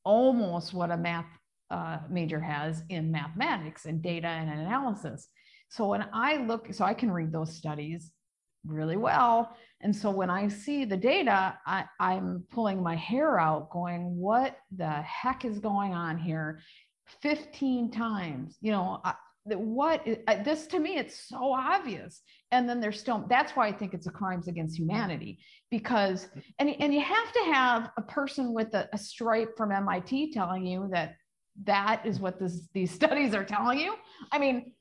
almost 0.05 0.75
what 0.75 0.91
a 0.91 0.97
math 0.97 1.27
uh, 1.71 1.99
major 2.09 2.39
has 2.41 2.83
in 2.89 3.11
mathematics 3.11 3.87
and 3.87 4.01
data 4.03 4.29
and 4.29 4.49
analysis. 4.51 5.29
So 5.71 5.89
when 5.89 6.07
I 6.13 6.37
look, 6.37 6.73
so 6.73 6.85
I 6.85 6.95
can 6.95 7.11
read 7.11 7.33
those 7.33 7.57
studies 7.57 8.13
really 8.67 8.97
well. 8.97 9.57
And 9.81 9.95
so 9.95 10.11
when 10.11 10.31
I 10.31 10.49
see 10.49 10.85
the 10.85 10.97
data, 10.97 11.59
I, 11.67 11.85
I'm 12.01 12.45
pulling 12.51 12.83
my 12.83 12.97
hair 12.97 13.39
out 13.39 13.71
going, 13.71 14.17
what 14.17 14.57
the 14.77 14.91
heck 14.91 15.45
is 15.45 15.59
going 15.59 15.93
on 15.93 16.19
here? 16.19 16.61
15 17.21 17.91
times, 17.91 18.57
you 18.63 18.73
know, 18.73 19.01
I, 19.05 19.15
I- 20.27 20.43
this 20.43 20.67
to 20.69 20.79
me, 20.79 20.97
it's 20.97 21.29
so 21.29 21.53
obvious. 21.53 22.23
And 22.51 22.67
then 22.69 22.81
there's 22.81 22.99
still, 22.99 23.27
that's 23.29 23.53
why 23.53 23.69
I 23.69 23.73
think 23.73 23.93
it's 23.93 24.07
a 24.07 24.11
crimes 24.11 24.49
against 24.49 24.79
humanity 24.79 25.39
because, 25.71 26.29
and, 26.59 26.75
and 26.81 26.95
you 26.95 27.01
have 27.01 27.33
to 27.33 27.41
have 27.53 27.91
a 27.99 28.03
person 28.03 28.55
with 28.55 28.73
a, 28.75 28.89
a 28.93 28.99
stripe 28.99 29.57
from 29.57 29.71
MIT 29.71 30.33
telling 30.33 30.67
you 30.67 30.89
that 30.93 31.17
that 31.65 32.07
is 32.07 32.21
what 32.21 32.39
this, 32.39 32.69
these 32.73 32.91
studies 33.01 33.35
are 33.35 33.45
telling 33.45 33.79
you. 33.79 33.95
I 34.33 34.39
mean, 34.39 34.73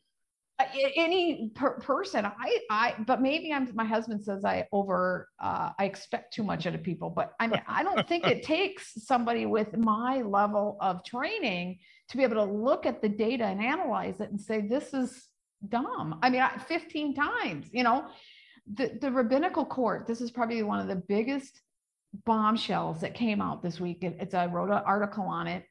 any 0.95 1.51
per- 1.55 1.79
person 1.79 2.25
i 2.25 2.59
i 2.69 2.95
but 3.07 3.21
maybe 3.21 3.51
i'm 3.51 3.67
my 3.75 3.83
husband 3.83 4.23
says 4.23 4.45
i 4.45 4.65
over 4.71 5.27
uh, 5.41 5.71
i 5.79 5.85
expect 5.85 6.33
too 6.33 6.43
much 6.43 6.65
out 6.67 6.75
of 6.75 6.83
people 6.83 7.09
but 7.09 7.33
i 7.39 7.47
mean 7.47 7.61
i 7.67 7.83
don't 7.83 8.07
think 8.07 8.25
it 8.25 8.43
takes 8.55 8.93
somebody 9.05 9.45
with 9.45 9.75
my 9.77 10.21
level 10.21 10.77
of 10.79 11.03
training 11.03 11.77
to 12.09 12.17
be 12.17 12.23
able 12.23 12.35
to 12.35 12.43
look 12.43 12.85
at 12.85 13.01
the 13.01 13.09
data 13.09 13.45
and 13.45 13.61
analyze 13.61 14.19
it 14.19 14.29
and 14.29 14.39
say 14.39 14.61
this 14.61 14.93
is 14.93 15.27
dumb. 15.69 16.19
I 16.21 16.29
mean 16.29 16.41
I, 16.41 16.57
15 16.57 17.15
times 17.15 17.67
you 17.71 17.83
know? 17.83 18.05
The 18.75 18.97
the 19.01 19.11
rabbinical 19.11 19.65
court 19.65 20.07
this 20.07 20.21
is 20.21 20.31
probably 20.31 20.61
one 20.63 20.79
of 20.79 20.87
the 20.87 20.95
biggest 20.95 21.61
bombshells 22.25 23.01
that 23.01 23.13
came 23.13 23.41
out 23.41 23.63
this 23.63 23.79
week 23.79 24.03
It- 24.03 24.17
it's 24.19 24.33
i 24.33 24.45
wrote 24.45 24.69
an 24.69 24.83
article 24.85 25.23
on 25.25 25.47
it 25.47 25.65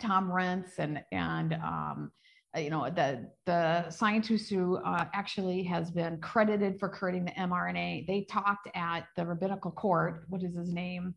tom 0.00 0.30
renz 0.30 0.78
and 0.78 1.02
and 1.12 1.54
um 1.54 2.10
you 2.56 2.70
know 2.70 2.88
the 2.90 3.28
the 3.44 3.88
scientist 3.90 4.50
who 4.50 4.76
uh, 4.78 5.06
actually 5.14 5.62
has 5.64 5.90
been 5.90 6.18
credited 6.20 6.78
for 6.78 6.88
creating 6.88 7.24
the 7.24 7.32
mRNA. 7.32 8.06
They 8.06 8.26
talked 8.28 8.68
at 8.74 9.06
the 9.16 9.26
rabbinical 9.26 9.70
court. 9.70 10.24
What 10.28 10.42
is 10.42 10.56
his 10.56 10.72
name? 10.72 11.14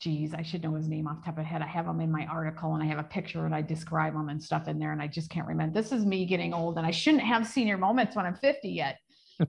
Geez, 0.00 0.34
I 0.34 0.42
should 0.42 0.62
know 0.62 0.74
his 0.74 0.88
name 0.88 1.06
off 1.06 1.20
the 1.20 1.26
top 1.26 1.38
of 1.38 1.44
my 1.44 1.44
head. 1.44 1.62
I 1.62 1.66
have 1.66 1.86
him 1.86 2.00
in 2.00 2.10
my 2.10 2.26
article 2.26 2.74
and 2.74 2.82
I 2.82 2.86
have 2.86 2.98
a 2.98 3.04
picture 3.04 3.46
and 3.46 3.54
I 3.54 3.62
describe 3.62 4.14
him 4.14 4.28
and 4.28 4.42
stuff 4.42 4.68
in 4.68 4.78
there 4.78 4.92
and 4.92 5.00
I 5.00 5.06
just 5.06 5.30
can't 5.30 5.46
remember. 5.46 5.80
This 5.80 5.92
is 5.92 6.04
me 6.04 6.26
getting 6.26 6.52
old 6.52 6.76
and 6.76 6.86
I 6.86 6.90
shouldn't 6.90 7.22
have 7.22 7.46
senior 7.46 7.78
moments 7.78 8.14
when 8.14 8.26
I'm 8.26 8.36
50 8.36 8.68
yet. 8.68 8.98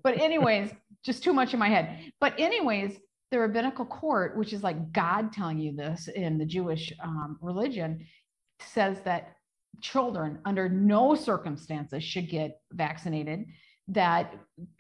But 0.01 0.17
anyways, 0.21 0.71
just 1.03 1.23
too 1.23 1.33
much 1.33 1.53
in 1.53 1.59
my 1.59 1.67
head. 1.67 2.11
But 2.21 2.39
anyways, 2.39 2.97
the 3.31 3.39
rabbinical 3.39 3.85
court, 3.85 4.37
which 4.37 4.53
is 4.53 4.63
like 4.63 4.93
God 4.93 5.33
telling 5.33 5.59
you 5.59 5.75
this 5.75 6.07
in 6.07 6.37
the 6.37 6.45
Jewish 6.45 6.93
um, 7.03 7.37
religion, 7.41 8.05
says 8.61 9.01
that 9.03 9.35
children 9.82 10.39
under 10.45 10.69
no 10.69 11.15
circumstances 11.15 12.03
should 12.03 12.30
get 12.30 12.59
vaccinated 12.71 13.45
that 13.88 14.34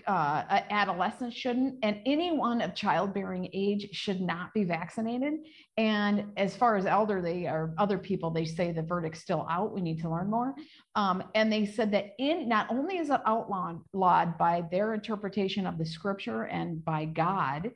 uh, 0.07 0.43
adolescents 0.49 1.35
shouldn't 1.35 1.77
and 1.83 1.99
anyone 2.07 2.59
of 2.59 2.73
childbearing 2.73 3.47
age 3.53 3.87
should 3.91 4.19
not 4.19 4.51
be 4.53 4.63
vaccinated. 4.63 5.33
And 5.77 6.31
as 6.37 6.55
far 6.55 6.75
as 6.75 6.87
elderly 6.87 7.45
or 7.45 7.75
other 7.77 7.99
people 7.99 8.31
they 8.31 8.45
say 8.45 8.71
the 8.71 8.81
verdict's 8.81 9.19
still 9.19 9.45
out 9.49 9.73
we 9.73 9.81
need 9.81 10.01
to 10.01 10.09
learn 10.09 10.29
more. 10.29 10.55
Um, 10.95 11.23
and 11.35 11.53
they 11.53 11.67
said 11.67 11.91
that 11.91 12.15
in 12.17 12.49
not 12.49 12.71
only 12.71 12.97
is 12.97 13.11
it 13.11 13.21
outlawed 13.27 14.37
by 14.39 14.63
their 14.71 14.95
interpretation 14.95 15.67
of 15.67 15.77
the 15.77 15.85
scripture 15.85 16.43
and 16.45 16.83
by 16.83 17.05
god 17.05 17.71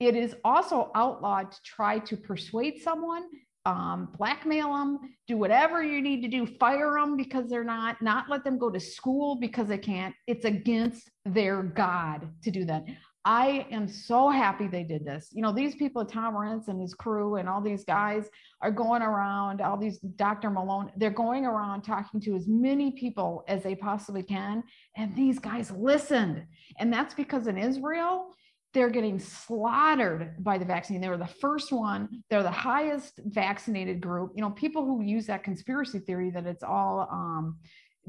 it 0.00 0.16
is 0.16 0.34
also 0.42 0.90
outlawed 0.94 1.52
to 1.52 1.62
try 1.62 1.98
to 2.00 2.16
persuade 2.16 2.82
someone 2.82 3.24
um, 3.64 4.08
blackmail 4.16 4.72
them, 4.72 4.98
do 5.28 5.36
whatever 5.36 5.82
you 5.82 6.02
need 6.02 6.22
to 6.22 6.28
do, 6.28 6.46
fire 6.46 6.94
them 6.94 7.16
because 7.16 7.48
they're 7.48 7.64
not, 7.64 8.00
not 8.02 8.28
let 8.28 8.44
them 8.44 8.58
go 8.58 8.70
to 8.70 8.80
school 8.80 9.36
because 9.36 9.68
they 9.68 9.78
can't. 9.78 10.14
It's 10.26 10.44
against 10.44 11.10
their 11.24 11.62
God 11.62 12.28
to 12.42 12.50
do 12.50 12.64
that. 12.64 12.84
I 13.24 13.68
am 13.70 13.86
so 13.86 14.30
happy 14.30 14.66
they 14.66 14.82
did 14.82 15.04
this. 15.04 15.28
You 15.32 15.42
know, 15.42 15.52
these 15.52 15.76
people, 15.76 16.04
Tom 16.04 16.34
Renz 16.34 16.66
and 16.66 16.80
his 16.80 16.92
crew 16.92 17.36
and 17.36 17.48
all 17.48 17.60
these 17.60 17.84
guys 17.84 18.28
are 18.62 18.72
going 18.72 19.00
around, 19.00 19.60
all 19.60 19.76
these 19.76 19.98
Dr. 19.98 20.50
Malone, 20.50 20.90
they're 20.96 21.10
going 21.10 21.46
around 21.46 21.82
talking 21.82 22.20
to 22.22 22.34
as 22.34 22.48
many 22.48 22.90
people 22.90 23.44
as 23.46 23.62
they 23.62 23.76
possibly 23.76 24.24
can. 24.24 24.64
And 24.96 25.14
these 25.14 25.38
guys 25.38 25.70
listened. 25.70 26.44
And 26.80 26.92
that's 26.92 27.14
because 27.14 27.46
in 27.46 27.56
Israel, 27.56 28.34
they're 28.72 28.90
getting 28.90 29.18
slaughtered 29.18 30.42
by 30.42 30.56
the 30.56 30.64
vaccine. 30.64 31.00
They 31.00 31.08
were 31.08 31.18
the 31.18 31.26
first 31.26 31.72
one. 31.72 32.22
They're 32.30 32.42
the 32.42 32.50
highest 32.50 33.20
vaccinated 33.24 34.00
group. 34.00 34.32
You 34.34 34.42
know, 34.42 34.50
people 34.50 34.84
who 34.84 35.02
use 35.02 35.26
that 35.26 35.44
conspiracy 35.44 35.98
theory 35.98 36.30
that 36.30 36.46
it's 36.46 36.62
all 36.62 37.08
um, 37.10 37.58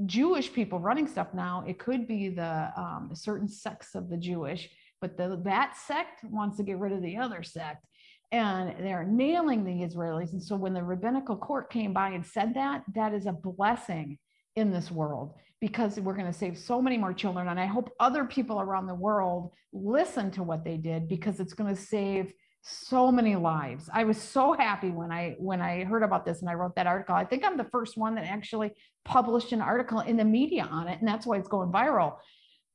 Jewish 0.05 0.51
people 0.51 0.80
running 0.80 1.07
stuff 1.07 1.34
now. 1.34 1.64
It 1.68 1.80
could 1.80 2.07
be 2.07 2.30
the 2.30 2.72
um, 2.78 3.11
certain 3.14 3.47
sects 3.47 3.93
of 3.93 4.09
the 4.09 4.18
Jewish, 4.18 4.70
but 5.01 5.18
the 5.18 5.39
that 5.43 5.76
sect 5.76 6.24
wants 6.24 6.57
to 6.57 6.64
get 6.64 6.80
rid 6.80 6.93
of 6.93 7.01
the 7.01 7.18
other 7.18 7.43
sect, 7.43 7.86
and 8.32 8.74
they're 8.80 9.03
nailing 9.03 9.66
the 9.66 9.86
Israelis. 9.86 10.32
And 10.32 10.41
so 10.41 10.55
when 10.55 10.74
the 10.74 10.84
rabbinical 10.84 11.36
court 11.36 11.70
came 11.70 11.93
by 11.93 12.09
and 12.09 12.26
said 12.26 12.53
that, 12.53 12.84
that 12.95 13.14
is 13.14 13.26
a 13.26 13.34
blessing 13.34 14.18
in 14.55 14.72
this 14.72 14.89
world 14.89 15.34
because 15.64 15.97
we're 15.97 16.14
going 16.14 16.28
to 16.28 16.38
save 16.38 16.57
so 16.57 16.82
many 16.82 16.97
more 16.97 17.14
children. 17.14 17.47
And 17.47 17.57
I 17.57 17.68
hope 17.68 17.89
other 17.97 18.26
people 18.26 18.59
around 18.59 18.86
the 18.86 18.93
world 18.93 19.53
listen 19.72 20.30
to 20.32 20.43
what 20.43 20.66
they 20.66 20.76
did 20.76 21.07
because 21.07 21.39
it's 21.39 21.53
going 21.53 21.74
to 21.74 21.82
save 21.82 22.34
so 22.64 23.09
many 23.09 23.38
lives. 23.38 23.89
I 23.93 24.03
was 24.03 24.22
so 24.22 24.51
happy 24.51 24.89
when 24.89 25.09
I 25.09 25.38
when 25.39 25.61
I 25.61 25.86
heard 25.86 26.03
about 26.03 26.26
this 26.26 26.41
and 26.41 26.49
I 26.49 26.55
wrote 26.55 26.76
that 26.76 26.86
article. 26.86 27.16
I 27.16 27.24
think 27.24 27.45
I'm 27.45 27.55
the 27.55 27.70
first 27.72 27.95
one 27.95 28.16
that 28.16 28.26
actually 28.26 28.74
published 29.05 29.53
an 29.53 29.61
article 29.61 30.01
in 30.01 30.18
the 30.18 30.26
media 30.26 30.68
on 30.70 30.89
it, 30.89 30.99
and 30.99 31.07
that's 31.07 31.26
why 31.26 31.38
it's 31.38 31.47
going 31.47 31.72
viral. 31.72 32.18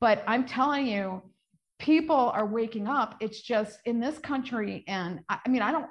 But 0.01 0.24
I'm 0.26 0.47
telling 0.47 0.86
you, 0.86 1.20
people 1.78 2.16
are 2.16 2.47
waking 2.47 2.89
up. 2.89 3.16
It's 3.20 3.43
just 3.43 3.80
in 3.84 4.01
this 4.01 4.18
country, 4.18 4.82
and 4.89 5.20
I, 5.28 5.41
I 5.45 5.49
mean, 5.51 5.61
I 5.61 5.72
don't. 5.72 5.91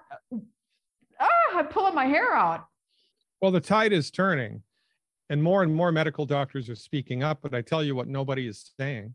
Ah, 1.19 1.57
I'm 1.59 1.67
pulling 1.67 1.93
my 1.93 2.05
hair 2.05 2.33
out. 2.33 2.65
Well, 3.39 3.51
the 3.51 3.61
tide 3.61 3.93
is 3.93 4.09
turning 4.09 4.63
and 5.29 5.41
more 5.41 5.63
and 5.63 5.73
more 5.73 5.91
medical 5.91 6.25
doctors 6.25 6.69
are 6.69 6.75
speaking 6.75 7.23
up, 7.23 7.39
but 7.41 7.53
I 7.53 7.61
tell 7.61 7.83
you 7.83 7.95
what 7.95 8.07
nobody 8.07 8.47
is 8.47 8.71
saying. 8.79 9.13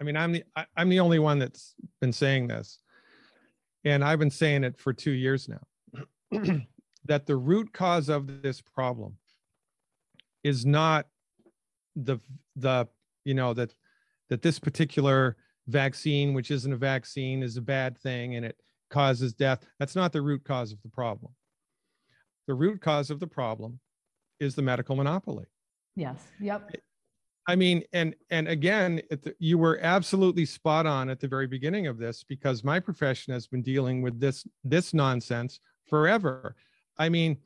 I 0.00 0.04
mean, 0.04 0.16
I'm 0.16 0.32
the 0.32 0.44
I, 0.56 0.66
I'm 0.76 0.88
the 0.88 1.00
only 1.00 1.18
one 1.18 1.38
that's 1.38 1.74
been 2.00 2.12
saying 2.12 2.48
this. 2.48 2.80
And 3.84 4.04
I've 4.04 4.18
been 4.18 4.30
saying 4.30 4.64
it 4.64 4.78
for 4.78 4.92
2 4.92 5.10
years 5.10 5.48
now. 5.48 5.60
that 7.04 7.26
the 7.26 7.36
root 7.36 7.72
cause 7.72 8.08
of 8.08 8.42
this 8.42 8.60
problem 8.60 9.16
is 10.44 10.64
not 10.64 11.06
the 11.96 12.18
the 12.56 12.86
you 13.24 13.34
know 13.34 13.54
that 13.54 13.74
that 14.28 14.42
this 14.42 14.58
particular 14.58 15.36
vaccine 15.68 16.34
which 16.34 16.50
isn't 16.50 16.72
a 16.72 16.76
vaccine 16.76 17.42
is 17.42 17.56
a 17.56 17.62
bad 17.62 17.96
thing 17.98 18.34
and 18.34 18.44
it 18.44 18.56
causes 18.90 19.32
death 19.32 19.64
that's 19.78 19.94
not 19.94 20.12
the 20.12 20.22
root 20.22 20.42
cause 20.44 20.72
of 20.72 20.80
the 20.82 20.88
problem 20.88 21.32
the 22.46 22.54
root 22.54 22.80
cause 22.80 23.10
of 23.10 23.20
the 23.20 23.26
problem 23.26 23.78
is 24.40 24.54
the 24.54 24.62
medical 24.62 24.96
monopoly. 24.96 25.46
Yes. 25.96 26.18
Yep. 26.40 26.70
I 27.48 27.56
mean, 27.56 27.82
and 27.92 28.14
and 28.30 28.46
again, 28.46 29.02
the, 29.10 29.34
you 29.38 29.58
were 29.58 29.80
absolutely 29.82 30.46
spot 30.46 30.86
on 30.86 31.10
at 31.10 31.18
the 31.18 31.26
very 31.26 31.46
beginning 31.46 31.88
of 31.88 31.98
this 31.98 32.24
because 32.24 32.62
my 32.62 32.78
profession 32.78 33.32
has 33.32 33.46
been 33.46 33.62
dealing 33.62 34.00
with 34.00 34.20
this 34.20 34.46
this 34.64 34.94
nonsense 34.94 35.58
forever. 35.88 36.54
I 36.98 37.08
mean, 37.08 37.38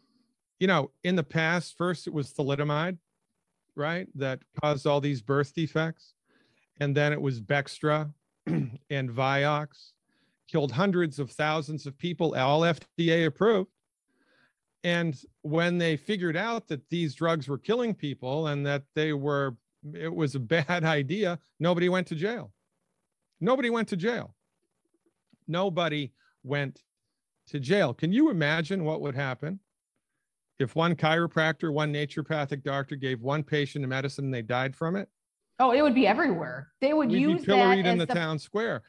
you 0.59 0.67
know, 0.67 0.91
in 1.05 1.17
the 1.17 1.23
past, 1.23 1.77
first 1.79 2.07
it 2.07 2.13
was 2.13 2.33
thalidomide, 2.33 2.99
right, 3.75 4.07
that 4.17 4.41
caused 4.61 4.87
all 4.87 5.01
these 5.01 5.23
birth 5.23 5.55
defects, 5.55 6.13
and 6.81 6.95
then 6.95 7.13
it 7.13 7.21
was 7.21 7.41
Bextra 7.41 8.13
and 8.47 8.71
Vioxx, 9.11 9.93
killed 10.47 10.73
hundreds 10.73 11.19
of 11.19 11.31
thousands 11.31 11.87
of 11.87 11.97
people, 11.97 12.35
all 12.35 12.61
FDA 12.61 13.27
approved. 13.27 13.71
And 14.87 15.21
when 15.43 15.79
they 15.79 15.97
figured 15.97 16.37
out 16.37 16.69
that 16.69 16.89
these 16.91 17.17
drugs 17.17 17.49
were 17.49 17.59
killing 17.59 17.93
people 17.93 18.47
and 18.47 18.65
that 18.67 18.85
they 18.95 19.13
were 19.13 19.57
it 19.93 20.15
was 20.15 20.37
a 20.37 20.41
bad 20.57 20.85
idea. 20.85 21.41
Nobody 21.59 21.89
went 21.89 22.07
to 22.07 22.15
jail. 22.15 22.53
Nobody 23.41 23.69
went 23.69 23.89
to 23.89 23.97
jail. 23.97 24.37
Nobody 25.49 26.13
went 26.45 26.83
to 27.49 27.59
jail. 27.59 27.95
Can 27.95 28.13
you 28.13 28.31
imagine 28.31 28.85
what 28.85 29.01
would 29.01 29.17
happen 29.17 29.59
if 30.61 30.77
one 30.77 30.95
chiropractor, 30.95 31.73
one 31.73 31.93
naturopathic 31.93 32.63
doctor 32.63 32.95
gave 32.95 33.21
one 33.21 33.43
patient 33.43 33.85
a 33.85 33.89
medicine 33.89 34.27
and 34.27 34.35
they 34.35 34.43
died 34.43 34.77
from 34.77 34.95
it? 34.95 35.09
Oh, 35.59 35.73
it 35.73 35.83
would 35.83 35.97
be 35.97 36.07
everywhere. 36.07 36.69
They 36.81 36.93
would 36.93 37.11
We'd 37.11 37.23
use 37.23 37.41
be 37.41 37.47
pilloried 37.47 37.87
that 37.87 37.91
in 37.95 38.01
as 38.01 38.07
the, 38.07 38.15
town 38.15 38.39
square. 38.39 38.85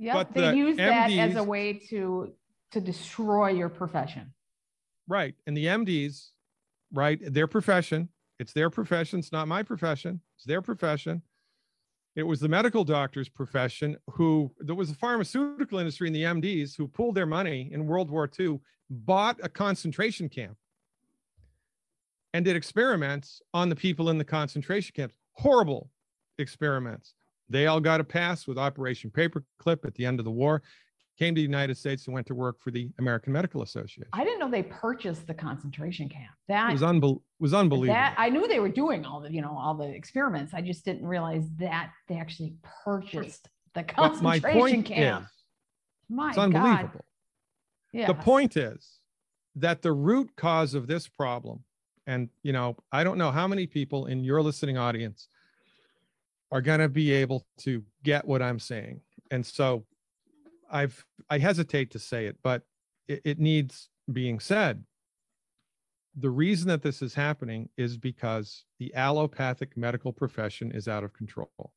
But 0.00 0.34
they 0.34 0.40
the 0.40 0.56
use 0.56 0.76
that 0.78 1.12
as 1.12 1.36
a 1.36 1.44
way 1.44 1.74
to 1.90 2.32
to 2.72 2.80
destroy 2.80 3.50
your 3.50 3.68
profession. 3.68 4.32
Right. 5.08 5.34
And 5.46 5.56
the 5.56 5.66
MDs, 5.66 6.30
right, 6.92 7.20
their 7.22 7.46
profession, 7.46 8.08
it's 8.38 8.52
their 8.52 8.70
profession. 8.70 9.18
It's 9.18 9.32
not 9.32 9.48
my 9.48 9.62
profession. 9.62 10.20
It's 10.36 10.44
their 10.44 10.62
profession. 10.62 11.22
It 12.16 12.22
was 12.22 12.40
the 12.40 12.48
medical 12.48 12.84
doctor's 12.84 13.28
profession 13.28 13.96
who 14.10 14.50
there 14.58 14.74
was 14.74 14.90
a 14.90 14.94
pharmaceutical 14.94 15.78
industry 15.78 16.08
and 16.08 16.16
the 16.16 16.22
MDs 16.22 16.76
who 16.76 16.88
pulled 16.88 17.14
their 17.14 17.26
money 17.26 17.70
in 17.72 17.86
World 17.86 18.10
War 18.10 18.28
II, 18.38 18.60
bought 18.88 19.38
a 19.42 19.48
concentration 19.48 20.28
camp 20.28 20.56
and 22.32 22.44
did 22.44 22.56
experiments 22.56 23.42
on 23.52 23.68
the 23.68 23.76
people 23.76 24.08
in 24.08 24.18
the 24.18 24.24
concentration 24.24 24.92
camps. 24.94 25.14
Horrible 25.32 25.90
experiments. 26.38 27.14
They 27.48 27.66
all 27.66 27.80
got 27.80 28.00
a 28.00 28.04
pass 28.04 28.46
with 28.46 28.58
Operation 28.58 29.10
Paperclip 29.10 29.84
at 29.84 29.94
the 29.94 30.06
end 30.06 30.18
of 30.18 30.24
the 30.24 30.30
war 30.30 30.62
came 31.18 31.34
to 31.34 31.38
the 31.38 31.42
United 31.42 31.76
States 31.76 32.06
and 32.06 32.14
went 32.14 32.26
to 32.26 32.34
work 32.34 32.60
for 32.60 32.70
the 32.70 32.90
American 32.98 33.32
Medical 33.32 33.62
Association. 33.62 34.04
I 34.12 34.24
didn't 34.24 34.38
know 34.38 34.50
they 34.50 34.62
purchased 34.64 35.26
the 35.26 35.34
concentration 35.34 36.08
camp. 36.08 36.30
It 36.48 36.52
That 36.52 36.72
was, 36.72 36.82
unbel- 36.82 37.22
was 37.38 37.54
unbelievable. 37.54 37.94
that 37.94 38.14
I 38.18 38.28
knew 38.28 38.46
they 38.46 38.60
were 38.60 38.68
doing 38.68 39.04
all 39.04 39.20
the 39.20 39.32
you 39.32 39.40
know 39.42 39.56
all 39.58 39.74
the 39.74 39.88
experiments. 39.88 40.52
I 40.54 40.60
just 40.60 40.84
didn't 40.84 41.06
realize 41.06 41.44
that 41.58 41.90
they 42.08 42.16
actually 42.16 42.54
purchased 42.84 43.48
the 43.74 43.82
but 43.96 44.22
my 44.22 44.38
concentration 44.38 44.60
point 44.60 44.86
camp. 44.86 45.24
is, 45.24 45.30
My 46.08 46.28
it's 46.28 46.36
God. 46.36 46.44
unbelievable. 46.54 47.04
Yeah. 47.92 48.06
The 48.08 48.14
point 48.14 48.56
is 48.56 48.98
that 49.56 49.80
the 49.82 49.92
root 49.92 50.30
cause 50.36 50.74
of 50.74 50.86
this 50.86 51.08
problem, 51.08 51.64
and 52.06 52.28
you 52.42 52.52
know, 52.52 52.76
I 52.92 53.04
don't 53.04 53.16
know 53.18 53.30
how 53.30 53.48
many 53.48 53.66
people 53.66 54.06
in 54.06 54.22
your 54.22 54.42
listening 54.42 54.76
audience 54.76 55.28
are 56.52 56.60
going 56.60 56.80
to 56.80 56.88
be 56.88 57.10
able 57.10 57.44
to 57.58 57.82
get 58.04 58.24
what 58.26 58.40
I'm 58.42 58.58
saying. 58.60 59.00
And 59.30 59.44
so 59.44 59.84
I've 60.70 61.04
I 61.30 61.38
hesitate 61.38 61.90
to 61.92 61.98
say 61.98 62.26
it, 62.26 62.36
but 62.42 62.62
it, 63.08 63.22
it 63.24 63.38
needs 63.38 63.88
being 64.12 64.40
said. 64.40 64.84
The 66.18 66.30
reason 66.30 66.68
that 66.68 66.82
this 66.82 67.02
is 67.02 67.14
happening 67.14 67.68
is 67.76 67.98
because 67.98 68.64
the 68.78 68.94
allopathic 68.94 69.76
medical 69.76 70.12
profession 70.12 70.72
is 70.72 70.88
out 70.88 71.04
of 71.04 71.12
control. 71.12 71.72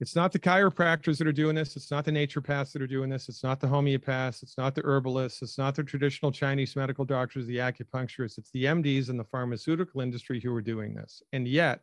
It's 0.00 0.14
not 0.14 0.30
the 0.30 0.38
chiropractors 0.38 1.18
that 1.18 1.26
are 1.26 1.32
doing 1.32 1.56
this. 1.56 1.74
It's 1.74 1.90
not 1.90 2.04
the 2.04 2.12
naturopaths 2.12 2.72
that 2.72 2.82
are 2.82 2.86
doing 2.86 3.10
this. 3.10 3.28
It's 3.28 3.42
not 3.42 3.58
the 3.58 3.66
homeopaths. 3.66 4.44
It's 4.44 4.56
not 4.56 4.74
the 4.76 4.84
herbalists. 4.84 5.42
It's 5.42 5.58
not 5.58 5.74
the 5.74 5.82
traditional 5.82 6.30
Chinese 6.30 6.76
medical 6.76 7.04
doctors, 7.04 7.46
the 7.46 7.56
acupuncturists. 7.56 8.38
It's 8.38 8.50
the 8.52 8.64
MDs 8.64 9.08
and 9.08 9.18
the 9.18 9.24
pharmaceutical 9.24 10.00
industry 10.00 10.40
who 10.40 10.54
are 10.54 10.62
doing 10.62 10.94
this. 10.94 11.20
And 11.32 11.48
yet, 11.48 11.80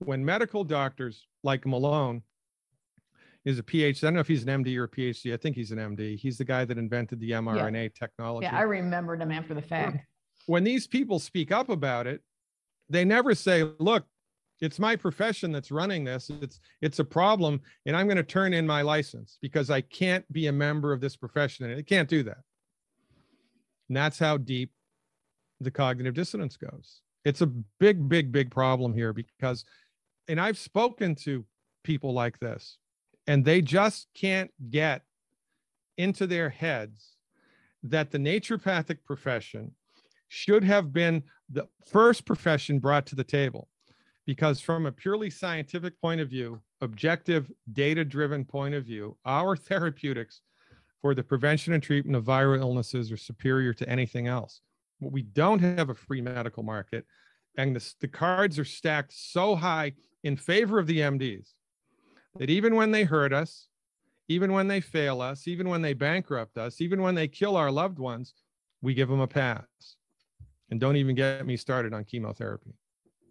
when 0.00 0.24
medical 0.24 0.64
doctors 0.64 1.26
like 1.44 1.64
Malone 1.64 2.22
is 3.44 3.58
a 3.58 3.62
PhD, 3.62 4.04
I 4.04 4.06
don't 4.08 4.14
know 4.14 4.20
if 4.20 4.28
he's 4.28 4.44
an 4.44 4.64
MD 4.64 4.76
or 4.76 4.84
a 4.84 4.88
PhD. 4.88 5.32
I 5.32 5.36
think 5.36 5.56
he's 5.56 5.70
an 5.70 5.78
MD. 5.78 6.18
He's 6.18 6.38
the 6.38 6.44
guy 6.44 6.64
that 6.64 6.76
invented 6.78 7.20
the 7.20 7.30
mRNA 7.32 7.94
technology. 7.94 8.46
yeah, 8.46 8.58
I 8.58 8.62
remembered 8.62 9.20
them 9.20 9.30
after 9.30 9.54
the 9.54 9.62
fact. 9.62 10.06
when 10.46 10.64
these 10.64 10.86
people 10.86 11.18
speak 11.18 11.52
up 11.52 11.68
about 11.68 12.06
it, 12.06 12.20
they 12.90 13.04
never 13.04 13.34
say, 13.34 13.64
look, 13.78 14.04
it's 14.60 14.78
my 14.78 14.96
profession 14.96 15.52
that's 15.52 15.70
running 15.70 16.04
this. 16.04 16.30
It's 16.30 16.58
it's 16.82 16.98
a 16.98 17.04
problem, 17.04 17.60
and 17.86 17.96
I'm 17.96 18.06
going 18.06 18.16
to 18.16 18.22
turn 18.22 18.52
in 18.52 18.66
my 18.66 18.82
license 18.82 19.38
because 19.40 19.70
I 19.70 19.82
can't 19.82 20.30
be 20.32 20.48
a 20.48 20.52
member 20.52 20.92
of 20.92 21.00
this 21.00 21.16
profession, 21.16 21.70
and 21.70 21.78
it 21.78 21.86
can't 21.86 22.08
do 22.08 22.22
that. 22.24 22.38
And 23.88 23.96
that's 23.96 24.18
how 24.18 24.36
deep 24.36 24.72
the 25.60 25.70
cognitive 25.70 26.14
dissonance 26.14 26.56
goes. 26.56 27.02
It's 27.24 27.40
a 27.40 27.46
big, 27.46 28.08
big, 28.08 28.32
big 28.32 28.50
problem 28.50 28.94
here 28.94 29.12
because, 29.12 29.64
and 30.28 30.40
I've 30.40 30.58
spoken 30.58 31.14
to 31.16 31.44
people 31.84 32.12
like 32.12 32.38
this, 32.38 32.78
and 33.28 33.44
they 33.44 33.60
just 33.60 34.08
can't 34.14 34.50
get 34.70 35.02
into 35.98 36.26
their 36.26 36.48
heads 36.48 37.16
that 37.82 38.10
the 38.10 38.18
naturopathic 38.18 39.04
profession 39.04 39.70
should 40.28 40.64
have 40.64 40.92
been 40.92 41.22
the 41.50 41.68
first 41.86 42.24
profession 42.24 42.78
brought 42.78 43.06
to 43.06 43.14
the 43.14 43.22
table. 43.22 43.68
Because 44.26 44.60
from 44.60 44.86
a 44.86 44.92
purely 44.92 45.30
scientific 45.30 46.00
point 46.00 46.20
of 46.20 46.28
view 46.28 46.60
objective 46.80 47.50
data 47.72 48.04
driven 48.04 48.44
point 48.44 48.74
of 48.74 48.84
view 48.84 49.16
our 49.24 49.56
therapeutics 49.68 50.40
for 51.02 51.14
the 51.14 51.22
prevention 51.22 51.72
and 51.74 51.82
treatment 51.82 52.16
of 52.16 52.24
viral 52.24 52.60
illnesses 52.60 53.12
are 53.12 53.16
superior 53.16 53.72
to 53.74 53.88
anything 53.88 54.26
else. 54.26 54.60
But 55.00 55.12
we 55.12 55.22
don't 55.22 55.60
have 55.60 55.90
a 55.90 55.94
free 55.94 56.20
medical 56.20 56.62
market 56.62 57.04
and 57.56 57.76
the, 57.76 57.94
the 58.00 58.08
cards 58.08 58.58
are 58.58 58.64
stacked 58.64 59.12
so 59.12 59.54
high 59.54 59.92
in 60.24 60.36
favor 60.36 60.78
of 60.78 60.86
the 60.86 61.00
mds 61.00 61.54
that 62.38 62.50
even 62.50 62.74
when 62.74 62.90
they 62.90 63.04
hurt 63.04 63.32
us 63.32 63.68
even 64.28 64.52
when 64.52 64.68
they 64.68 64.80
fail 64.80 65.20
us 65.20 65.48
even 65.48 65.68
when 65.68 65.82
they 65.82 65.94
bankrupt 65.94 66.58
us 66.58 66.80
even 66.80 67.02
when 67.02 67.14
they 67.14 67.28
kill 67.28 67.56
our 67.56 67.70
loved 67.70 67.98
ones 67.98 68.34
we 68.82 68.94
give 68.94 69.08
them 69.08 69.20
a 69.20 69.26
pass 69.26 69.96
and 70.70 70.80
don't 70.80 70.96
even 70.96 71.14
get 71.14 71.46
me 71.46 71.56
started 71.56 71.92
on 71.94 72.04
chemotherapy. 72.04 72.74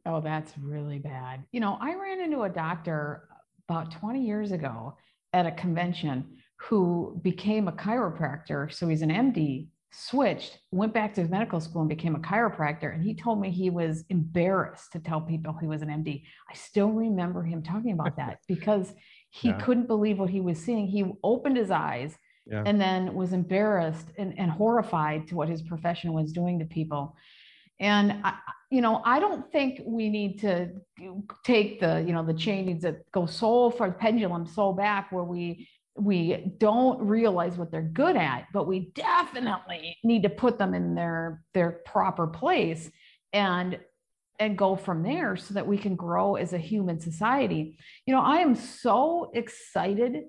Oh, 0.05 0.21
that's 0.21 0.57
really 0.57 0.99
bad. 0.99 1.43
You 1.51 1.59
know, 1.59 1.77
I 1.81 1.95
ran 1.95 2.21
into 2.21 2.43
a 2.43 2.49
doctor 2.49 3.27
about 3.69 3.91
20 3.91 4.25
years 4.25 4.51
ago 4.51 4.95
at 5.33 5.45
a 5.45 5.51
convention 5.51 6.37
who 6.57 7.19
became 7.21 7.67
a 7.67 7.71
chiropractor. 7.71 8.73
So 8.73 8.87
he's 8.87 9.01
an 9.01 9.09
MD, 9.09 9.67
switched, 9.99 10.59
went 10.71 10.93
back 10.93 11.15
to 11.15 11.23
medical 11.27 11.59
school 11.59 11.81
and 11.81 11.89
became 11.89 12.15
a 12.15 12.19
chiropractor. 12.19 12.93
And 12.93 13.03
he 13.03 13.15
told 13.15 13.41
me 13.41 13.49
he 13.49 13.71
was 13.71 14.05
embarrassed 14.09 14.91
to 14.91 14.99
tell 14.99 15.21
people 15.21 15.53
he 15.59 15.65
was 15.65 15.81
an 15.81 15.89
MD. 15.89 16.23
I 16.49 16.53
still 16.53 16.91
remember 16.91 17.41
him 17.43 17.63
talking 17.63 17.93
about 17.93 18.15
that 18.17 18.37
because 18.47 18.93
he 19.31 19.49
Yeah. 19.49 19.59
couldn't 19.59 19.87
believe 19.87 20.19
what 20.19 20.29
he 20.29 20.39
was 20.39 20.59
seeing. 20.59 20.87
He 20.87 21.03
opened 21.23 21.57
his 21.57 21.71
eyes 21.71 22.15
Yeah. 22.45 22.61
and 22.65 22.79
then 22.79 23.15
was 23.15 23.33
embarrassed 23.33 24.07
and, 24.19 24.37
and 24.37 24.51
horrified 24.51 25.27
to 25.29 25.35
what 25.35 25.49
his 25.49 25.63
profession 25.63 26.13
was 26.13 26.31
doing 26.31 26.59
to 26.59 26.65
people. 26.65 27.15
And 27.79 28.21
I, 28.23 28.33
you 28.69 28.81
know, 28.81 29.01
I 29.03 29.19
don't 29.19 29.51
think 29.51 29.81
we 29.85 30.09
need 30.09 30.39
to 30.41 30.69
take 31.43 31.79
the, 31.79 32.03
you 32.05 32.13
know, 32.13 32.23
the 32.25 32.33
chain 32.33 32.65
needs 32.67 32.83
to 32.83 32.97
go 33.11 33.25
so 33.25 33.69
far, 33.71 33.91
pendulum 33.91 34.45
so 34.45 34.73
back 34.73 35.11
where 35.11 35.23
we 35.23 35.67
we 35.97 36.53
don't 36.57 37.01
realize 37.01 37.57
what 37.57 37.71
they're 37.71 37.81
good 37.81 38.15
at, 38.15 38.47
but 38.53 38.67
we 38.67 38.91
definitely 38.93 39.97
need 40.03 40.23
to 40.23 40.29
put 40.29 40.57
them 40.57 40.73
in 40.73 40.95
their 40.95 41.43
their 41.53 41.81
proper 41.85 42.27
place 42.27 42.89
and 43.33 43.79
and 44.39 44.57
go 44.57 44.75
from 44.75 45.01
there 45.01 45.35
so 45.35 45.55
that 45.55 45.65
we 45.65 45.77
can 45.77 45.95
grow 45.95 46.35
as 46.35 46.53
a 46.53 46.57
human 46.59 46.99
society. 46.99 47.77
You 48.05 48.13
know, 48.13 48.21
I 48.21 48.37
am 48.37 48.53
so 48.53 49.31
excited 49.33 50.25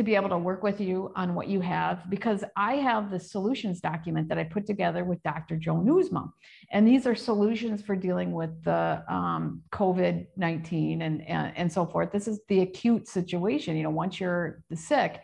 to 0.00 0.04
be 0.04 0.14
able 0.14 0.30
to 0.30 0.38
work 0.38 0.62
with 0.62 0.80
you 0.80 1.12
on 1.14 1.34
what 1.34 1.46
you 1.46 1.60
have 1.60 2.08
because 2.08 2.42
I 2.56 2.76
have 2.76 3.10
the 3.10 3.20
solutions 3.20 3.82
document 3.82 4.30
that 4.30 4.38
I 4.38 4.44
put 4.44 4.66
together 4.66 5.04
with 5.04 5.22
Dr. 5.22 5.56
Joe 5.58 5.74
Newsma. 5.74 6.30
And 6.72 6.88
these 6.88 7.06
are 7.06 7.14
solutions 7.14 7.82
for 7.82 7.94
dealing 7.94 8.32
with 8.32 8.64
the 8.64 9.04
um, 9.10 9.62
COVID 9.72 10.26
19 10.38 11.02
and, 11.02 11.28
and, 11.28 11.52
and 11.54 11.70
so 11.70 11.84
forth. 11.84 12.12
This 12.12 12.28
is 12.28 12.40
the 12.48 12.60
acute 12.60 13.08
situation, 13.08 13.76
you 13.76 13.82
know, 13.82 13.90
once 13.90 14.18
you're 14.18 14.62
the 14.70 14.76
sick. 14.76 15.20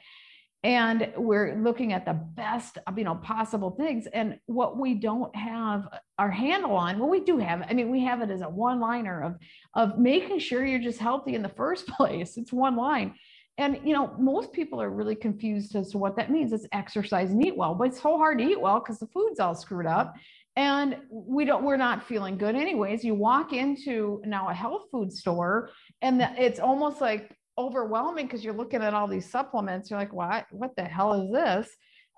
And 0.63 1.11
we're 1.17 1.55
looking 1.55 1.95
at 1.95 2.05
the 2.05 2.13
best, 2.13 2.77
you 2.99 3.05
know, 3.05 3.15
possible 3.15 3.71
things. 3.71 4.07
And 4.13 4.39
what 4.45 4.77
we 4.77 4.93
don't 4.93 5.35
have 5.35 5.89
our 6.19 6.31
handle 6.31 6.75
on, 6.75 6.99
well, 6.99 7.09
we 7.09 7.21
do 7.21 7.39
have, 7.39 7.65
I 7.67 7.73
mean, 7.73 7.91
we 7.91 8.05
have 8.05 8.21
it 8.21 8.31
as 8.31 8.43
a 8.43 8.49
one 8.49 8.79
liner 8.79 9.23
of, 9.23 9.37
of 9.75 9.99
making 9.99 10.41
sure 10.41 10.67
you're 10.67 10.81
just 10.81 10.99
healthy 10.99 11.35
in 11.35 11.43
the 11.43 11.49
first 11.49 11.87
place. 11.97 12.37
It's 12.37 12.53
one 12.53 12.77
line 12.77 13.15
And 13.59 13.81
you 13.85 13.95
know, 13.95 14.15
most 14.19 14.53
people 14.53 14.81
are 14.83 14.91
really 14.91 15.15
confused 15.15 15.75
as 15.77 15.91
to 15.93 15.99
what 15.99 16.17
that 16.17 16.31
means. 16.31 16.53
It's 16.53 16.67
exercise 16.73 17.31
and 17.31 17.45
eat 17.45 17.57
well, 17.57 17.75
but 17.75 17.89
it's 17.89 18.03
so 18.03 18.19
hard 18.19 18.39
to 18.39 18.45
eat 18.45 18.61
well 18.61 18.81
because 18.81 18.99
the 18.99 19.07
food's 19.07 19.41
all 19.41 19.55
screwed 19.55 19.87
up. 19.87 20.15
And 20.57 20.97
we 21.11 21.45
don't, 21.45 21.65
we're 21.65 21.77
not 21.77 22.07
feeling 22.07 22.39
good 22.39 22.55
anyways. 22.55 23.05
You 23.05 23.15
walk 23.15 23.53
into 23.53 24.23
now 24.25 24.49
a 24.49 24.55
health 24.55 24.85
food 24.91 25.13
store 25.13 25.71
and 26.01 26.21
it's 26.39 26.59
almost 26.59 27.01
like 27.01 27.31
overwhelming 27.59 28.27
because 28.27 28.43
you're 28.43 28.55
looking 28.55 28.83
at 28.83 28.95
all 28.95 29.07
these 29.07 29.31
supplements. 29.31 29.91
You're 29.91 29.99
like, 29.99 30.15
what, 30.15 30.47
what 30.51 30.75
the 30.77 30.85
hell 30.85 31.13
is 31.15 31.31
this? 31.31 31.69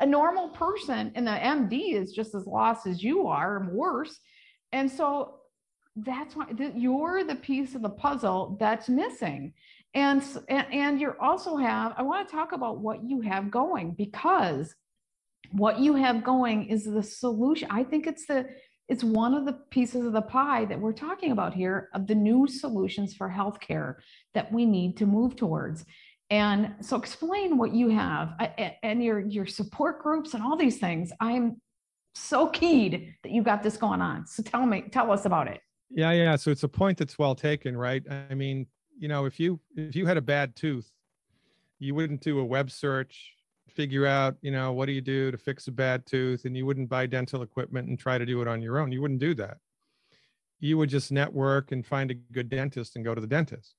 A 0.00 0.06
normal 0.06 0.50
person 0.50 1.10
and 1.16 1.26
the 1.26 1.32
MD 1.32 1.94
is 1.94 2.12
just 2.12 2.34
as 2.34 2.46
lost 2.46 2.86
as 2.86 3.02
you 3.02 3.26
are 3.26 3.58
and 3.58 3.72
worse. 3.72 4.20
And 4.70 4.90
so 4.90 5.38
that's 5.96 6.36
why 6.36 6.46
you're 6.76 7.24
the 7.24 7.34
piece 7.34 7.74
of 7.74 7.82
the 7.82 7.90
puzzle 7.90 8.56
that's 8.60 8.88
missing 8.88 9.52
and 9.94 10.22
and 10.48 11.00
you're 11.00 11.20
also 11.20 11.56
have 11.56 11.92
i 11.96 12.02
want 12.02 12.26
to 12.26 12.34
talk 12.34 12.52
about 12.52 12.78
what 12.78 13.02
you 13.02 13.20
have 13.20 13.50
going 13.50 13.92
because 13.92 14.74
what 15.52 15.78
you 15.78 15.94
have 15.94 16.22
going 16.22 16.66
is 16.66 16.84
the 16.84 17.02
solution 17.02 17.68
i 17.70 17.82
think 17.82 18.06
it's 18.06 18.26
the 18.26 18.46
it's 18.88 19.04
one 19.04 19.34
of 19.34 19.44
the 19.44 19.52
pieces 19.70 20.06
of 20.06 20.12
the 20.12 20.22
pie 20.22 20.64
that 20.64 20.78
we're 20.78 20.92
talking 20.92 21.32
about 21.32 21.54
here 21.54 21.88
of 21.94 22.06
the 22.06 22.14
new 22.14 22.46
solutions 22.46 23.14
for 23.14 23.28
healthcare 23.28 23.96
that 24.34 24.50
we 24.52 24.66
need 24.66 24.96
to 24.96 25.06
move 25.06 25.36
towards 25.36 25.84
and 26.30 26.74
so 26.80 26.96
explain 26.96 27.56
what 27.56 27.74
you 27.74 27.88
have 27.88 28.34
and 28.82 29.02
your 29.02 29.20
your 29.20 29.46
support 29.46 30.02
groups 30.02 30.34
and 30.34 30.42
all 30.42 30.56
these 30.56 30.78
things 30.78 31.10
i'm 31.20 31.56
so 32.14 32.48
keyed 32.48 33.14
that 33.22 33.32
you 33.32 33.42
got 33.42 33.62
this 33.62 33.78
going 33.78 34.02
on 34.02 34.26
so 34.26 34.42
tell 34.42 34.66
me 34.66 34.84
tell 34.90 35.10
us 35.10 35.24
about 35.24 35.48
it 35.48 35.60
yeah, 35.90 36.12
yeah. 36.12 36.36
So 36.36 36.50
it's 36.50 36.64
a 36.64 36.68
point 36.68 36.98
that's 36.98 37.18
well 37.18 37.34
taken, 37.34 37.76
right? 37.76 38.02
I 38.10 38.34
mean, 38.34 38.66
you 38.98 39.08
know, 39.08 39.24
if 39.24 39.38
you 39.38 39.60
if 39.76 39.94
you 39.94 40.06
had 40.06 40.16
a 40.16 40.22
bad 40.22 40.56
tooth, 40.56 40.90
you 41.78 41.94
wouldn't 41.94 42.20
do 42.20 42.40
a 42.40 42.44
web 42.44 42.70
search, 42.70 43.32
figure 43.68 44.06
out, 44.06 44.36
you 44.42 44.50
know, 44.50 44.72
what 44.72 44.86
do 44.86 44.92
you 44.92 45.00
do 45.00 45.30
to 45.30 45.38
fix 45.38 45.68
a 45.68 45.72
bad 45.72 46.04
tooth, 46.06 46.44
and 46.44 46.56
you 46.56 46.66
wouldn't 46.66 46.88
buy 46.88 47.06
dental 47.06 47.42
equipment 47.42 47.88
and 47.88 47.98
try 47.98 48.18
to 48.18 48.26
do 48.26 48.42
it 48.42 48.48
on 48.48 48.60
your 48.60 48.78
own. 48.78 48.92
You 48.92 49.00
wouldn't 49.00 49.20
do 49.20 49.34
that. 49.34 49.58
You 50.60 50.76
would 50.78 50.90
just 50.90 51.12
network 51.12 51.70
and 51.70 51.86
find 51.86 52.10
a 52.10 52.14
good 52.14 52.48
dentist 52.48 52.96
and 52.96 53.04
go 53.04 53.14
to 53.14 53.20
the 53.20 53.26
dentist. 53.26 53.74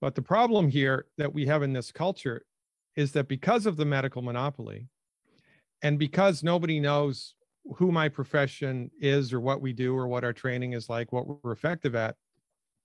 But 0.00 0.14
the 0.14 0.22
problem 0.22 0.68
here 0.68 1.06
that 1.18 1.32
we 1.32 1.46
have 1.46 1.62
in 1.62 1.72
this 1.72 1.90
culture 1.90 2.44
is 2.94 3.12
that 3.12 3.26
because 3.26 3.66
of 3.66 3.76
the 3.76 3.84
medical 3.84 4.22
monopoly, 4.22 4.88
and 5.82 5.98
because 5.98 6.42
nobody 6.42 6.78
knows 6.78 7.34
who 7.76 7.90
my 7.90 8.08
profession 8.08 8.90
is 9.00 9.32
or 9.32 9.40
what 9.40 9.60
we 9.60 9.72
do 9.72 9.96
or 9.96 10.06
what 10.06 10.24
our 10.24 10.32
training 10.32 10.72
is 10.74 10.88
like, 10.88 11.12
what 11.12 11.26
we're 11.42 11.52
effective 11.52 11.94
at. 11.94 12.16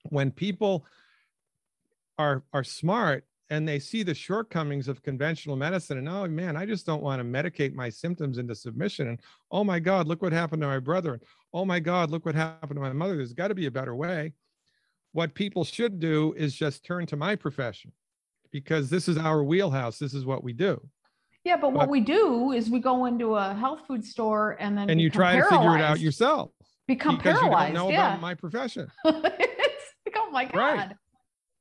When 0.10 0.32
people 0.32 0.86
are 2.20 2.44
are 2.54 2.64
smart 2.64 3.24
and 3.50 3.68
they 3.68 3.80
see 3.80 4.04
the 4.04 4.14
shortcomings 4.14 4.88
of 4.88 5.02
conventional 5.02 5.56
medicine 5.56 5.98
and 5.98 6.08
oh 6.08 6.28
man 6.28 6.56
i 6.56 6.66
just 6.66 6.86
don't 6.86 7.02
want 7.02 7.20
to 7.20 7.24
medicate 7.24 7.74
my 7.74 7.90
symptoms 7.90 8.38
into 8.38 8.54
submission 8.54 9.08
and 9.08 9.20
oh 9.52 9.64
my 9.64 9.80
god 9.80 10.08
look 10.08 10.22
what 10.22 10.34
happened 10.34 10.62
to 10.62 10.68
my 10.68 10.80
brother 10.80 11.14
and 11.14 11.24
oh 11.54 11.66
my 11.66 11.80
god 11.80 12.12
look 12.12 12.26
what 12.26 12.36
happened 12.36 12.76
to 12.76 12.82
my 12.82 12.94
mother 12.94 13.16
there's 13.16 13.34
got 13.34 13.48
to 13.48 13.56
be 13.56 13.66
a 13.66 13.72
better 13.72 13.96
way 13.96 14.32
what 15.14 15.34
people 15.34 15.64
should 15.64 16.00
do 16.00 16.36
is 16.38 16.54
just 16.54 16.86
turn 16.86 17.06
to 17.08 17.18
my 17.18 17.36
profession 17.36 17.92
because 18.52 18.90
this 18.90 19.08
is 19.08 19.18
our 19.18 19.44
wheelhouse 19.44 19.98
this 19.98 20.14
is 20.14 20.26
what 20.26 20.44
we 20.44 20.54
do 20.54 20.80
yeah, 21.46 21.56
but, 21.56 21.72
what 21.72 21.90
we 21.90 22.02
do 22.02 22.52
is 22.52 22.70
we 22.70 22.80
go 22.80 23.06
into 23.06 23.36
a 23.36 23.54
health 23.54 23.80
food 23.88 24.04
store 24.04 24.58
and 24.60 24.78
then 24.78 24.90
and 24.90 25.00
you 25.00 25.10
try 25.10 25.38
to 25.38 25.44
figure 25.44 25.76
it 25.76 25.82
out 25.82 26.00
yourself. 26.00 26.52
Become 26.86 27.18
because 27.18 27.40
paralyzed. 27.40 27.70
You 27.70 27.76
don't 27.76 27.88
know 27.88 27.92
yeah. 27.92 28.10
about 28.10 28.22
my 28.22 28.36
profession. 28.36 28.92
oh 29.06 29.22
my 30.32 30.46
god. 30.46 30.56
Right. 30.56 30.92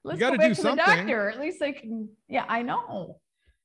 Let's 0.05 0.21
you 0.21 0.27
got 0.27 0.41
to 0.41 0.49
do 0.49 0.55
something. 0.55 0.85
The 0.85 0.97
doctor. 0.97 1.31
At 1.31 1.41
least 1.41 1.61
they 1.61 1.73
can. 1.73 2.09
Yeah, 2.29 2.45
I 2.49 2.63
know. 2.63 3.19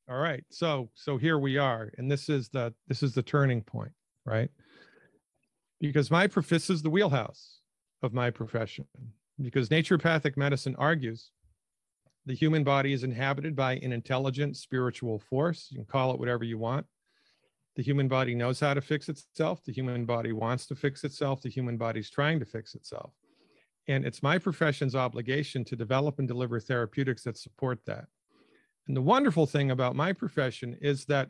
All 0.10 0.18
right. 0.18 0.44
So 0.50 0.90
so 0.96 1.18
here 1.18 1.40
we 1.40 1.58
are, 1.58 1.92
and 1.98 2.12
this 2.12 2.30
is 2.30 2.50
the 2.50 2.74
this 2.88 3.04
is 3.04 3.14
the 3.14 3.24
turning 3.24 3.62
point, 3.62 3.92
right? 4.26 4.50
Because 5.80 6.12
my 6.12 6.28
this 6.28 6.70
is 6.70 6.82
the 6.82 6.90
wheelhouse 6.90 7.60
of 8.02 8.14
my 8.14 8.30
profession. 8.30 8.86
Because 9.42 9.70
naturopathic 9.70 10.38
medicine 10.38 10.76
argues 10.78 11.32
the 12.26 12.36
human 12.36 12.64
body 12.64 12.94
is 12.94 13.04
inhabited 13.04 13.56
by 13.56 13.76
an 13.78 13.92
intelligent 13.92 14.56
spiritual 14.56 15.20
force. 15.20 15.68
You 15.72 15.80
can 15.80 15.86
call 15.86 16.14
it 16.14 16.20
whatever 16.20 16.44
you 16.44 16.58
want. 16.58 16.86
The 17.76 17.84
human 17.84 18.08
body 18.08 18.36
knows 18.36 18.60
how 18.60 18.74
to 18.74 18.82
fix 18.82 19.10
itself. 19.10 19.64
The 19.66 19.74
human 19.74 20.06
body 20.06 20.32
wants 20.32 20.66
to 20.68 20.76
fix 20.76 21.04
itself. 21.04 21.42
The 21.42 21.50
human 21.50 21.76
body 21.76 22.00
is 22.00 22.10
trying 22.10 22.40
to 22.40 22.46
fix 22.46 22.76
itself. 22.76 23.12
And 23.88 24.06
it's 24.06 24.24
my 24.24 24.38
profession's 24.38 24.96
obligation 24.96 25.66
to 25.66 25.76
develop 25.76 26.20
and 26.20 26.28
deliver 26.28 26.60
therapeutics 26.60 27.24
that 27.24 27.38
support 27.38 27.80
that. 27.86 28.06
And 28.88 28.96
the 28.96 29.02
wonderful 29.02 29.46
thing 29.46 29.72
about 29.72 29.96
my 29.96 30.14
profession 30.14 30.78
is 30.82 31.06
that 31.06 31.30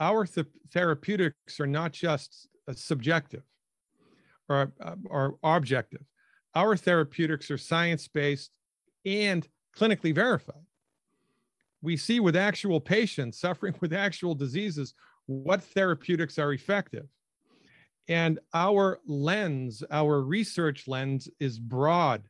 our 0.00 0.26
th- 0.26 0.46
therapeutics 0.72 1.60
are 1.60 1.66
not 1.66 1.92
just 1.92 2.48
subjective 2.72 3.42
or, 4.48 4.72
uh, 4.80 4.96
or 5.06 5.36
objective. 5.42 6.02
Our 6.54 6.76
therapeutics 6.76 7.50
are 7.50 7.58
science 7.58 8.08
based 8.08 8.50
and 9.04 9.46
clinically 9.76 10.14
verified. 10.14 10.66
We 11.82 11.96
see 11.96 12.20
with 12.20 12.36
actual 12.36 12.80
patients 12.80 13.38
suffering 13.38 13.74
with 13.80 13.92
actual 13.92 14.34
diseases 14.34 14.94
what 15.26 15.62
therapeutics 15.62 16.38
are 16.38 16.52
effective. 16.52 17.06
And 18.08 18.38
our 18.52 19.00
lens, 19.06 19.82
our 19.90 20.20
research 20.22 20.86
lens 20.86 21.28
is 21.40 21.58
broad. 21.58 22.22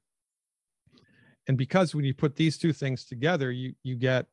And 1.49 1.59
because 1.59 1.95
when 1.95 2.05
you 2.05 2.15
put 2.15 2.37
these 2.37 2.59
two 2.59 2.73
things 2.73 3.05
together, 3.05 3.51
you, 3.51 3.75
you 3.83 3.97
get 3.97 4.27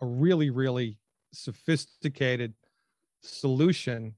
a 0.00 0.06
really, 0.06 0.50
really 0.50 0.98
sophisticated 1.32 2.54
solution, 3.22 4.14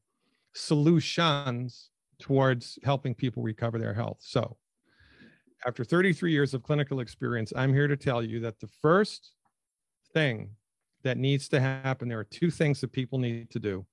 solutions 0.55 1.91
towards 2.19 2.79
helping 2.85 3.15
people 3.15 3.43
recover 3.43 3.79
their 3.79 3.95
health. 3.95 4.19
So 4.21 4.57
after 5.67 5.85
33 5.85 6.33
years 6.33 6.55
of 6.55 6.63
clinical 6.63 7.01
experience, 7.01 7.53
I'm 7.55 7.73
here 7.73 7.89
to 7.89 7.97
tell 7.97 8.23
you 8.23 8.41
that 8.41 8.61
the 8.61 8.69
first 8.81 9.33
thing 10.13 10.51
that 11.03 11.19
needs 11.19 11.49
to 11.49 11.61
happen, 11.61 12.09
there 12.09 12.19
are 12.19 12.25
two 12.25 12.51
things 12.51 12.81
that 12.81 12.93
people 12.93 13.19
need 13.19 13.51
to 13.51 13.59
do 13.59 13.87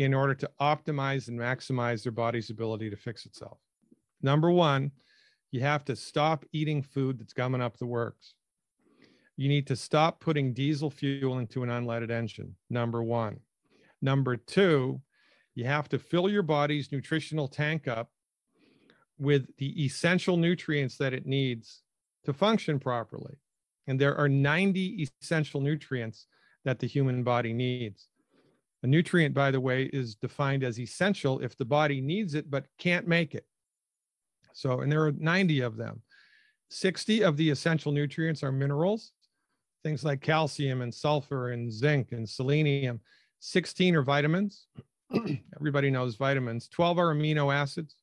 in 0.00 0.14
order 0.14 0.34
to 0.34 0.50
optimize 0.58 1.28
and 1.28 1.38
maximize 1.38 2.02
their 2.02 2.10
body's 2.10 2.48
ability 2.48 2.88
to 2.88 2.96
fix 2.96 3.26
itself. 3.26 3.58
Number 4.22 4.50
one, 4.50 4.92
you 5.50 5.60
have 5.60 5.84
to 5.84 5.94
stop 5.94 6.46
eating 6.52 6.82
food 6.82 7.18
that's 7.18 7.34
gumming 7.34 7.60
up 7.60 7.76
the 7.76 7.84
works. 7.84 8.32
You 9.36 9.50
need 9.50 9.66
to 9.66 9.76
stop 9.76 10.18
putting 10.18 10.54
diesel 10.54 10.90
fuel 10.90 11.38
into 11.38 11.62
an 11.62 11.68
unleaded 11.68 12.10
engine. 12.10 12.56
Number 12.70 13.02
one. 13.02 13.40
Number 14.00 14.38
two, 14.38 15.02
you 15.54 15.66
have 15.66 15.90
to 15.90 15.98
fill 15.98 16.30
your 16.30 16.44
body's 16.44 16.90
nutritional 16.90 17.46
tank 17.46 17.86
up 17.86 18.08
with 19.18 19.54
the 19.58 19.84
essential 19.84 20.38
nutrients 20.38 20.96
that 20.96 21.12
it 21.12 21.26
needs 21.26 21.82
to 22.24 22.32
function 22.32 22.78
properly. 22.78 23.36
And 23.86 24.00
there 24.00 24.16
are 24.16 24.30
90 24.30 25.10
essential 25.20 25.60
nutrients 25.60 26.26
that 26.64 26.78
the 26.78 26.86
human 26.86 27.22
body 27.22 27.52
needs. 27.52 28.08
A 28.82 28.86
nutrient, 28.86 29.34
by 29.34 29.50
the 29.50 29.60
way, 29.60 29.84
is 29.92 30.14
defined 30.14 30.64
as 30.64 30.80
essential 30.80 31.40
if 31.40 31.56
the 31.56 31.64
body 31.64 32.00
needs 32.00 32.34
it 32.34 32.50
but 32.50 32.66
can't 32.78 33.06
make 33.06 33.34
it. 33.34 33.44
So, 34.52 34.80
and 34.80 34.90
there 34.90 35.04
are 35.04 35.12
90 35.12 35.60
of 35.60 35.76
them. 35.76 36.02
60 36.70 37.22
of 37.22 37.36
the 37.36 37.50
essential 37.50 37.92
nutrients 37.92 38.42
are 38.42 38.52
minerals, 38.52 39.12
things 39.82 40.04
like 40.04 40.20
calcium 40.20 40.82
and 40.82 40.94
sulfur 40.94 41.50
and 41.50 41.70
zinc 41.70 42.12
and 42.12 42.28
selenium. 42.28 43.00
16 43.40 43.96
are 43.96 44.02
vitamins. 44.02 44.66
Everybody 45.56 45.90
knows 45.90 46.16
vitamins. 46.16 46.68
12 46.68 46.98
are 46.98 47.14
amino 47.14 47.52
acids 47.52 47.96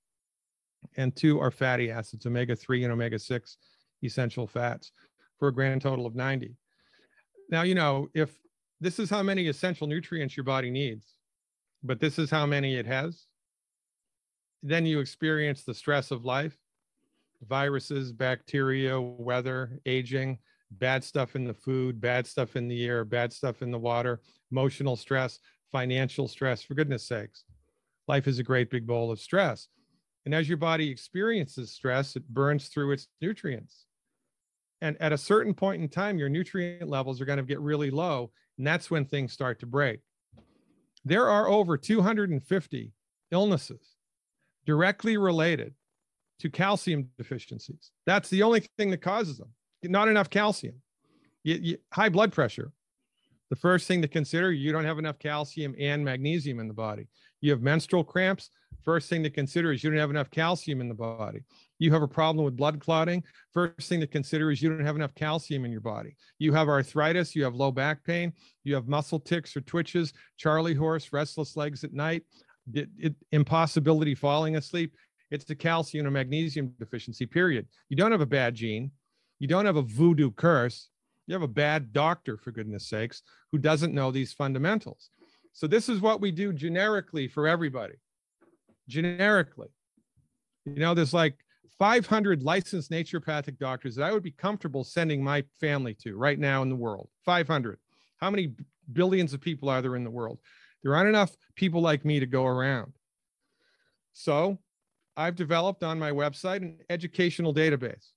and 0.95 1.15
two 1.15 1.39
are 1.39 1.51
fatty 1.51 1.91
acids, 1.91 2.25
omega 2.25 2.55
3 2.55 2.83
and 2.83 2.93
omega 2.93 3.17
6 3.17 3.57
essential 4.03 4.45
fats, 4.45 4.91
for 5.39 5.47
a 5.47 5.53
grand 5.53 5.81
total 5.81 6.05
of 6.05 6.15
90. 6.15 6.55
Now, 7.49 7.63
you 7.63 7.75
know, 7.75 8.09
if 8.13 8.37
this 8.79 8.99
is 8.99 9.09
how 9.09 9.23
many 9.23 9.47
essential 9.47 9.87
nutrients 9.87 10.37
your 10.37 10.43
body 10.43 10.69
needs, 10.69 11.15
but 11.83 11.99
this 11.99 12.19
is 12.19 12.29
how 12.29 12.45
many 12.45 12.75
it 12.75 12.85
has, 12.85 13.25
then 14.63 14.85
you 14.85 14.99
experience 14.99 15.63
the 15.63 15.73
stress 15.73 16.11
of 16.11 16.25
life 16.25 16.57
viruses, 17.47 18.11
bacteria, 18.11 18.99
weather, 18.99 19.79
aging, 19.85 20.39
bad 20.71 21.03
stuff 21.03 21.35
in 21.35 21.43
the 21.43 21.53
food, 21.53 22.01
bad 22.01 22.25
stuff 22.25 22.55
in 22.55 22.67
the 22.67 22.85
air, 22.85 23.05
bad 23.05 23.31
stuff 23.31 23.61
in 23.61 23.69
the 23.69 23.77
water, 23.77 24.21
emotional 24.51 24.95
stress, 24.95 25.39
financial 25.71 26.27
stress, 26.27 26.63
for 26.63 26.73
goodness 26.73 27.07
sakes. 27.07 27.43
Life 28.07 28.27
is 28.27 28.39
a 28.39 28.43
great 28.43 28.69
big 28.69 28.87
bowl 28.87 29.11
of 29.11 29.19
stress. 29.19 29.67
And 30.25 30.33
as 30.33 30.47
your 30.49 30.57
body 30.57 30.89
experiences 30.89 31.71
stress, 31.71 32.15
it 32.15 32.27
burns 32.27 32.67
through 32.67 32.91
its 32.91 33.07
nutrients. 33.21 33.85
And 34.81 34.99
at 35.01 35.13
a 35.13 35.17
certain 35.17 35.53
point 35.53 35.81
in 35.81 35.89
time, 35.89 36.17
your 36.17 36.29
nutrient 36.29 36.89
levels 36.89 37.21
are 37.21 37.25
going 37.25 37.37
to 37.37 37.43
get 37.43 37.59
really 37.59 37.89
low. 37.89 38.31
And 38.57 38.65
that's 38.65 38.89
when 38.89 39.05
things 39.05 39.33
start 39.33 39.59
to 39.59 39.65
break. 39.65 39.99
There 41.05 41.29
are 41.29 41.47
over 41.47 41.77
250 41.77 42.91
illnesses 43.31 43.95
directly 44.65 45.17
related 45.17 45.73
to 46.39 46.49
calcium 46.49 47.09
deficiencies. 47.17 47.91
That's 48.05 48.29
the 48.29 48.43
only 48.43 48.61
thing 48.77 48.91
that 48.91 49.01
causes 49.01 49.37
them. 49.37 49.49
Not 49.83 50.07
enough 50.07 50.29
calcium. 50.29 50.75
You, 51.43 51.55
you, 51.55 51.77
high 51.93 52.09
blood 52.09 52.31
pressure. 52.31 52.71
The 53.49 53.55
first 53.55 53.87
thing 53.87 54.01
to 54.01 54.07
consider, 54.07 54.51
you 54.51 54.71
don't 54.71 54.83
have 54.83 54.99
enough 54.99 55.19
calcium 55.19 55.73
and 55.79 56.03
magnesium 56.03 56.59
in 56.59 56.67
the 56.67 56.73
body. 56.73 57.07
You 57.39 57.51
have 57.51 57.61
menstrual 57.61 58.03
cramps. 58.03 58.49
First 58.83 59.09
thing 59.09 59.23
to 59.23 59.29
consider 59.29 59.71
is 59.71 59.83
you 59.83 59.89
don't 59.89 59.99
have 59.99 60.09
enough 60.09 60.29
calcium 60.29 60.81
in 60.81 60.89
the 60.89 60.93
body. 60.93 61.43
You 61.79 61.91
have 61.91 62.01
a 62.01 62.07
problem 62.07 62.43
with 62.43 62.55
blood 62.55 62.79
clotting. 62.79 63.23
First 63.53 63.87
thing 63.87 63.99
to 63.99 64.07
consider 64.07 64.51
is 64.51 64.61
you 64.61 64.69
don't 64.69 64.85
have 64.85 64.95
enough 64.95 65.13
calcium 65.15 65.63
in 65.65 65.71
your 65.71 65.81
body. 65.81 66.15
You 66.39 66.53
have 66.53 66.69
arthritis. 66.69 67.35
You 67.35 67.43
have 67.43 67.55
low 67.55 67.71
back 67.71 68.03
pain. 68.03 68.33
You 68.63 68.73
have 68.75 68.87
muscle 68.87 69.19
tics 69.19 69.55
or 69.55 69.61
twitches, 69.61 70.13
Charlie 70.37 70.73
horse, 70.73 71.13
restless 71.13 71.55
legs 71.55 71.83
at 71.83 71.93
night, 71.93 72.23
it, 72.73 72.89
it, 72.97 73.15
impossibility 73.31 74.15
falling 74.15 74.55
asleep. 74.55 74.93
It's 75.29 75.45
the 75.45 75.55
calcium 75.55 76.07
or 76.07 76.11
magnesium 76.11 76.73
deficiency, 76.79 77.25
period. 77.25 77.67
You 77.89 77.97
don't 77.97 78.11
have 78.11 78.21
a 78.21 78.25
bad 78.25 78.55
gene. 78.55 78.91
You 79.39 79.47
don't 79.47 79.65
have 79.65 79.75
a 79.75 79.81
voodoo 79.81 80.31
curse. 80.31 80.89
You 81.27 81.33
have 81.33 81.43
a 81.43 81.47
bad 81.47 81.91
doctor, 81.91 82.37
for 82.37 82.51
goodness 82.51 82.87
sakes, 82.87 83.21
who 83.51 83.57
doesn't 83.57 83.93
know 83.93 84.11
these 84.11 84.33
fundamentals. 84.33 85.09
So 85.51 85.67
this 85.67 85.89
is 85.89 85.99
what 85.99 86.21
we 86.21 86.31
do 86.31 86.53
generically 86.53 87.27
for 87.27 87.47
everybody. 87.47 87.95
Generically. 88.87 89.67
You 90.65 90.75
know, 90.75 90.93
there's 90.93 91.13
like 91.13 91.35
500 91.77 92.43
licensed 92.43 92.91
naturopathic 92.91 93.57
doctors 93.57 93.95
that 93.95 94.05
I 94.05 94.11
would 94.11 94.23
be 94.23 94.31
comfortable 94.31 94.83
sending 94.83 95.23
my 95.23 95.43
family 95.59 95.93
to 96.03 96.15
right 96.15 96.39
now 96.39 96.61
in 96.61 96.69
the 96.69 96.75
world. 96.75 97.09
500. 97.25 97.77
How 98.17 98.29
many 98.29 98.53
billions 98.91 99.33
of 99.33 99.41
people 99.41 99.69
are 99.69 99.81
there 99.81 99.95
in 99.95 100.03
the 100.03 100.09
world? 100.09 100.39
There 100.83 100.95
aren't 100.95 101.09
enough 101.09 101.35
people 101.55 101.81
like 101.81 102.05
me 102.05 102.19
to 102.19 102.25
go 102.25 102.45
around. 102.45 102.93
So 104.13 104.59
I've 105.15 105.35
developed 105.35 105.83
on 105.83 105.99
my 105.99 106.11
website 106.11 106.57
an 106.57 106.79
educational 106.89 107.53
database. 107.53 108.11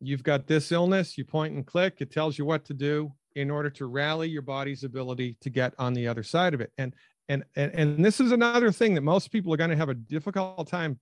You've 0.00 0.22
got 0.22 0.46
this 0.46 0.72
illness, 0.72 1.16
you 1.16 1.24
point 1.24 1.54
and 1.54 1.66
click, 1.66 1.96
it 2.00 2.10
tells 2.10 2.38
you 2.38 2.44
what 2.44 2.64
to 2.66 2.74
do 2.74 3.12
in 3.34 3.50
order 3.50 3.70
to 3.70 3.86
rally 3.86 4.28
your 4.28 4.42
body's 4.42 4.84
ability 4.84 5.36
to 5.40 5.50
get 5.50 5.74
on 5.78 5.94
the 5.94 6.06
other 6.06 6.22
side 6.22 6.54
of 6.54 6.60
it. 6.60 6.72
And 6.78 6.94
and 7.28 7.44
and, 7.56 7.72
and 7.74 8.04
this 8.04 8.20
is 8.20 8.32
another 8.32 8.70
thing 8.72 8.94
that 8.94 9.02
most 9.02 9.32
people 9.32 9.52
are 9.52 9.56
going 9.56 9.70
to 9.70 9.76
have 9.76 9.88
a 9.88 9.94
difficult 9.94 10.68
time 10.68 10.98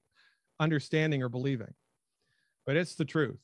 understanding 0.61 1.23
or 1.23 1.29
believing. 1.29 1.75
But 2.67 2.77
it's 2.77 2.95
the 2.95 3.05
truth. 3.05 3.41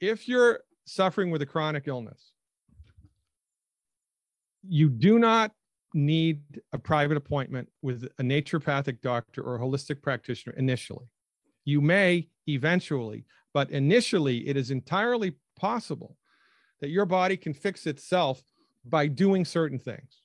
If 0.00 0.28
you're 0.28 0.60
suffering 0.86 1.30
with 1.30 1.42
a 1.42 1.46
chronic 1.46 1.86
illness, 1.86 2.32
you 4.66 4.88
do 4.88 5.18
not 5.18 5.52
need 5.94 6.42
a 6.72 6.78
private 6.78 7.16
appointment 7.16 7.68
with 7.82 8.08
a 8.18 8.22
naturopathic 8.22 9.00
doctor 9.00 9.42
or 9.42 9.56
a 9.56 9.60
holistic 9.60 10.02
practitioner 10.02 10.54
initially. 10.56 11.06
You 11.64 11.80
may 11.80 12.28
eventually, 12.46 13.24
but 13.54 13.70
initially 13.70 14.48
it 14.48 14.56
is 14.56 14.70
entirely 14.70 15.34
possible 15.58 16.16
that 16.80 16.90
your 16.90 17.06
body 17.06 17.36
can 17.36 17.54
fix 17.54 17.86
itself 17.86 18.42
by 18.84 19.06
doing 19.06 19.44
certain 19.44 19.78
things. 19.78 20.22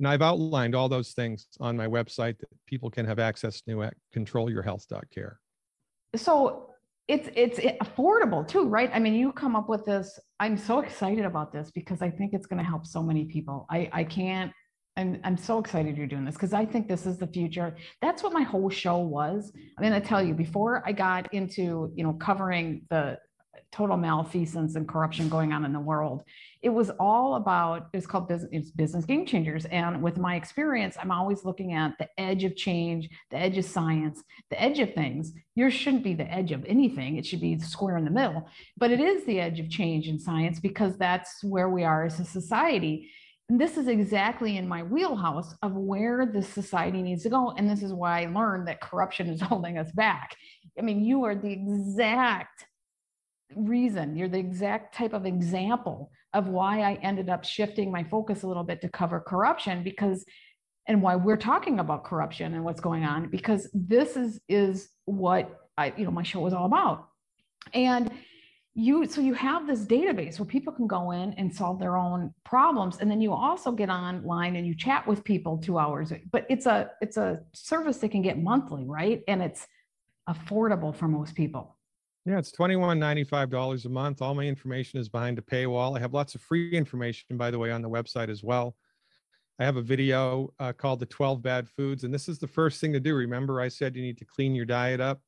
And 0.00 0.08
I've 0.08 0.22
outlined 0.22 0.74
all 0.74 0.88
those 0.88 1.12
things 1.12 1.46
on 1.60 1.76
my 1.76 1.86
website 1.86 2.38
that 2.38 2.48
people 2.66 2.90
can 2.90 3.04
have 3.04 3.18
access 3.18 3.60
to 3.62 3.82
at 3.82 3.94
controlyourhealth.care. 4.16 5.38
So 6.16 6.70
it's 7.06 7.28
it's 7.36 7.58
affordable 7.82 8.48
too, 8.48 8.66
right? 8.66 8.90
I 8.94 8.98
mean, 8.98 9.14
you 9.14 9.30
come 9.30 9.54
up 9.54 9.68
with 9.68 9.84
this. 9.84 10.18
I'm 10.40 10.56
so 10.56 10.80
excited 10.80 11.26
about 11.26 11.52
this 11.52 11.70
because 11.70 12.00
I 12.00 12.08
think 12.08 12.32
it's 12.32 12.46
going 12.46 12.58
to 12.58 12.64
help 12.64 12.86
so 12.86 13.02
many 13.02 13.26
people. 13.26 13.66
I 13.70 13.90
I 13.92 14.04
can't 14.04 14.52
I'm, 14.96 15.20
I'm 15.22 15.36
so 15.36 15.58
excited 15.58 15.96
you're 15.96 16.06
doing 16.06 16.24
this 16.24 16.34
because 16.34 16.52
I 16.52 16.64
think 16.64 16.88
this 16.88 17.06
is 17.06 17.18
the 17.18 17.26
future. 17.26 17.76
That's 18.02 18.22
what 18.22 18.32
my 18.32 18.42
whole 18.42 18.70
show 18.70 18.98
was. 18.98 19.52
I'm 19.78 19.86
going 19.86 20.00
to 20.00 20.06
tell 20.06 20.22
you 20.22 20.34
before 20.34 20.82
I 20.84 20.92
got 20.92 21.32
into, 21.32 21.92
you 21.94 22.04
know, 22.04 22.14
covering 22.14 22.82
the 22.90 23.18
total 23.72 23.96
malfeasance 23.96 24.74
and 24.74 24.88
corruption 24.88 25.28
going 25.28 25.52
on 25.52 25.64
in 25.64 25.72
the 25.72 25.80
world. 25.80 26.22
It 26.62 26.68
was 26.68 26.90
all 27.00 27.36
about, 27.36 27.88
it's 27.92 28.06
called 28.06 28.28
business, 28.28 28.50
it's 28.52 28.70
business 28.70 29.04
game 29.04 29.24
changers. 29.26 29.64
And 29.66 30.02
with 30.02 30.18
my 30.18 30.36
experience, 30.36 30.96
I'm 31.00 31.10
always 31.10 31.44
looking 31.44 31.72
at 31.72 31.96
the 31.98 32.08
edge 32.18 32.44
of 32.44 32.56
change, 32.56 33.08
the 33.30 33.38
edge 33.38 33.58
of 33.58 33.64
science, 33.64 34.22
the 34.50 34.60
edge 34.60 34.78
of 34.78 34.94
things. 34.94 35.32
Yours 35.54 35.74
shouldn't 35.74 36.04
be 36.04 36.14
the 36.14 36.30
edge 36.30 36.52
of 36.52 36.64
anything. 36.64 37.16
It 37.16 37.26
should 37.26 37.40
be 37.40 37.58
square 37.58 37.96
in 37.96 38.04
the 38.04 38.10
middle, 38.10 38.48
but 38.76 38.90
it 38.90 39.00
is 39.00 39.24
the 39.24 39.40
edge 39.40 39.60
of 39.60 39.70
change 39.70 40.08
in 40.08 40.18
science 40.18 40.60
because 40.60 40.96
that's 40.96 41.42
where 41.42 41.68
we 41.68 41.84
are 41.84 42.04
as 42.04 42.20
a 42.20 42.24
society. 42.24 43.10
And 43.50 43.60
this 43.60 43.76
is 43.76 43.88
exactly 43.88 44.58
in 44.58 44.68
my 44.68 44.84
wheelhouse 44.84 45.56
of 45.60 45.74
where 45.74 46.24
the 46.24 46.40
society 46.40 47.02
needs 47.02 47.24
to 47.24 47.30
go. 47.30 47.52
And 47.56 47.68
this 47.68 47.82
is 47.82 47.92
why 47.92 48.22
I 48.22 48.26
learned 48.26 48.68
that 48.68 48.80
corruption 48.80 49.28
is 49.28 49.40
holding 49.40 49.76
us 49.76 49.90
back. 49.90 50.36
I 50.78 50.82
mean, 50.82 51.04
you 51.04 51.24
are 51.24 51.34
the 51.34 51.50
exact 51.50 52.66
reason. 53.56 54.16
You're 54.16 54.28
the 54.28 54.38
exact 54.38 54.94
type 54.94 55.12
of 55.12 55.26
example 55.26 56.10
of 56.32 56.48
why 56.48 56.80
I 56.82 56.94
ended 57.02 57.28
up 57.28 57.44
shifting 57.44 57.90
my 57.90 58.04
focus 58.04 58.42
a 58.42 58.46
little 58.46 58.64
bit 58.64 58.80
to 58.82 58.88
cover 58.88 59.20
corruption 59.20 59.82
because 59.82 60.24
and 60.86 61.02
why 61.02 61.16
we're 61.16 61.36
talking 61.36 61.78
about 61.78 62.04
corruption 62.04 62.54
and 62.54 62.64
what's 62.64 62.80
going 62.80 63.04
on 63.04 63.28
because 63.28 63.68
this 63.74 64.16
is 64.16 64.40
is 64.48 64.88
what 65.04 65.60
I 65.76 65.92
you 65.96 66.04
know 66.04 66.10
my 66.10 66.22
show 66.22 66.40
was 66.40 66.52
all 66.52 66.66
about. 66.66 67.08
And 67.74 68.10
you 68.74 69.06
so 69.06 69.20
you 69.20 69.34
have 69.34 69.66
this 69.66 69.84
database 69.84 70.38
where 70.38 70.46
people 70.46 70.72
can 70.72 70.86
go 70.86 71.10
in 71.10 71.34
and 71.34 71.54
solve 71.54 71.80
their 71.80 71.96
own 71.96 72.32
problems 72.44 72.98
and 73.00 73.10
then 73.10 73.20
you 73.20 73.32
also 73.32 73.72
get 73.72 73.90
online 73.90 74.54
and 74.54 74.66
you 74.66 74.74
chat 74.74 75.06
with 75.08 75.24
people 75.24 75.58
2 75.58 75.76
hours 75.76 76.12
but 76.30 76.46
it's 76.48 76.66
a 76.66 76.88
it's 77.00 77.16
a 77.16 77.40
service 77.52 77.96
that 77.98 78.10
can 78.10 78.22
get 78.22 78.38
monthly 78.38 78.84
right 78.84 79.22
and 79.26 79.42
it's 79.42 79.66
affordable 80.28 80.94
for 80.94 81.08
most 81.08 81.34
people 81.34 81.76
yeah, 82.26 82.38
it's 82.38 82.52
$21.95 82.52 83.84
a 83.84 83.88
month. 83.88 84.20
All 84.20 84.34
my 84.34 84.44
information 84.44 85.00
is 85.00 85.08
behind 85.08 85.38
a 85.38 85.42
paywall. 85.42 85.96
I 85.96 86.00
have 86.00 86.12
lots 86.12 86.34
of 86.34 86.42
free 86.42 86.70
information, 86.72 87.36
by 87.36 87.50
the 87.50 87.58
way, 87.58 87.70
on 87.70 87.82
the 87.82 87.88
website 87.88 88.28
as 88.28 88.42
well. 88.42 88.76
I 89.58 89.64
have 89.64 89.76
a 89.76 89.82
video 89.82 90.52
uh, 90.58 90.72
called 90.72 91.00
The 91.00 91.06
12 91.06 91.42
Bad 91.42 91.68
Foods, 91.68 92.04
and 92.04 92.12
this 92.12 92.28
is 92.28 92.38
the 92.38 92.46
first 92.46 92.80
thing 92.80 92.92
to 92.92 93.00
do. 93.00 93.14
Remember, 93.14 93.60
I 93.60 93.68
said 93.68 93.96
you 93.96 94.02
need 94.02 94.18
to 94.18 94.24
clean 94.24 94.54
your 94.54 94.64
diet 94.64 95.00
up? 95.00 95.20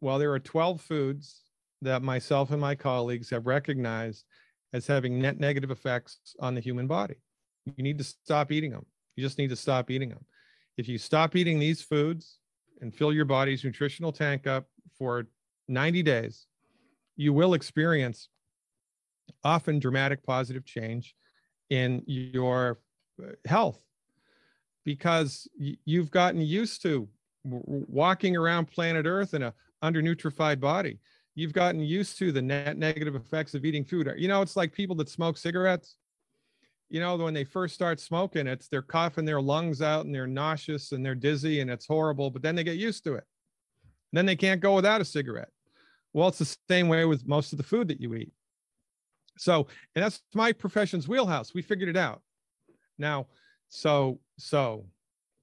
Well, 0.00 0.18
there 0.18 0.32
are 0.32 0.38
12 0.38 0.80
foods 0.80 1.42
that 1.82 2.02
myself 2.02 2.50
and 2.50 2.60
my 2.60 2.74
colleagues 2.74 3.30
have 3.30 3.46
recognized 3.46 4.24
as 4.72 4.86
having 4.86 5.20
net 5.20 5.38
negative 5.38 5.70
effects 5.70 6.34
on 6.40 6.54
the 6.54 6.60
human 6.60 6.86
body. 6.86 7.16
You 7.64 7.82
need 7.82 7.98
to 7.98 8.04
stop 8.04 8.52
eating 8.52 8.70
them. 8.70 8.86
You 9.16 9.24
just 9.24 9.38
need 9.38 9.48
to 9.50 9.56
stop 9.56 9.90
eating 9.90 10.10
them. 10.10 10.24
If 10.76 10.88
you 10.88 10.98
stop 10.98 11.36
eating 11.36 11.58
these 11.58 11.82
foods 11.82 12.38
and 12.80 12.94
fill 12.94 13.12
your 13.12 13.24
body's 13.24 13.64
nutritional 13.64 14.12
tank 14.12 14.46
up 14.46 14.66
for 14.98 15.26
90 15.68 16.02
days, 16.02 16.46
you 17.16 17.32
will 17.32 17.54
experience 17.54 18.28
often 19.44 19.78
dramatic 19.78 20.22
positive 20.24 20.64
change 20.64 21.14
in 21.70 22.02
your 22.06 22.78
uh, 23.22 23.32
health 23.44 23.80
because 24.84 25.48
you've 25.84 26.10
gotten 26.10 26.40
used 26.40 26.82
to 26.82 27.08
walking 27.44 28.36
around 28.36 28.66
planet 28.66 29.06
Earth 29.06 29.34
in 29.34 29.42
a 29.42 29.54
undernutrified 29.82 30.60
body. 30.60 30.98
You've 31.34 31.52
gotten 31.52 31.80
used 31.80 32.18
to 32.18 32.32
the 32.32 32.40
net 32.40 32.78
negative 32.78 33.14
effects 33.14 33.54
of 33.54 33.64
eating 33.64 33.84
food. 33.84 34.12
You 34.16 34.28
know, 34.28 34.42
it's 34.42 34.56
like 34.56 34.72
people 34.72 34.96
that 34.96 35.08
smoke 35.08 35.36
cigarettes. 35.36 35.96
You 36.88 37.00
know, 37.00 37.16
when 37.16 37.34
they 37.34 37.44
first 37.44 37.74
start 37.74 37.98
smoking, 37.98 38.46
it's 38.46 38.68
they're 38.68 38.80
coughing 38.80 39.24
their 39.24 39.40
lungs 39.40 39.82
out 39.82 40.06
and 40.06 40.14
they're 40.14 40.26
nauseous 40.26 40.92
and 40.92 41.04
they're 41.04 41.16
dizzy 41.16 41.60
and 41.60 41.70
it's 41.70 41.86
horrible, 41.86 42.30
but 42.30 42.42
then 42.42 42.54
they 42.54 42.64
get 42.64 42.76
used 42.76 43.02
to 43.04 43.14
it. 43.14 43.24
And 44.12 44.18
then 44.18 44.26
they 44.26 44.36
can't 44.36 44.60
go 44.60 44.76
without 44.76 45.00
a 45.00 45.04
cigarette. 45.04 45.48
Well, 46.16 46.28
it's 46.28 46.38
the 46.38 46.56
same 46.70 46.88
way 46.88 47.04
with 47.04 47.28
most 47.28 47.52
of 47.52 47.58
the 47.58 47.62
food 47.62 47.88
that 47.88 48.00
you 48.00 48.14
eat. 48.14 48.32
So, 49.36 49.66
and 49.94 50.02
that's 50.02 50.22
my 50.34 50.50
profession's 50.50 51.06
wheelhouse. 51.06 51.52
We 51.52 51.60
figured 51.60 51.90
it 51.90 51.96
out. 51.96 52.22
Now, 52.96 53.26
so, 53.68 54.18
so 54.38 54.86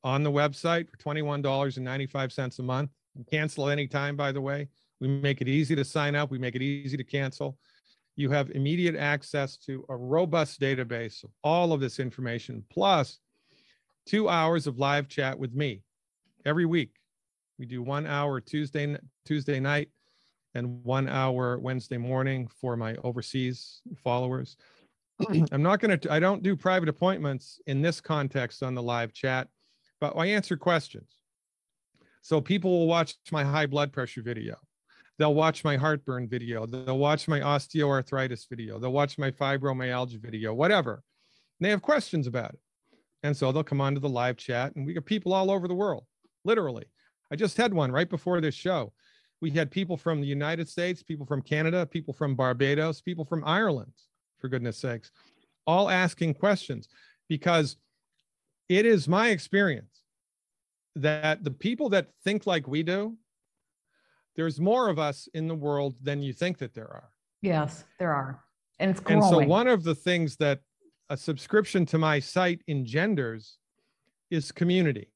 on 0.04 0.24
the 0.24 0.32
website 0.32 0.90
for 0.90 0.98
$21.95 0.98 2.58
a 2.58 2.64
month, 2.64 2.90
cancel 3.30 3.70
anytime, 3.70 4.16
by 4.16 4.32
the 4.32 4.42
way. 4.42 4.68
We 5.00 5.08
make 5.10 5.42
it 5.42 5.48
easy 5.48 5.76
to 5.76 5.86
sign 5.86 6.16
up. 6.16 6.32
We 6.32 6.40
make 6.40 6.56
it 6.56 6.64
easy 6.64 6.98
to 6.98 7.04
cancel. 7.04 7.56
You 8.16 8.32
have 8.32 8.50
immediate 8.50 8.96
access 8.96 9.58
to 9.58 9.86
a 9.90 9.96
robust 9.96 10.60
database 10.60 11.24
of 11.24 11.30
all 11.44 11.72
of 11.72 11.82
this 11.82 12.00
information, 12.00 12.64
plus 12.72 13.20
two 14.08 14.28
hours 14.28 14.66
of 14.66 14.80
live 14.80 15.08
chat 15.08 15.38
with 15.38 15.54
me 15.54 15.84
every 16.48 16.66
week. 16.66 16.96
We 17.60 17.68
do 17.68 17.84
one 17.84 18.08
hour 18.08 18.42
Tuesday, 18.42 18.98
Tuesday 19.24 19.60
night 19.60 19.90
and 20.56 20.84
one 20.84 21.08
hour 21.10 21.58
Wednesday 21.60 21.98
morning 21.98 22.48
for 22.48 22.76
my 22.76 22.96
overseas 23.04 23.82
followers. 24.04 24.58
I'm 25.52 25.64
not 25.64 25.80
going 25.80 25.98
to, 26.00 26.12
I 26.12 26.20
don't 26.20 26.44
do 26.44 26.56
private 26.56 26.90
appointments 26.90 27.60
in 27.68 27.82
this 27.82 28.02
context 28.02 28.64
on 28.64 28.76
the 28.76 28.84
live 28.84 29.14
chat, 29.14 29.48
but 30.00 30.16
I 30.16 30.28
answer 30.28 30.58
questions. 30.58 31.10
So 32.22 32.40
people 32.40 32.72
will 32.72 32.88
watch 32.88 33.16
my 33.32 33.44
high 33.44 33.66
blood 33.66 33.92
pressure 33.92 34.22
video. 34.22 34.56
They'll 35.20 35.36
watch 35.36 35.64
my 35.64 35.76
heartburn 35.76 36.28
video. 36.28 36.66
They'll 36.66 36.98
watch 36.98 37.28
my 37.28 37.40
osteoarthritis 37.40 38.48
video. 38.50 38.80
They'll 38.80 38.94
watch 38.94 39.18
my 39.18 39.30
fibromyalgia 39.30 40.20
video, 40.20 40.54
whatever. 40.54 41.04
And 41.60 41.66
they 41.66 41.70
have 41.70 41.82
questions 41.82 42.26
about 42.26 42.54
it. 42.54 42.60
And 43.22 43.36
so 43.36 43.52
they'll 43.52 43.64
come 43.64 43.82
onto 43.82 44.00
the 44.00 44.10
live 44.10 44.38
chat 44.38 44.76
and 44.76 44.86
we 44.86 44.94
got 44.94 45.06
people 45.06 45.34
all 45.34 45.52
over 45.52 45.68
the 45.68 45.76
world, 45.76 46.06
literally. 46.44 46.86
I 47.32 47.36
just 47.36 47.58
had 47.58 47.74
one 47.74 47.92
right 47.92 48.10
before 48.10 48.42
this 48.42 48.56
show 48.56 48.94
We 49.44 49.52
had 49.52 49.70
people 49.72 49.98
from 49.98 50.22
the 50.22 50.28
United 50.28 50.70
States, 50.70 51.04
people 51.04 51.26
from 51.26 51.42
Canada, 51.42 51.86
people 51.86 52.14
from 52.14 52.34
Barbados, 52.34 53.02
people 53.02 53.26
from 53.26 53.44
Ireland, 53.46 53.92
for 54.40 54.48
goodness 54.48 54.78
sakes, 54.78 55.12
all 55.68 55.90
asking 55.90 56.36
questions 56.36 56.88
because 57.28 57.76
it 58.70 58.86
is 58.86 59.06
my 59.06 59.32
experience 59.32 60.06
that 60.96 61.44
the 61.44 61.52
people 61.52 61.90
that 61.90 62.08
think 62.24 62.48
like 62.48 62.70
we 62.70 62.84
do, 62.84 63.18
there's 64.38 64.62
more 64.62 64.88
of 64.88 64.98
us 64.98 65.28
in 65.34 65.50
the 65.50 65.56
world 65.56 65.96
than 66.02 66.22
you 66.22 66.32
think 66.32 66.58
that 66.60 66.74
there 66.74 66.88
are. 66.88 67.10
Yes, 67.42 67.84
there 68.00 68.14
are. 68.14 68.40
And 68.80 68.92
it's 68.92 69.02
growing. 69.02 69.24
And 69.24 69.30
so 69.30 69.46
one 69.46 69.68
of 69.68 69.84
the 69.84 69.94
things 69.94 70.38
that 70.38 70.62
a 71.10 71.18
subscription 71.18 71.86
to 71.88 71.98
my 71.98 72.18
site 72.18 72.62
engenders 72.70 73.58
is 74.32 74.54
community. 74.54 75.13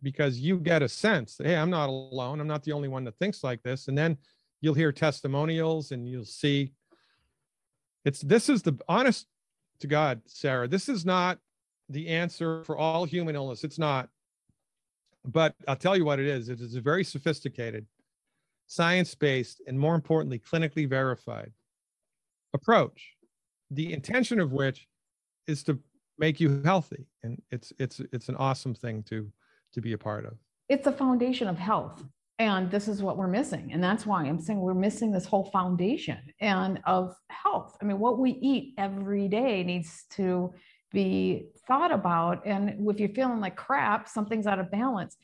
Because 0.00 0.38
you 0.38 0.58
get 0.58 0.82
a 0.82 0.88
sense 0.88 1.38
hey, 1.42 1.56
I'm 1.56 1.70
not 1.70 1.88
alone. 1.88 2.40
I'm 2.40 2.46
not 2.46 2.62
the 2.64 2.72
only 2.72 2.88
one 2.88 3.04
that 3.04 3.18
thinks 3.18 3.44
like 3.44 3.62
this. 3.62 3.88
And 3.88 3.96
then 3.96 4.16
you'll 4.60 4.74
hear 4.74 4.92
testimonials 4.92 5.92
and 5.92 6.08
you'll 6.08 6.24
see 6.24 6.72
it's 8.04 8.20
this 8.20 8.48
is 8.48 8.62
the 8.62 8.78
honest 8.88 9.26
to 9.80 9.86
God, 9.86 10.22
Sarah, 10.26 10.66
this 10.66 10.88
is 10.88 11.04
not 11.04 11.38
the 11.88 12.08
answer 12.08 12.64
for 12.64 12.76
all 12.76 13.04
human 13.04 13.34
illness. 13.34 13.64
It's 13.64 13.78
not. 13.78 14.08
But 15.24 15.54
I'll 15.68 15.76
tell 15.76 15.96
you 15.96 16.04
what 16.04 16.18
it 16.18 16.26
is. 16.26 16.48
It 16.48 16.60
is 16.60 16.74
a 16.74 16.80
very 16.80 17.04
sophisticated, 17.04 17.86
science-based, 18.66 19.62
and 19.66 19.78
more 19.78 19.94
importantly, 19.94 20.40
clinically 20.40 20.88
verified 20.88 21.52
approach. 22.54 23.14
The 23.70 23.92
intention 23.92 24.40
of 24.40 24.52
which 24.52 24.88
is 25.46 25.62
to 25.64 25.78
make 26.18 26.40
you 26.40 26.62
healthy. 26.64 27.06
And 27.22 27.40
it's 27.50 27.72
it's 27.78 28.00
it's 28.12 28.28
an 28.28 28.36
awesome 28.36 28.74
thing 28.74 29.02
to 29.04 29.30
to 29.72 29.80
be 29.80 29.92
a 29.92 29.98
part 29.98 30.24
of. 30.24 30.34
It's 30.68 30.86
a 30.86 30.92
foundation 30.92 31.48
of 31.48 31.58
health. 31.58 32.02
And 32.38 32.70
this 32.70 32.88
is 32.88 33.02
what 33.02 33.16
we're 33.16 33.28
missing. 33.28 33.70
And 33.72 33.84
that's 33.84 34.04
why 34.04 34.24
I'm 34.24 34.40
saying 34.40 34.58
we're 34.58 34.74
missing 34.74 35.12
this 35.12 35.26
whole 35.26 35.44
foundation 35.44 36.18
and 36.40 36.80
of 36.86 37.14
health. 37.28 37.76
I 37.80 37.84
mean, 37.84 38.00
what 38.00 38.18
we 38.18 38.32
eat 38.32 38.74
every 38.78 39.28
day 39.28 39.62
needs 39.62 40.06
to 40.14 40.52
be 40.90 41.46
thought 41.66 41.92
about. 41.92 42.44
And 42.44 42.88
if 42.88 42.98
you're 42.98 43.10
feeling 43.10 43.40
like 43.40 43.54
crap, 43.54 44.08
something's 44.08 44.46
out 44.46 44.58
of 44.58 44.70
balance. 44.70 45.16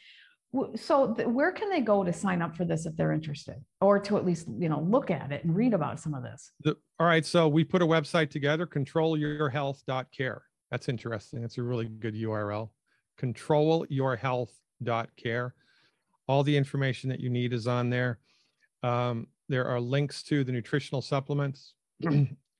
So 0.76 1.08
where 1.08 1.52
can 1.52 1.68
they 1.70 1.80
go 1.80 2.04
to 2.04 2.12
sign 2.12 2.40
up 2.40 2.56
for 2.56 2.64
this 2.64 2.86
if 2.86 2.96
they're 2.96 3.12
interested 3.12 3.56
or 3.80 3.98
to 4.00 4.16
at 4.16 4.24
least, 4.24 4.46
you 4.58 4.68
know, 4.68 4.80
look 4.80 5.10
at 5.10 5.30
it 5.30 5.44
and 5.44 5.54
read 5.54 5.74
about 5.74 6.00
some 6.00 6.14
of 6.14 6.22
this? 6.22 6.52
The, 6.60 6.76
all 6.98 7.06
right. 7.06 7.26
So 7.26 7.48
we 7.48 7.64
put 7.64 7.82
a 7.82 7.86
website 7.86 8.30
together, 8.30 8.66
controlyourhealth.care. 8.66 10.42
That's 10.70 10.88
interesting. 10.88 11.42
It's 11.42 11.58
a 11.58 11.62
really 11.62 11.86
good 11.86 12.14
URL, 12.14 12.70
controlyourhealth.care. 13.18 15.54
All 16.26 16.42
the 16.42 16.56
information 16.56 17.10
that 17.10 17.20
you 17.20 17.30
need 17.30 17.52
is 17.52 17.66
on 17.66 17.90
there. 17.90 18.18
Um, 18.82 19.26
there 19.48 19.66
are 19.66 19.80
links 19.80 20.22
to 20.24 20.44
the 20.44 20.52
nutritional 20.52 21.02
supplements. 21.02 21.74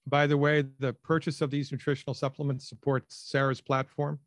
By 0.06 0.26
the 0.26 0.38
way, 0.38 0.64
the 0.78 0.94
purchase 0.94 1.42
of 1.42 1.50
these 1.50 1.70
nutritional 1.70 2.14
supplements 2.14 2.68
supports 2.68 3.14
Sarah's 3.30 3.60
platform 3.60 4.18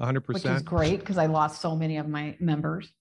100%. 0.00 0.28
Which 0.28 0.44
is 0.44 0.62
great 0.62 1.00
because 1.00 1.18
I 1.18 1.26
lost 1.26 1.60
so 1.60 1.74
many 1.74 1.96
of 1.96 2.08
my 2.08 2.36
members. 2.40 2.92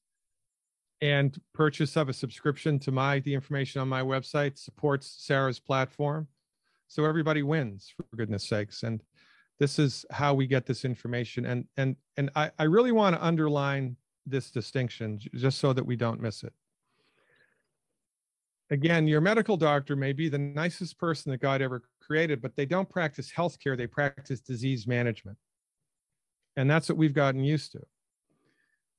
And 1.02 1.40
purchase 1.54 1.98
of 1.98 2.08
a 2.08 2.14
subscription 2.14 2.80
to 2.80 2.92
my, 2.92 3.20
the 3.20 3.34
information 3.34 3.82
on 3.82 3.90
my 3.90 4.02
website 4.02 4.58
supports 4.58 5.18
Sarah's 5.20 5.60
platform. 5.60 6.28
So 6.88 7.04
everybody 7.04 7.44
wins 7.44 7.92
for 7.96 8.06
goodness 8.16 8.48
sakes. 8.48 8.84
And 8.84 9.04
this 9.60 9.80
is 9.80 10.06
how 10.12 10.34
we 10.34 10.48
get 10.48 10.66
this 10.66 10.86
information. 10.86 11.46
And, 11.46 11.66
and, 11.78 11.96
and 12.18 12.30
I, 12.36 12.52
I 12.60 12.64
really 12.64 12.92
want 12.92 13.16
to 13.16 13.24
underline 13.24 13.96
this 14.26 14.52
distinction 14.52 15.20
just 15.36 15.60
so 15.60 15.74
that 15.74 15.86
we 15.86 15.96
don't 15.96 16.22
miss 16.22 16.44
it. 16.44 16.54
Again, 18.70 19.08
your 19.08 19.22
medical 19.22 19.58
doctor 19.58 19.96
may 19.96 20.14
be 20.14 20.30
the 20.30 20.38
nicest 20.38 20.98
person 20.98 21.32
that 21.32 21.42
God 21.42 21.62
ever 21.62 21.84
created, 22.02 22.42
but 22.42 22.56
they 22.56 22.66
don't 22.66 22.90
practice 22.90 23.32
healthcare, 23.32 23.78
they 23.78 23.88
practice 23.88 24.40
disease 24.40 24.88
management. 24.88 25.38
And 26.56 26.70
that's 26.70 26.90
what 26.90 26.98
we've 26.98 27.14
gotten 27.14 27.44
used 27.44 27.72
to. 27.74 27.82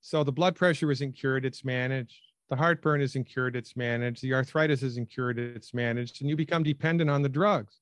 So 0.01 0.23
the 0.23 0.33
blood 0.33 0.55
pressure 0.55 0.91
isn't 0.91 1.13
cured, 1.13 1.45
it's 1.45 1.65
managed. 1.65 2.21
The 2.51 2.57
heartburn 2.57 3.01
isn't 3.01 3.25
cured, 3.25 3.57
it's 3.57 3.75
managed. 3.75 4.23
The 4.23 4.35
arthritis 4.35 4.83
isn't 4.83 5.11
cured, 5.11 5.39
it's 5.39 5.73
managed. 5.73 6.21
And 6.21 6.29
you 6.29 6.37
become 6.37 6.63
dependent 6.63 7.09
on 7.09 7.23
the 7.23 7.29
drugs. 7.29 7.81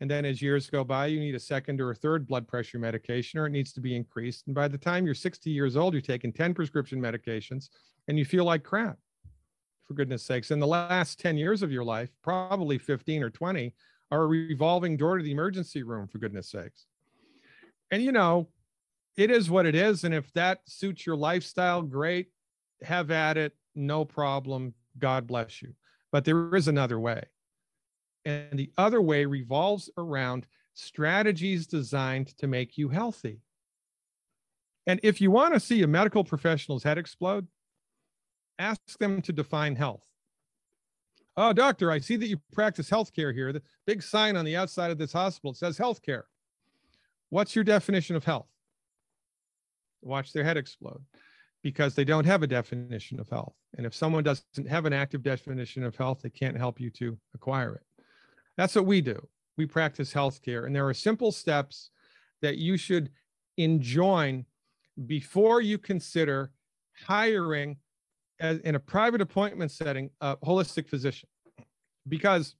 And 0.00 0.10
then 0.10 0.24
as 0.24 0.40
years 0.40 0.70
go 0.70 0.84
by, 0.84 1.06
you 1.06 1.18
need 1.18 1.34
a 1.34 1.40
second 1.40 1.80
or 1.80 1.90
a 1.90 1.94
third 1.94 2.26
blood 2.26 2.46
pressure 2.46 2.78
medication, 2.78 3.40
or 3.40 3.46
it 3.46 3.50
needs 3.50 3.72
to 3.72 3.80
be 3.80 3.96
increased. 3.96 4.46
And 4.46 4.54
by 4.54 4.68
the 4.68 4.78
time 4.78 5.04
you're 5.04 5.14
60 5.14 5.50
years 5.50 5.76
old, 5.76 5.92
you're 5.92 6.00
taking 6.00 6.32
10 6.32 6.54
prescription 6.54 7.00
medications 7.00 7.68
and 8.06 8.18
you 8.18 8.24
feel 8.24 8.44
like 8.44 8.62
crap, 8.62 8.96
for 9.84 9.94
goodness 9.94 10.22
sakes. 10.22 10.50
In 10.50 10.60
the 10.60 10.66
last 10.66 11.18
10 11.18 11.36
years 11.36 11.62
of 11.62 11.72
your 11.72 11.84
life, 11.84 12.10
probably 12.22 12.78
15 12.78 13.22
or 13.22 13.30
20, 13.30 13.74
are 14.10 14.22
a 14.22 14.26
revolving 14.26 14.96
door 14.96 15.18
to 15.18 15.24
the 15.24 15.32
emergency 15.32 15.82
room, 15.82 16.06
for 16.06 16.18
goodness 16.18 16.50
sakes. 16.50 16.86
And 17.90 18.02
you 18.02 18.12
know, 18.12 18.48
it 19.16 19.30
is 19.30 19.50
what 19.50 19.66
it 19.66 19.74
is. 19.74 20.04
And 20.04 20.14
if 20.14 20.32
that 20.34 20.60
suits 20.66 21.04
your 21.04 21.16
lifestyle, 21.16 21.82
great. 21.82 22.28
Have 22.82 23.10
at 23.10 23.36
it. 23.36 23.52
No 23.74 24.04
problem. 24.04 24.74
God 24.98 25.26
bless 25.26 25.60
you. 25.60 25.74
But 26.12 26.24
there 26.24 26.54
is 26.54 26.68
another 26.68 27.00
way. 27.00 27.24
And 28.24 28.58
the 28.58 28.70
other 28.76 29.00
way 29.00 29.24
revolves 29.24 29.90
around 29.96 30.46
strategies 30.74 31.66
designed 31.66 32.36
to 32.38 32.46
make 32.46 32.76
you 32.76 32.88
healthy. 32.88 33.40
And 34.86 35.00
if 35.02 35.20
you 35.20 35.30
want 35.30 35.54
to 35.54 35.60
see 35.60 35.82
a 35.82 35.86
medical 35.86 36.24
professional's 36.24 36.82
head 36.82 36.98
explode, 36.98 37.46
ask 38.58 38.98
them 38.98 39.20
to 39.22 39.32
define 39.32 39.76
health. 39.76 40.04
Oh, 41.36 41.52
doctor, 41.52 41.90
I 41.92 42.00
see 42.00 42.16
that 42.16 42.26
you 42.26 42.40
practice 42.52 42.90
healthcare 42.90 43.32
here. 43.32 43.52
The 43.52 43.62
big 43.86 44.02
sign 44.02 44.36
on 44.36 44.44
the 44.44 44.56
outside 44.56 44.90
of 44.90 44.98
this 44.98 45.12
hospital 45.12 45.54
says 45.54 45.78
healthcare. 45.78 46.22
What's 47.30 47.54
your 47.54 47.64
definition 47.64 48.16
of 48.16 48.24
health? 48.24 48.48
Watch 50.02 50.32
their 50.32 50.44
head 50.44 50.56
explode 50.56 51.02
because 51.62 51.94
they 51.94 52.04
don't 52.04 52.24
have 52.24 52.42
a 52.42 52.46
definition 52.46 53.20
of 53.20 53.28
health. 53.28 53.54
And 53.76 53.86
if 53.86 53.94
someone 53.94 54.24
doesn't 54.24 54.68
have 54.68 54.86
an 54.86 54.92
active 54.92 55.22
definition 55.22 55.84
of 55.84 55.96
health, 55.96 56.20
they 56.22 56.30
can't 56.30 56.56
help 56.56 56.80
you 56.80 56.90
to 56.92 57.18
acquire 57.34 57.74
it. 57.74 57.82
That's 58.58 58.74
what 58.74 58.86
we 58.86 59.00
do. 59.00 59.16
We 59.56 59.66
practice 59.66 60.12
healthcare, 60.12 60.66
and 60.66 60.74
there 60.74 60.86
are 60.86 60.92
simple 60.92 61.32
steps 61.32 61.90
that 62.42 62.58
you 62.58 62.76
should 62.76 63.10
enjoin 63.56 64.44
before 65.06 65.62
you 65.62 65.78
consider 65.78 66.50
hiring 67.06 67.76
as, 68.40 68.58
in 68.58 68.74
a 68.74 68.80
private 68.80 69.20
appointment 69.20 69.70
setting 69.70 70.10
a 70.20 70.36
holistic 70.38 70.88
physician, 70.88 71.28
because 72.08 72.56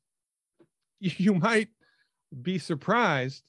you 1.01 1.35
might 1.35 1.69
be 2.43 2.59
surprised 2.59 3.43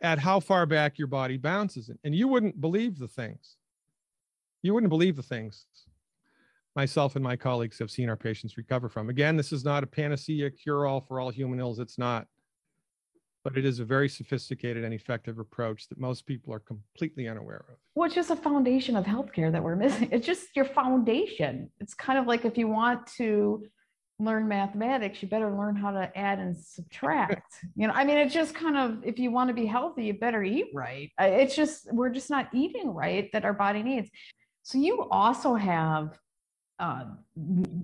at 0.00 0.20
how 0.20 0.38
far 0.38 0.66
back 0.66 0.98
your 0.98 1.08
body 1.08 1.36
bounces, 1.36 1.90
and 2.04 2.14
you 2.14 2.28
wouldn't 2.28 2.60
believe 2.60 2.98
the 2.98 3.08
things. 3.08 3.56
You 4.62 4.74
wouldn't 4.74 4.90
believe 4.90 5.16
the 5.16 5.22
things 5.22 5.66
myself 6.74 7.16
and 7.16 7.24
my 7.24 7.36
colleagues 7.36 7.78
have 7.78 7.90
seen 7.90 8.08
our 8.08 8.16
patients 8.16 8.56
recover 8.56 8.88
from. 8.88 9.08
Again, 9.08 9.36
this 9.36 9.52
is 9.52 9.64
not 9.64 9.84
a 9.84 9.86
panacea 9.86 10.50
cure 10.50 10.86
all 10.86 11.00
for 11.00 11.20
all 11.20 11.30
human 11.30 11.60
ills. 11.60 11.78
It's 11.78 11.98
not. 11.98 12.26
But 13.44 13.58
it 13.58 13.64
is 13.64 13.80
a 13.80 13.84
very 13.84 14.08
sophisticated 14.08 14.84
and 14.84 14.94
effective 14.94 15.40
approach 15.40 15.88
that 15.88 15.98
most 15.98 16.26
people 16.26 16.54
are 16.54 16.60
completely 16.60 17.28
unaware 17.28 17.64
of. 17.68 17.76
Well, 17.96 18.06
it's 18.06 18.14
just 18.14 18.30
a 18.30 18.36
foundation 18.36 18.94
of 18.94 19.04
healthcare 19.04 19.50
that 19.50 19.62
we're 19.62 19.76
missing. 19.84 20.08
It's 20.12 20.26
just 20.26 20.54
your 20.54 20.64
foundation. 20.64 21.70
It's 21.80 21.94
kind 21.94 22.18
of 22.18 22.26
like 22.26 22.44
if 22.44 22.56
you 22.56 22.68
want 22.68 23.06
to 23.18 23.64
learn 24.20 24.46
mathematics, 24.46 25.20
you 25.22 25.28
better 25.28 25.50
learn 25.50 25.74
how 25.74 25.90
to 25.90 26.16
add 26.16 26.38
and 26.38 26.56
subtract. 26.56 27.52
you 27.74 27.88
know, 27.88 27.92
I 27.92 28.04
mean, 28.04 28.18
it's 28.18 28.32
just 28.32 28.54
kind 28.54 28.76
of 28.76 29.04
if 29.04 29.18
you 29.18 29.32
want 29.32 29.48
to 29.48 29.54
be 29.54 29.66
healthy, 29.66 30.04
you 30.04 30.14
better 30.14 30.44
eat 30.44 30.66
right. 30.72 31.10
It's 31.18 31.56
just 31.56 31.92
we're 31.92 32.10
just 32.10 32.30
not 32.30 32.48
eating 32.54 32.94
right 32.94 33.28
that 33.32 33.44
our 33.44 33.54
body 33.54 33.82
needs. 33.82 34.08
So 34.62 34.78
you 34.78 35.08
also 35.10 35.56
have 35.56 36.16
uh, 36.82 37.04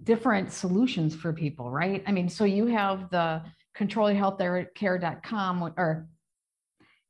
different 0.02 0.52
solutions 0.52 1.14
for 1.14 1.32
people, 1.32 1.70
right? 1.70 2.02
I 2.08 2.12
mean, 2.12 2.28
so 2.28 2.44
you 2.44 2.66
have 2.66 3.08
the 3.10 3.42
controlyourhealthcare.com 3.78 5.72
or 5.76 6.08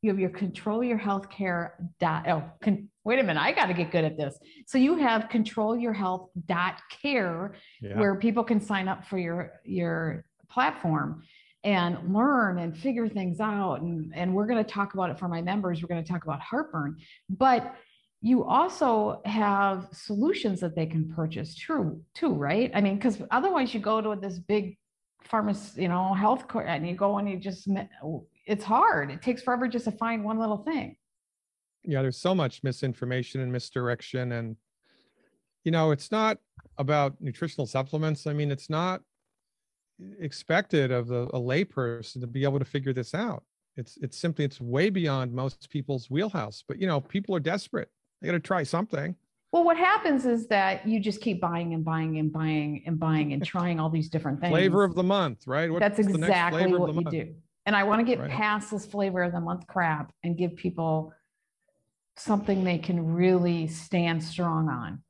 you 0.03 0.11
have 0.11 0.18
your 0.20 0.30
control 0.30 0.84
your 0.84 0.99
healthcare 0.99 1.70
dot 1.99 2.28
oh 2.28 2.45
con, 2.62 2.89
wait 3.05 3.18
a 3.18 3.22
minute 3.22 3.41
i 3.41 3.51
got 3.51 3.66
to 3.66 3.74
get 3.74 3.91
good 3.91 4.05
at 4.05 4.16
this 4.16 4.39
so 4.64 4.78
you 4.78 4.97
have 4.97 5.28
control 5.28 5.76
your 5.76 5.93
health 5.93 6.28
dot 6.47 6.80
care 7.03 7.55
yeah. 7.80 7.99
where 7.99 8.14
people 8.14 8.45
can 8.45 8.61
sign 8.61 8.86
up 8.86 9.05
for 9.07 9.18
your 9.18 9.55
your 9.64 10.24
platform 10.49 11.22
and 11.64 12.14
learn 12.14 12.59
and 12.59 12.76
figure 12.76 13.09
things 13.09 13.41
out 13.41 13.80
and 13.80 14.12
and 14.14 14.32
we're 14.32 14.47
going 14.47 14.62
to 14.62 14.70
talk 14.70 14.95
about 14.95 15.11
it 15.11 15.18
for 15.18 15.26
my 15.26 15.43
members 15.43 15.82
we're 15.82 15.89
going 15.89 16.05
to 16.05 16.09
talk 16.09 16.22
about 16.22 16.39
heartburn 16.41 16.97
but 17.28 17.74
you 18.20 18.44
also 18.44 19.20
have 19.24 19.88
solutions 19.92 20.60
that 20.60 20.74
they 20.74 20.86
can 20.86 21.08
purchase 21.14 21.54
true 21.54 22.00
too 22.14 22.34
right 22.34 22.70
i 22.74 22.80
mean 22.80 22.96
because 22.96 23.22
otherwise 23.30 23.72
you 23.72 23.80
go 23.80 24.00
to 24.00 24.18
this 24.20 24.38
big 24.38 24.76
pharmacy 25.22 25.82
you 25.82 25.88
know 25.88 26.14
health 26.14 26.44
and 26.64 26.88
you 26.88 26.94
go 26.94 27.18
and 27.18 27.28
you 27.28 27.36
just 27.38 27.68
it's 28.46 28.64
hard 28.64 29.10
it 29.10 29.22
takes 29.22 29.42
forever 29.42 29.68
just 29.68 29.84
to 29.84 29.92
find 29.92 30.24
one 30.24 30.38
little 30.38 30.58
thing 30.58 30.96
yeah 31.84 32.02
there's 32.02 32.18
so 32.18 32.34
much 32.34 32.62
misinformation 32.62 33.40
and 33.40 33.52
misdirection 33.52 34.32
and 34.32 34.56
you 35.64 35.70
know 35.70 35.90
it's 35.90 36.10
not 36.10 36.38
about 36.78 37.20
nutritional 37.20 37.66
supplements, 37.66 38.26
I 38.26 38.32
mean, 38.32 38.50
it's 38.50 38.70
not 38.70 39.02
expected 40.20 40.92
of 40.92 41.10
a, 41.10 41.24
a 41.24 41.40
layperson 41.40 42.20
to 42.20 42.26
be 42.26 42.44
able 42.44 42.60
to 42.60 42.64
figure 42.64 42.92
this 42.92 43.14
out. 43.14 43.42
It's 43.76 43.96
it's 43.98 44.16
simply 44.16 44.44
it's 44.44 44.60
way 44.60 44.90
beyond 44.90 45.32
most 45.32 45.68
people's 45.70 46.10
wheelhouse. 46.10 46.64
But 46.66 46.80
you 46.80 46.86
know, 46.86 47.00
people 47.00 47.34
are 47.34 47.40
desperate. 47.40 47.90
They 48.20 48.26
got 48.26 48.32
to 48.32 48.40
try 48.40 48.62
something. 48.62 49.14
Well, 49.52 49.64
what 49.64 49.76
happens 49.76 50.26
is 50.26 50.46
that 50.48 50.86
you 50.86 51.00
just 51.00 51.20
keep 51.20 51.40
buying 51.40 51.72
and 51.72 51.84
buying 51.84 52.18
and 52.18 52.30
buying 52.30 52.82
and 52.86 52.98
buying 52.98 53.32
and 53.32 53.44
trying 53.44 53.80
all 53.80 53.88
these 53.88 54.10
different 54.10 54.40
things. 54.40 54.50
Flavor 54.50 54.84
of 54.84 54.94
the 54.94 55.02
month, 55.02 55.46
right? 55.46 55.70
What's 55.70 55.80
That's 55.80 55.98
exactly 56.00 56.66
what 56.66 56.94
you 56.94 57.02
month? 57.02 57.10
do. 57.10 57.34
And 57.64 57.74
I 57.74 57.84
want 57.84 58.00
to 58.00 58.04
get 58.04 58.18
Right. 58.18 58.30
past 58.30 58.70
this 58.70 58.84
flavor 58.84 59.22
of 59.22 59.32
the 59.32 59.40
month 59.40 59.66
crap 59.66 60.12
and 60.22 60.36
give 60.36 60.56
people 60.56 61.12
something 62.16 62.64
they 62.64 62.78
can 62.78 63.14
really 63.14 63.68
stand 63.68 64.22
strong 64.22 64.68
on. 64.68 65.02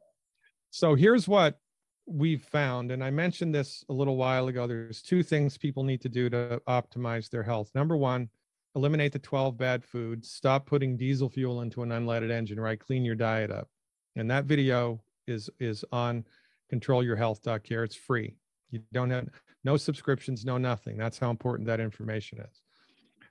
So 0.71 0.95
here's 0.95 1.27
what 1.27 1.59
we've 2.07 2.43
found, 2.43 2.91
and 2.93 3.03
I 3.03 3.11
mentioned 3.11 3.55
this 3.55 3.85
a 3.89 3.93
little 3.93 4.17
while 4.17 4.49
ago. 4.49 4.67
There's 4.67 5.03
two 5.03 5.23
things 5.23 5.59
people 5.59 5.83
need 5.83 6.01
to 6.03 6.09
do 6.09 6.31
to 6.31 6.63
optimize 6.69 7.29
their 7.29 7.43
health. 7.43 7.71
Number 7.75 7.97
one, 7.97 8.29
eliminate 8.75 9.13
the 9.13 9.19
12 9.19 9.57
bad 9.57 9.85
foods. 9.85 10.31
Stop 10.31 10.67
putting 10.67 10.97
diesel 10.97 11.29
fuel 11.29 11.63
into 11.63 11.83
an 11.83 11.91
unleaded 11.91 12.31
engine, 12.31 12.61
right? 12.61 12.79
Clean 12.79 13.05
your 13.05 13.15
diet 13.15 13.51
up. 13.51 13.69
And 14.17 14.31
that 14.31 14.45
video 14.45 15.01
is 15.27 15.51
is 15.61 15.85
on 15.93 16.25
controlyourhealth.care. 16.73 17.85
It's 17.85 17.97
free. 17.97 18.37
You 18.71 18.83
don't 18.93 19.11
have 19.11 19.29
no 19.65 19.77
subscriptions, 19.77 20.45
no 20.45 20.59
nothing. 20.59 20.97
That's 20.97 21.19
how 21.19 21.31
important 21.31 21.67
that 21.67 21.81
information 21.81 22.41
is. 22.41 22.63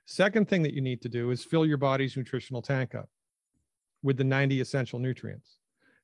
Second 0.06 0.48
thing 0.48 0.62
that 0.62 0.74
you 0.74 0.80
need 0.80 1.02
to 1.02 1.08
do 1.08 1.30
is 1.30 1.44
fill 1.44 1.66
your 1.66 1.76
body's 1.76 2.16
nutritional 2.16 2.62
tank 2.62 2.94
up 2.94 3.08
with 4.02 4.16
the 4.16 4.24
90 4.24 4.60
essential 4.60 4.98
nutrients 4.98 5.58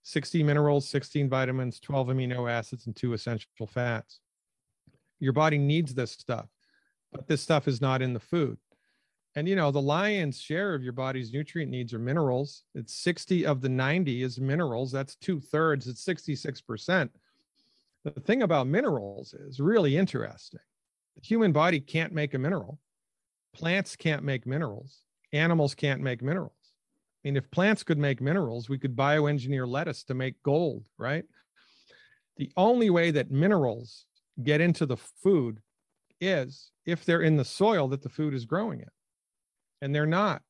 60 0.07 0.43
minerals, 0.43 0.87
16 0.89 1.31
vitamins, 1.31 1.81
12 1.81 2.09
amino 2.09 2.51
acids, 2.51 2.87
and 2.87 2.95
two 2.95 3.15
essential 3.15 3.67
fats. 3.67 4.21
Your 5.19 5.33
body 5.33 5.57
needs 5.57 5.95
this 5.95 6.11
stuff, 6.13 6.47
but 7.11 7.27
this 7.27 7.41
stuff 7.41 7.67
is 7.67 7.81
not 7.81 8.03
in 8.03 8.13
the 8.13 8.21
food. 8.21 8.59
And 9.37 9.49
you 9.49 9.57
know, 9.57 9.71
the 9.71 9.83
lion's 9.83 10.41
share 10.41 10.75
of 10.75 10.83
your 10.83 10.93
body's 10.93 11.33
nutrient 11.33 11.71
needs 11.71 11.93
are 11.93 11.99
minerals. 11.99 12.63
It's 12.75 12.95
60 12.95 13.47
of 13.47 13.61
the 13.61 13.69
90 13.69 14.23
is 14.23 14.39
minerals. 14.39 14.93
That's 14.93 15.17
two 15.17 15.41
thirds, 15.41 15.89
it's 15.89 16.05
66%. 16.05 17.11
The 18.05 18.11
thing 18.13 18.43
about 18.43 18.67
minerals 18.67 19.35
is 19.35 19.61
really 19.61 19.97
interesting. 19.97 20.61
The 21.17 21.27
human 21.27 21.53
body 21.53 21.81
can't 21.81 22.13
make 22.13 22.35
a 22.35 22.39
mineral, 22.39 22.79
plants 23.55 23.97
can't 23.97 24.23
make 24.23 24.47
minerals, 24.47 24.99
animals 25.33 25.75
can't 25.75 26.01
make 26.01 26.23
minerals. 26.23 26.53
I 27.25 27.29
mean, 27.29 27.37
if 27.37 27.51
plants 27.51 27.83
could 27.83 27.99
make 27.99 28.21
minerals, 28.21 28.69
we 28.69 28.79
could 28.79 28.95
bioengineer 28.95 29.67
lettuce 29.67 30.05
to 30.05 30.15
make 30.15 30.43
gold, 30.43 30.87
right? 30.99 31.25
The 32.37 32.53
only 32.57 32.91
way 32.91 33.11
that 33.13 33.31
minerals 33.31 34.05
get 34.43 34.61
into 34.61 34.85
the 34.85 34.97
food 34.97 35.61
is 36.21 36.71
if 36.85 37.05
they're 37.05 37.23
in 37.23 37.37
the 37.37 37.45
soil 37.45 37.89
that 37.89 38.03
the 38.03 38.09
food 38.09 38.35
is 38.35 38.45
growing 38.45 38.81
in. 38.81 38.89
And 39.85 39.95
they're 39.95 40.07
not. 40.07 40.41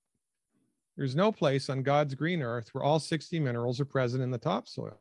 There's 0.97 1.17
no 1.17 1.33
place 1.33 1.69
on 1.69 1.83
God's 1.83 2.15
green 2.15 2.41
earth 2.41 2.69
where 2.71 2.85
all 2.85 3.01
60 3.01 3.41
minerals 3.41 3.81
are 3.81 3.85
present 3.85 4.23
in 4.23 4.31
the 4.31 4.39
topsoil. 4.39 4.97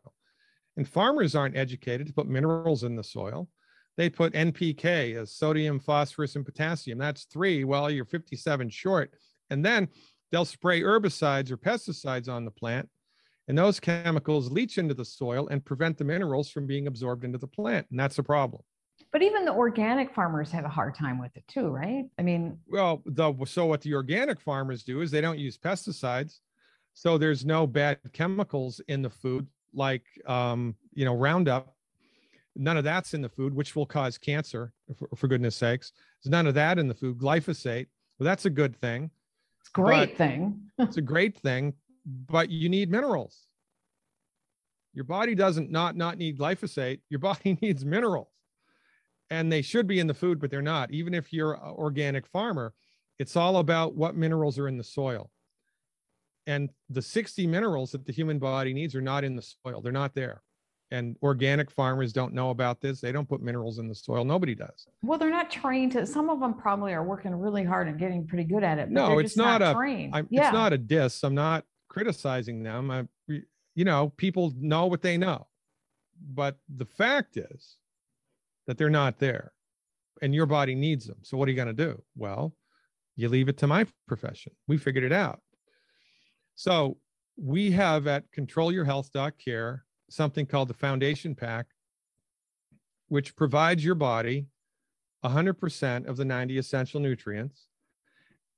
And 0.76 0.90
farmers 0.90 1.36
aren't 1.36 1.56
educated 1.56 2.08
to 2.08 2.14
put 2.14 2.28
minerals 2.28 2.84
in 2.84 2.96
the 2.96 3.04
soil. 3.04 3.48
They 3.96 4.10
put 4.10 4.34
NPK 4.34 5.22
as 5.22 5.36
sodium, 5.36 5.80
phosphorus, 5.80 6.36
and 6.36 6.44
potassium. 6.44 6.98
That's 6.98 7.26
three. 7.26 7.64
Well, 7.64 7.92
you're 7.92 8.06
57 8.06 8.72
short. 8.72 9.12
And 9.52 9.64
then 9.64 9.88
they'll 10.32 10.46
spray 10.46 10.82
herbicides 10.82 11.52
or 11.52 11.58
pesticides 11.58 12.28
on 12.28 12.44
the 12.44 12.50
plant. 12.50 12.90
And 13.48 13.56
those 13.56 13.80
chemicals 13.80 14.50
leach 14.50 14.80
into 14.80 14.96
the 14.96 15.06
soil 15.06 15.48
and 15.50 15.64
prevent 15.64 16.00
the 16.00 16.06
minerals 16.06 16.50
from 16.50 16.66
being 16.66 16.88
absorbed 16.88 17.24
into 17.24 17.38
the 17.38 17.46
plant. 17.46 17.86
And 17.92 18.00
that's 18.00 18.18
a 18.18 18.24
problem. 18.24 18.64
But 19.14 19.22
even 19.22 19.46
the 19.46 19.54
organic 19.54 20.14
farmers 20.14 20.52
have 20.52 20.66
a 20.66 20.70
hard 20.70 20.96
time 20.96 21.20
with 21.20 21.38
it 21.38 21.48
too, 21.48 21.68
right? 21.68 22.06
I 22.18 22.24
mean, 22.24 22.58
Well, 22.68 23.02
the, 23.06 23.32
so 23.46 23.68
what 23.68 23.82
the 23.82 23.94
organic 23.94 24.42
farmers 24.42 24.84
do 24.84 25.02
is 25.02 25.12
they 25.12 25.22
don't 25.22 25.38
use 25.38 25.56
pesticides. 25.58 26.40
So 26.96 27.18
there's 27.20 27.46
no 27.46 27.66
bad 27.68 28.00
chemicals 28.12 28.82
in 28.88 29.04
the 29.04 29.10
food 29.12 29.48
like, 29.74 30.04
um, 30.26 30.76
you 30.94 31.06
know, 31.06 31.16
Roundup. 31.16 31.76
None 32.56 32.78
of 32.78 32.84
that's 32.84 33.14
in 33.14 33.22
the 33.22 33.30
food, 33.30 33.54
which 33.54 33.76
will 33.76 33.86
cause 33.86 34.18
cancer, 34.18 34.74
for, 34.98 35.08
for 35.16 35.28
goodness 35.28 35.56
sakes. 35.56 35.92
There's 36.24 36.32
none 36.32 36.46
of 36.48 36.54
that 36.56 36.78
in 36.80 36.88
the 36.88 36.94
food. 36.94 37.18
Glyphosate, 37.18 37.88
well, 38.20 38.26
that's 38.26 38.46
a 38.46 38.50
good 38.50 38.76
thing. 38.76 39.10
it's 39.60 39.70
a 39.70 39.74
great 39.74 40.10
But- 40.10 40.18
thing. 40.18 40.60
It's 40.80 40.98
a 40.98 41.02
great 41.02 41.38
thing, 41.38 41.74
but 42.06 42.50
you 42.50 42.68
need 42.68 42.90
minerals. 42.92 43.46
Your 44.96 45.06
body 45.06 45.34
doesn't 45.36 45.70
not 45.72 45.96
not 45.96 46.18
need 46.18 46.38
glyphosate. 46.40 47.00
Your 47.10 47.20
body 47.30 47.58
needs 47.62 47.86
minerals. 47.86 48.28
And 49.34 49.52
they 49.52 49.64
should 49.64 49.88
be 49.88 50.00
in 50.00 50.06
the 50.06 50.14
food, 50.14 50.40
but 50.40 50.52
they're 50.52 50.62
not. 50.62 50.92
Even 50.92 51.16
if 51.16 51.34
you're 51.34 51.54
an 51.54 51.72
organic 51.72 52.28
farmer, 52.28 52.72
it's 53.18 53.36
all 53.36 53.58
about 53.58 53.96
what 53.96 54.16
minerals 54.16 54.60
are 54.60 54.68
in 54.68 54.78
the 54.78 54.84
soil. 54.84 55.32
And 56.46 56.70
the 56.88 57.02
60 57.02 57.48
minerals 57.48 57.94
that 57.94 58.06
the 58.06 58.14
human 58.14 58.38
body 58.38 58.76
needs 58.76 58.94
are 58.94 59.02
not 59.02 59.24
in 59.24 59.36
the 59.36 59.42
soil. 59.42 59.82
They're 59.82 59.92
not 59.92 60.14
there. 60.14 60.44
And 60.92 61.16
organic 61.24 61.72
farmers 61.72 62.14
don't 62.14 62.36
know 62.36 62.52
about 62.52 62.80
this. 62.80 63.02
They 63.02 63.12
don't 63.12 63.28
put 63.28 63.42
minerals 63.42 63.80
in 63.80 63.88
the 63.88 63.96
soil. 63.96 64.24
Nobody 64.24 64.54
does. 64.54 64.86
Well, 65.02 65.18
they're 65.18 65.32
not 65.32 65.50
trained 65.50 65.94
to, 65.94 66.06
some 66.06 66.30
of 66.30 66.40
them 66.40 66.54
probably 66.54 66.94
are 66.94 67.04
working 67.04 67.34
really 67.34 67.64
hard 67.64 67.88
and 67.88 67.98
getting 67.98 68.28
pretty 68.28 68.44
good 68.44 68.64
at 68.64 68.78
it. 68.78 68.94
but 68.94 68.94
No, 68.94 69.18
it's 69.18 69.32
just 69.32 69.38
not 69.38 69.64
a- 69.64 69.74
trained. 69.74 70.14
I'm, 70.16 70.28
yeah. 70.30 70.50
It's 70.50 70.54
not 70.54 70.74
a 70.74 70.78
diss. 70.78 71.24
I'm 71.24 71.34
not 71.34 71.66
criticizing 71.90 72.62
them. 72.62 72.92
I, 72.92 73.08
you 73.28 73.86
know, 73.86 74.10
people 74.18 74.54
know 74.60 74.86
what 74.86 75.02
they 75.02 75.18
know. 75.18 75.48
But 76.36 76.60
the 76.70 76.86
fact 76.86 77.36
is 77.38 77.78
that 78.68 78.78
they're 78.78 78.90
not 78.90 79.20
there 79.20 79.52
and 80.22 80.34
your 80.34 80.46
body 80.46 80.76
needs 80.76 81.06
them. 81.06 81.18
So 81.22 81.38
what 81.38 81.48
are 81.48 81.52
you 81.52 81.58
going 81.58 81.76
to 81.76 81.86
do? 81.86 82.02
Well, 82.16 82.54
you 83.16 83.30
leave 83.30 83.50
it 83.50 83.58
to 83.60 83.68
my 83.68 83.86
profession. 84.08 84.54
We 84.68 84.78
figured 84.78 85.04
it 85.04 85.12
out. 85.12 85.40
So 86.56 86.98
we 87.38 87.72
have 87.72 88.08
at 88.08 88.32
controlyourhealth.care 88.32 89.84
something 90.10 90.46
called 90.46 90.68
the 90.68 90.74
foundation 90.74 91.36
pack, 91.36 91.66
which 93.08 93.36
provides 93.36 93.84
your 93.84 93.96
body 93.96 94.48
100% 95.26 96.08
of 96.08 96.18
the 96.18 96.26
90 96.26 96.58
essential 96.58 97.00
nutrients 97.00 97.68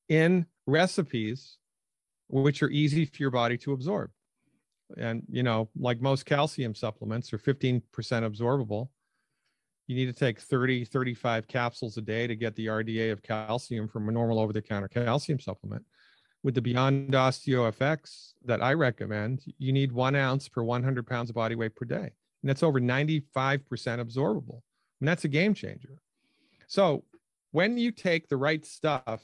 in 0.09 0.45
recipes 0.67 1.57
which 2.27 2.63
are 2.63 2.69
easy 2.69 3.05
for 3.05 3.17
your 3.21 3.31
body 3.31 3.57
to 3.57 3.73
absorb. 3.73 4.09
And, 4.97 5.23
you 5.29 5.43
know, 5.43 5.69
like 5.77 6.01
most 6.01 6.25
calcium 6.25 6.75
supplements 6.75 7.33
are 7.33 7.37
15% 7.37 7.81
absorbable. 7.91 8.89
You 9.87 9.95
need 9.95 10.07
to 10.07 10.13
take 10.13 10.39
30, 10.39 10.85
35 10.85 11.47
capsules 11.47 11.97
a 11.97 12.01
day 12.01 12.25
to 12.27 12.35
get 12.35 12.55
the 12.55 12.67
RDA 12.67 13.11
of 13.11 13.21
calcium 13.21 13.87
from 13.87 14.09
a 14.09 14.11
normal 14.11 14.39
over 14.39 14.51
the 14.51 14.61
counter 14.61 14.87
calcium 14.87 15.39
supplement. 15.39 15.85
With 16.43 16.55
the 16.55 16.61
Beyond 16.61 17.11
Osteo 17.13 17.71
FX 17.71 18.33
that 18.45 18.61
I 18.61 18.73
recommend, 18.73 19.43
you 19.57 19.73
need 19.73 19.91
one 19.91 20.15
ounce 20.15 20.47
per 20.47 20.63
100 20.63 21.05
pounds 21.05 21.29
of 21.29 21.35
body 21.35 21.55
weight 21.55 21.75
per 21.75 21.85
day. 21.85 22.11
And 22.41 22.49
that's 22.49 22.63
over 22.63 22.79
95% 22.79 23.23
absorbable. 23.69 24.61
And 24.99 25.07
that's 25.07 25.25
a 25.25 25.27
game 25.27 25.53
changer. 25.53 25.99
So 26.67 27.03
when 27.51 27.77
you 27.77 27.91
take 27.91 28.27
the 28.27 28.37
right 28.37 28.65
stuff 28.65 29.23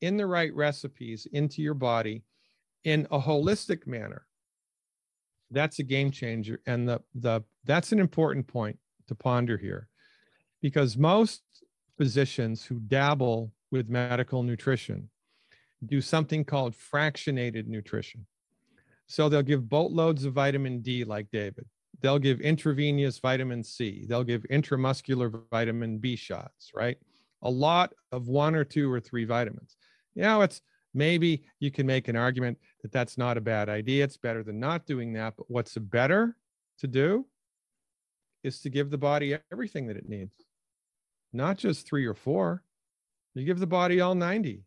in 0.00 0.16
the 0.16 0.26
right 0.26 0.54
recipes 0.54 1.26
into 1.32 1.60
your 1.60 1.74
body 1.74 2.24
in 2.84 3.06
a 3.10 3.18
holistic 3.18 3.86
manner, 3.86 4.26
that's 5.50 5.78
a 5.78 5.82
game 5.82 6.10
changer. 6.10 6.60
And 6.66 6.88
the, 6.88 7.00
the, 7.14 7.42
that's 7.64 7.92
an 7.92 8.00
important 8.00 8.46
point 8.46 8.78
to 9.08 9.14
ponder 9.14 9.56
here 9.56 9.88
because 10.62 10.96
most 10.96 11.42
physicians 11.96 12.64
who 12.64 12.80
dabble 12.80 13.52
with 13.70 13.88
medical 13.88 14.42
nutrition 14.42 15.10
do 15.86 16.00
something 16.00 16.44
called 16.44 16.74
fractionated 16.74 17.66
nutrition. 17.66 18.26
So 19.06 19.28
they'll 19.28 19.42
give 19.42 19.68
boatloads 19.68 20.24
of 20.24 20.34
vitamin 20.34 20.80
D, 20.80 21.04
like 21.04 21.30
David. 21.30 21.66
They'll 22.00 22.18
give 22.18 22.40
intravenous 22.40 23.18
vitamin 23.18 23.64
C. 23.64 24.04
They'll 24.08 24.24
give 24.24 24.42
intramuscular 24.50 25.42
vitamin 25.50 25.98
B 25.98 26.14
shots, 26.16 26.70
right? 26.74 26.98
A 27.42 27.50
lot 27.50 27.92
of 28.12 28.28
one 28.28 28.54
or 28.54 28.64
two 28.64 28.92
or 28.92 29.00
three 29.00 29.24
vitamins. 29.24 29.76
You 30.14 30.22
know, 30.22 30.42
it's 30.42 30.60
maybe 30.94 31.44
you 31.60 31.70
can 31.70 31.86
make 31.86 32.08
an 32.08 32.16
argument 32.16 32.58
that 32.82 32.92
that's 32.92 33.16
not 33.16 33.36
a 33.36 33.40
bad 33.40 33.68
idea. 33.68 34.04
It's 34.04 34.16
better 34.16 34.42
than 34.42 34.60
not 34.60 34.86
doing 34.86 35.12
that. 35.14 35.34
But 35.36 35.50
what's 35.50 35.76
better 35.76 36.36
to 36.80 36.86
do 36.86 37.26
is 38.42 38.60
to 38.60 38.70
give 38.70 38.90
the 38.90 38.98
body 38.98 39.36
everything 39.52 39.86
that 39.88 39.96
it 39.96 40.08
needs, 40.08 40.34
not 41.32 41.58
just 41.58 41.86
three 41.86 42.06
or 42.06 42.14
four. 42.14 42.62
You 43.34 43.44
give 43.44 43.58
the 43.58 43.66
body 43.66 44.00
all 44.00 44.14
90 44.14 44.64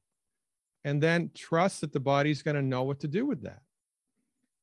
and 0.84 1.02
then 1.02 1.32
trust 1.36 1.82
that 1.82 1.94
the 1.94 2.00
body's 2.00 2.42
going 2.42 2.56
to 2.56 2.62
know 2.62 2.84
what 2.84 3.00
to 3.02 3.08
do 3.08 3.26
with 3.26 3.44
that. 3.44 3.62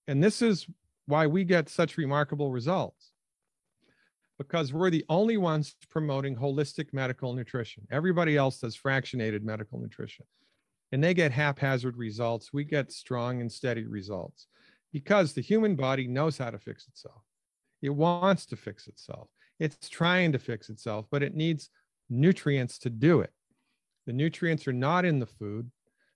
And 0.06 0.22
this 0.22 0.40
is 0.40 0.66
why 1.06 1.26
we 1.26 1.44
get 1.44 1.68
such 1.68 1.96
remarkable 1.96 2.50
results 2.50 3.12
because 4.38 4.72
we're 4.72 4.90
the 4.90 5.04
only 5.08 5.36
ones 5.36 5.74
promoting 5.90 6.36
holistic 6.36 6.92
medical 6.92 7.34
nutrition. 7.34 7.86
Everybody 7.90 8.36
else 8.36 8.60
does 8.60 8.76
fractionated 8.76 9.42
medical 9.42 9.80
nutrition 9.80 10.24
and 10.92 11.02
they 11.02 11.14
get 11.14 11.32
haphazard 11.32 11.96
results. 11.96 12.52
We 12.52 12.64
get 12.64 12.92
strong 12.92 13.40
and 13.40 13.50
steady 13.50 13.84
results 13.84 14.46
because 14.92 15.32
the 15.32 15.42
human 15.42 15.76
body 15.76 16.06
knows 16.06 16.38
how 16.38 16.50
to 16.50 16.58
fix 16.58 16.88
itself. 16.88 17.22
It 17.82 17.90
wants 17.90 18.46
to 18.46 18.56
fix 18.56 18.86
itself. 18.88 19.28
It's 19.58 19.88
trying 19.88 20.32
to 20.32 20.38
fix 20.38 20.68
itself, 20.68 21.06
but 21.10 21.22
it 21.22 21.34
needs 21.34 21.70
nutrients 22.08 22.78
to 22.80 22.90
do 22.90 23.20
it. 23.20 23.32
The 24.06 24.12
nutrients 24.12 24.66
are 24.66 24.72
not 24.72 25.04
in 25.04 25.18
the 25.18 25.26
food, 25.26 25.70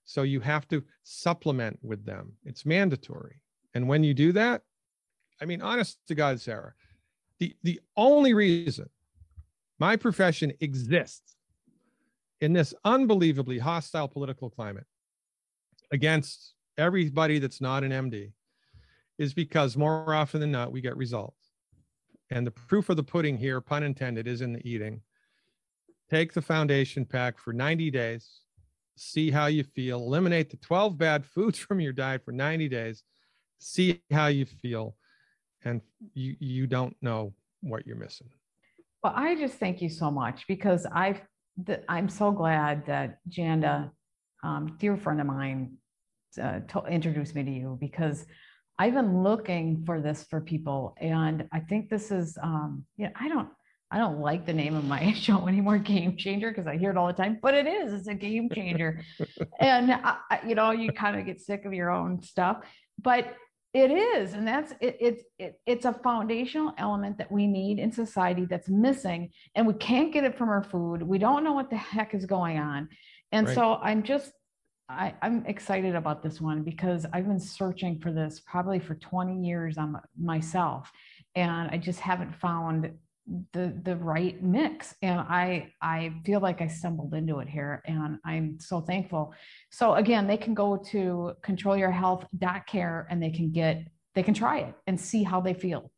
so 0.05 0.23
you 0.23 0.39
have 0.39 0.67
to 0.69 0.83
supplement 1.03 1.79
with 1.81 2.05
them. 2.05 2.33
It's 2.43 2.65
mandatory. 2.65 3.41
And 3.73 3.87
when 3.87 4.03
you 4.03 4.13
do 4.13 4.31
that, 4.33 4.61
I 5.41 5.45
mean, 5.45 5.61
honest 5.61 5.99
to 6.07 6.15
God, 6.15 6.39
Sarah, 6.39 6.73
the, 7.39 7.55
the 7.63 7.79
only 7.97 8.33
reason 8.33 8.89
my 9.79 9.95
profession 9.95 10.53
exists 10.59 11.35
in 12.41 12.53
this 12.53 12.73
unbelievably 12.85 13.59
hostile 13.59 14.07
political 14.07 14.49
climate 14.49 14.85
against 15.91 16.53
everybody 16.77 17.39
that's 17.39 17.61
not 17.61 17.83
an 17.83 17.91
MD 17.91 18.31
is 19.17 19.33
because 19.33 19.77
more 19.77 20.13
often 20.13 20.41
than 20.41 20.51
not, 20.51 20.71
we 20.71 20.81
get 20.81 20.97
results. 20.97 21.42
And 22.33 22.47
the 22.47 22.51
proof 22.51 22.89
of 22.89 22.97
the 22.97 23.03
pudding 23.03 23.37
here, 23.37 23.61
pun 23.61 23.83
intended, 23.83 24.27
is 24.27 24.41
in 24.41 24.53
the 24.53 24.67
eating. 24.67 25.01
Take 26.09 26.33
the 26.33 26.41
foundation 26.41 27.05
pack 27.05 27.37
for 27.37 27.53
90 27.53 27.91
days, 27.91 28.39
see 28.97 29.29
how 29.29 29.45
you 29.45 29.63
feel, 29.63 29.99
eliminate 29.99 30.49
the 30.49 30.57
12 30.57 30.97
bad 30.97 31.25
foods 31.35 31.59
from 31.59 31.79
your 31.79 31.93
diet 31.93 32.25
for 32.25 32.31
90 32.31 32.69
days, 32.69 33.03
see 33.59 34.01
how 34.11 34.27
you 34.27 34.47
feel, 34.47 34.95
and 35.63 35.79
you, 36.15 36.35
you 36.39 36.65
don't 36.65 36.95
know 37.03 37.33
what 37.61 37.85
you're 37.85 37.95
missing. 37.95 38.29
Well, 39.03 39.13
I 39.15 39.35
just 39.35 39.59
thank 39.59 39.79
you 39.79 39.89
so 39.89 40.09
much 40.09 40.47
because 40.47 40.87
I've, 40.91 41.21
the, 41.63 41.83
I'm 41.87 42.09
so 42.09 42.31
glad 42.31 42.87
that 42.87 43.19
Janda, 43.29 43.91
um, 44.43 44.75
dear 44.79 44.97
friend 44.97 45.21
of 45.21 45.27
mine, 45.27 45.73
uh, 46.41 46.61
to, 46.61 46.83
introduced 46.85 47.35
me 47.35 47.43
to 47.43 47.51
you 47.51 47.77
because 47.79 48.25
I've 48.79 48.93
been 48.93 49.23
looking 49.23 49.83
for 49.85 50.01
this 50.01 50.23
for 50.23 50.41
people, 50.41 50.95
and 50.99 51.47
I 51.51 51.59
think 51.59 51.89
this 51.89 52.11
is, 52.11 52.37
um, 52.41 52.85
you 52.97 53.05
know, 53.05 53.11
I 53.15 53.29
don't, 53.29 53.49
I 53.91 53.99
don't 53.99 54.19
like 54.19 54.45
the 54.45 54.53
name 54.53 54.75
of 54.75 54.85
my 54.85 55.13
show 55.13 55.47
anymore, 55.47 55.77
Game 55.77 56.17
Changer, 56.17 56.49
because 56.49 56.65
I 56.65 56.77
hear 56.77 56.89
it 56.89 56.97
all 56.97 57.07
the 57.07 57.13
time. 57.13 57.39
But 57.41 57.53
it 57.53 57.67
is, 57.67 57.93
it's 57.93 58.07
a 58.07 58.15
game 58.15 58.49
changer, 58.49 59.03
and 59.59 59.91
I, 59.91 60.17
you 60.45 60.55
know, 60.55 60.71
you 60.71 60.91
kind 60.91 61.19
of 61.19 61.25
get 61.25 61.39
sick 61.39 61.65
of 61.65 61.73
your 61.73 61.91
own 61.91 62.21
stuff, 62.23 62.65
but 63.01 63.35
it 63.73 63.89
is, 63.89 64.33
and 64.33 64.47
that's 64.47 64.71
it, 64.81 64.97
it's 64.99 65.23
it, 65.39 65.59
it's 65.65 65.85
a 65.85 65.93
foundational 65.93 66.73
element 66.77 67.17
that 67.17 67.31
we 67.31 67.47
need 67.47 67.79
in 67.79 67.91
society 67.91 68.45
that's 68.45 68.69
missing, 68.69 69.31
and 69.55 69.67
we 69.67 69.73
can't 69.73 70.11
get 70.11 70.23
it 70.23 70.37
from 70.37 70.49
our 70.49 70.63
food. 70.63 71.03
We 71.03 71.17
don't 71.17 71.43
know 71.43 71.53
what 71.53 71.69
the 71.69 71.77
heck 71.77 72.13
is 72.13 72.25
going 72.25 72.59
on, 72.59 72.89
and 73.31 73.47
right. 73.47 73.55
so 73.55 73.75
I'm 73.75 74.03
just 74.03 74.31
I, 74.89 75.13
am 75.21 75.45
excited 75.45 75.95
about 75.95 76.21
this 76.21 76.41
one 76.41 76.63
because 76.63 77.05
I've 77.13 77.27
been 77.27 77.39
searching 77.39 77.99
for 77.99 78.11
this 78.11 78.41
probably 78.45 78.79
for 78.79 78.95
20 78.95 79.45
years 79.45 79.77
on 79.77 79.99
myself, 80.19 80.91
and 81.35 81.69
I 81.69 81.77
just 81.77 81.99
haven't 81.99 82.35
found 82.35 82.91
the 83.53 83.73
the 83.83 83.95
right 83.95 84.41
mix. 84.43 84.95
And 85.01 85.19
I 85.19 85.71
I 85.81 86.13
feel 86.25 86.41
like 86.41 86.61
I 86.61 86.67
stumbled 86.67 87.13
into 87.13 87.39
it 87.39 87.47
here, 87.47 87.81
and 87.85 88.19
I'm 88.25 88.59
so 88.59 88.81
thankful. 88.81 89.33
So 89.71 89.95
again, 89.95 90.27
they 90.27 90.37
can 90.37 90.53
go 90.53 90.77
to 90.91 91.33
controlyourhealth.care 91.41 93.07
and 93.09 93.23
they 93.23 93.31
can 93.31 93.51
get 93.51 93.87
they 94.15 94.23
can 94.23 94.33
try 94.33 94.59
it 94.59 94.75
and 94.87 94.99
see 94.99 95.23
how 95.23 95.41
they 95.41 95.53
feel. 95.53 95.91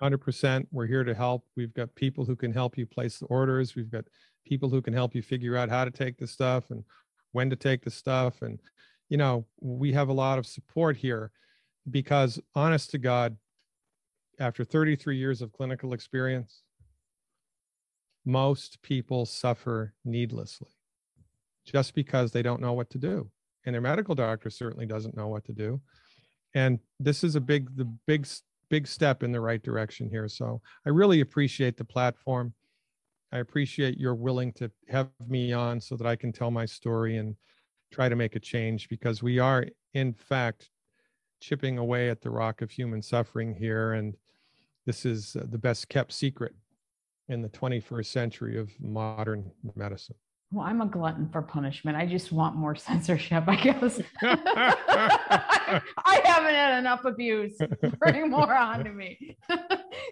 100%. 0.00 0.64
We're 0.70 0.86
here 0.86 1.02
to 1.02 1.12
help. 1.12 1.44
We've 1.56 1.74
got 1.74 1.92
people 1.96 2.24
who 2.24 2.36
can 2.36 2.52
help 2.52 2.78
you 2.78 2.86
place 2.86 3.18
the 3.18 3.26
orders. 3.26 3.74
We've 3.74 3.90
got 3.90 4.04
people 4.46 4.68
who 4.68 4.80
can 4.80 4.94
help 4.94 5.12
you 5.12 5.22
figure 5.22 5.56
out 5.56 5.68
how 5.68 5.84
to 5.84 5.90
take 5.90 6.18
the 6.18 6.26
stuff 6.26 6.70
and 6.70 6.84
when 7.32 7.50
to 7.50 7.56
take 7.56 7.84
the 7.84 7.90
stuff. 7.90 8.42
And, 8.42 8.58
you 9.08 9.16
know, 9.16 9.46
we 9.60 9.92
have 9.92 10.08
a 10.08 10.12
lot 10.14 10.38
of 10.38 10.46
support 10.46 10.96
here 10.96 11.30
because, 11.90 12.40
honest 12.54 12.90
to 12.90 12.98
God, 12.98 13.36
after 14.40 14.64
33 14.64 15.16
years 15.16 15.42
of 15.42 15.52
clinical 15.52 15.92
experience, 15.92 16.62
most 18.24 18.80
people 18.82 19.26
suffer 19.26 19.94
needlessly 20.04 20.68
just 21.66 21.94
because 21.94 22.30
they 22.32 22.42
don't 22.42 22.60
know 22.60 22.72
what 22.72 22.90
to 22.90 22.98
do. 22.98 23.30
And 23.64 23.74
their 23.74 23.82
medical 23.82 24.14
doctor 24.14 24.50
certainly 24.50 24.86
doesn't 24.86 25.16
know 25.16 25.28
what 25.28 25.44
to 25.46 25.52
do. 25.52 25.80
And 26.54 26.78
this 26.98 27.24
is 27.24 27.36
a 27.36 27.40
big, 27.40 27.76
the 27.76 27.84
big, 28.06 28.26
big 28.70 28.86
step 28.86 29.22
in 29.22 29.32
the 29.32 29.40
right 29.40 29.62
direction 29.62 30.08
here. 30.08 30.28
So 30.28 30.60
I 30.86 30.90
really 30.90 31.20
appreciate 31.20 31.76
the 31.76 31.84
platform. 31.84 32.54
I 33.32 33.38
appreciate 33.38 33.98
you're 33.98 34.14
willing 34.14 34.52
to 34.54 34.70
have 34.88 35.10
me 35.26 35.52
on 35.52 35.80
so 35.80 35.96
that 35.96 36.06
I 36.06 36.16
can 36.16 36.32
tell 36.32 36.50
my 36.50 36.64
story 36.64 37.18
and 37.18 37.36
try 37.92 38.08
to 38.08 38.16
make 38.16 38.36
a 38.36 38.40
change 38.40 38.88
because 38.88 39.22
we 39.22 39.38
are, 39.38 39.66
in 39.94 40.14
fact, 40.14 40.70
chipping 41.40 41.78
away 41.78 42.08
at 42.10 42.20
the 42.20 42.30
rock 42.30 42.62
of 42.62 42.70
human 42.70 43.02
suffering 43.02 43.54
here. 43.54 43.92
And 43.92 44.14
this 44.86 45.04
is 45.04 45.36
the 45.38 45.58
best 45.58 45.88
kept 45.88 46.12
secret 46.12 46.54
in 47.28 47.42
the 47.42 47.48
21st 47.50 48.06
century 48.06 48.58
of 48.58 48.70
modern 48.80 49.50
medicine. 49.74 50.16
Well, 50.50 50.64
I'm 50.64 50.80
a 50.80 50.86
glutton 50.86 51.28
for 51.28 51.42
punishment. 51.42 51.98
I 51.98 52.06
just 52.06 52.32
want 52.32 52.56
more 52.56 52.74
censorship, 52.86 53.44
I 53.46 53.56
guess. 53.56 54.00
I 54.22 55.82
haven't 56.24 56.54
had 56.54 56.78
enough 56.78 57.04
abuse. 57.04 57.58
Bring 57.98 58.30
more 58.30 58.54
on 58.54 58.82
to 58.84 58.90
me. 58.90 59.36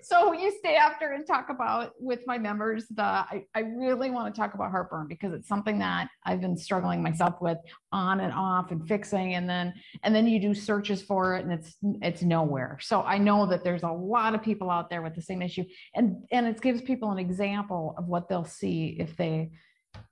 so 0.03 0.35
you 0.35 0.55
stay 0.59 0.77
after 0.77 1.13
and 1.13 1.27
talk 1.27 1.49
about 1.49 1.93
with 1.99 2.21
my 2.27 2.37
members 2.37 2.87
the 2.89 3.03
I, 3.03 3.45
I 3.55 3.61
really 3.61 4.11
want 4.11 4.35
to 4.35 4.39
talk 4.39 4.53
about 4.53 4.71
heartburn 4.71 5.07
because 5.09 5.33
it's 5.33 5.49
something 5.49 5.79
that 5.79 6.09
I've 6.25 6.43
been 6.43 6.59
struggling 6.59 7.03
myself 7.03 7.37
with 7.41 7.59
on 7.91 8.21
and 8.21 8.33
off 8.33 8.73
and 8.73 8.87
fixing 8.87 9.35
and 9.35 9.49
then 9.49 9.73
and 10.03 10.15
then 10.15 10.27
you 10.27 10.39
do 10.39 10.55
searches 10.55 11.01
for 11.01 11.37
it 11.37 11.45
and 11.45 11.53
it's 11.53 11.77
it's 12.03 12.23
nowhere. 12.23 12.79
So 12.83 13.01
I 13.03 13.17
know 13.17 13.47
that 13.47 13.65
there's 13.65 13.85
a 13.85 13.89
lot 13.89 14.35
of 14.35 14.43
people 14.43 14.71
out 14.71 14.91
there 14.91 15.01
with 15.01 15.15
the 15.15 15.23
same 15.23 15.41
issue 15.41 15.65
and 15.95 16.25
and 16.31 16.47
it 16.47 16.61
gives 16.61 16.83
people 16.83 17.11
an 17.11 17.19
example 17.19 17.95
of 17.97 18.07
what 18.07 18.29
they'll 18.29 18.45
see 18.45 18.97
if 19.01 19.17
they 19.17 19.53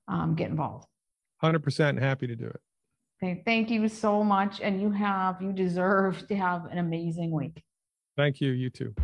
um, 0.09 0.35
get 0.35 0.51
involved. 0.51 0.87
100% 1.43 1.99
happy 2.01 2.27
to 2.27 2.37
do 2.37 2.47
it. 2.47 2.61
Okay, 3.23 3.43
thank 3.45 3.71
you 3.71 3.89
so 3.89 4.25
much. 4.25 4.61
And 4.61 4.81
you 4.81 4.91
have, 4.91 5.41
you 5.41 5.53
deserve 5.53 6.27
to 6.29 6.37
have 6.37 6.67
an 6.67 6.79
amazing 6.79 7.31
week. 7.31 7.63
Thank 8.17 8.41
you. 8.41 8.51
You 8.51 8.71
too. 8.71 8.95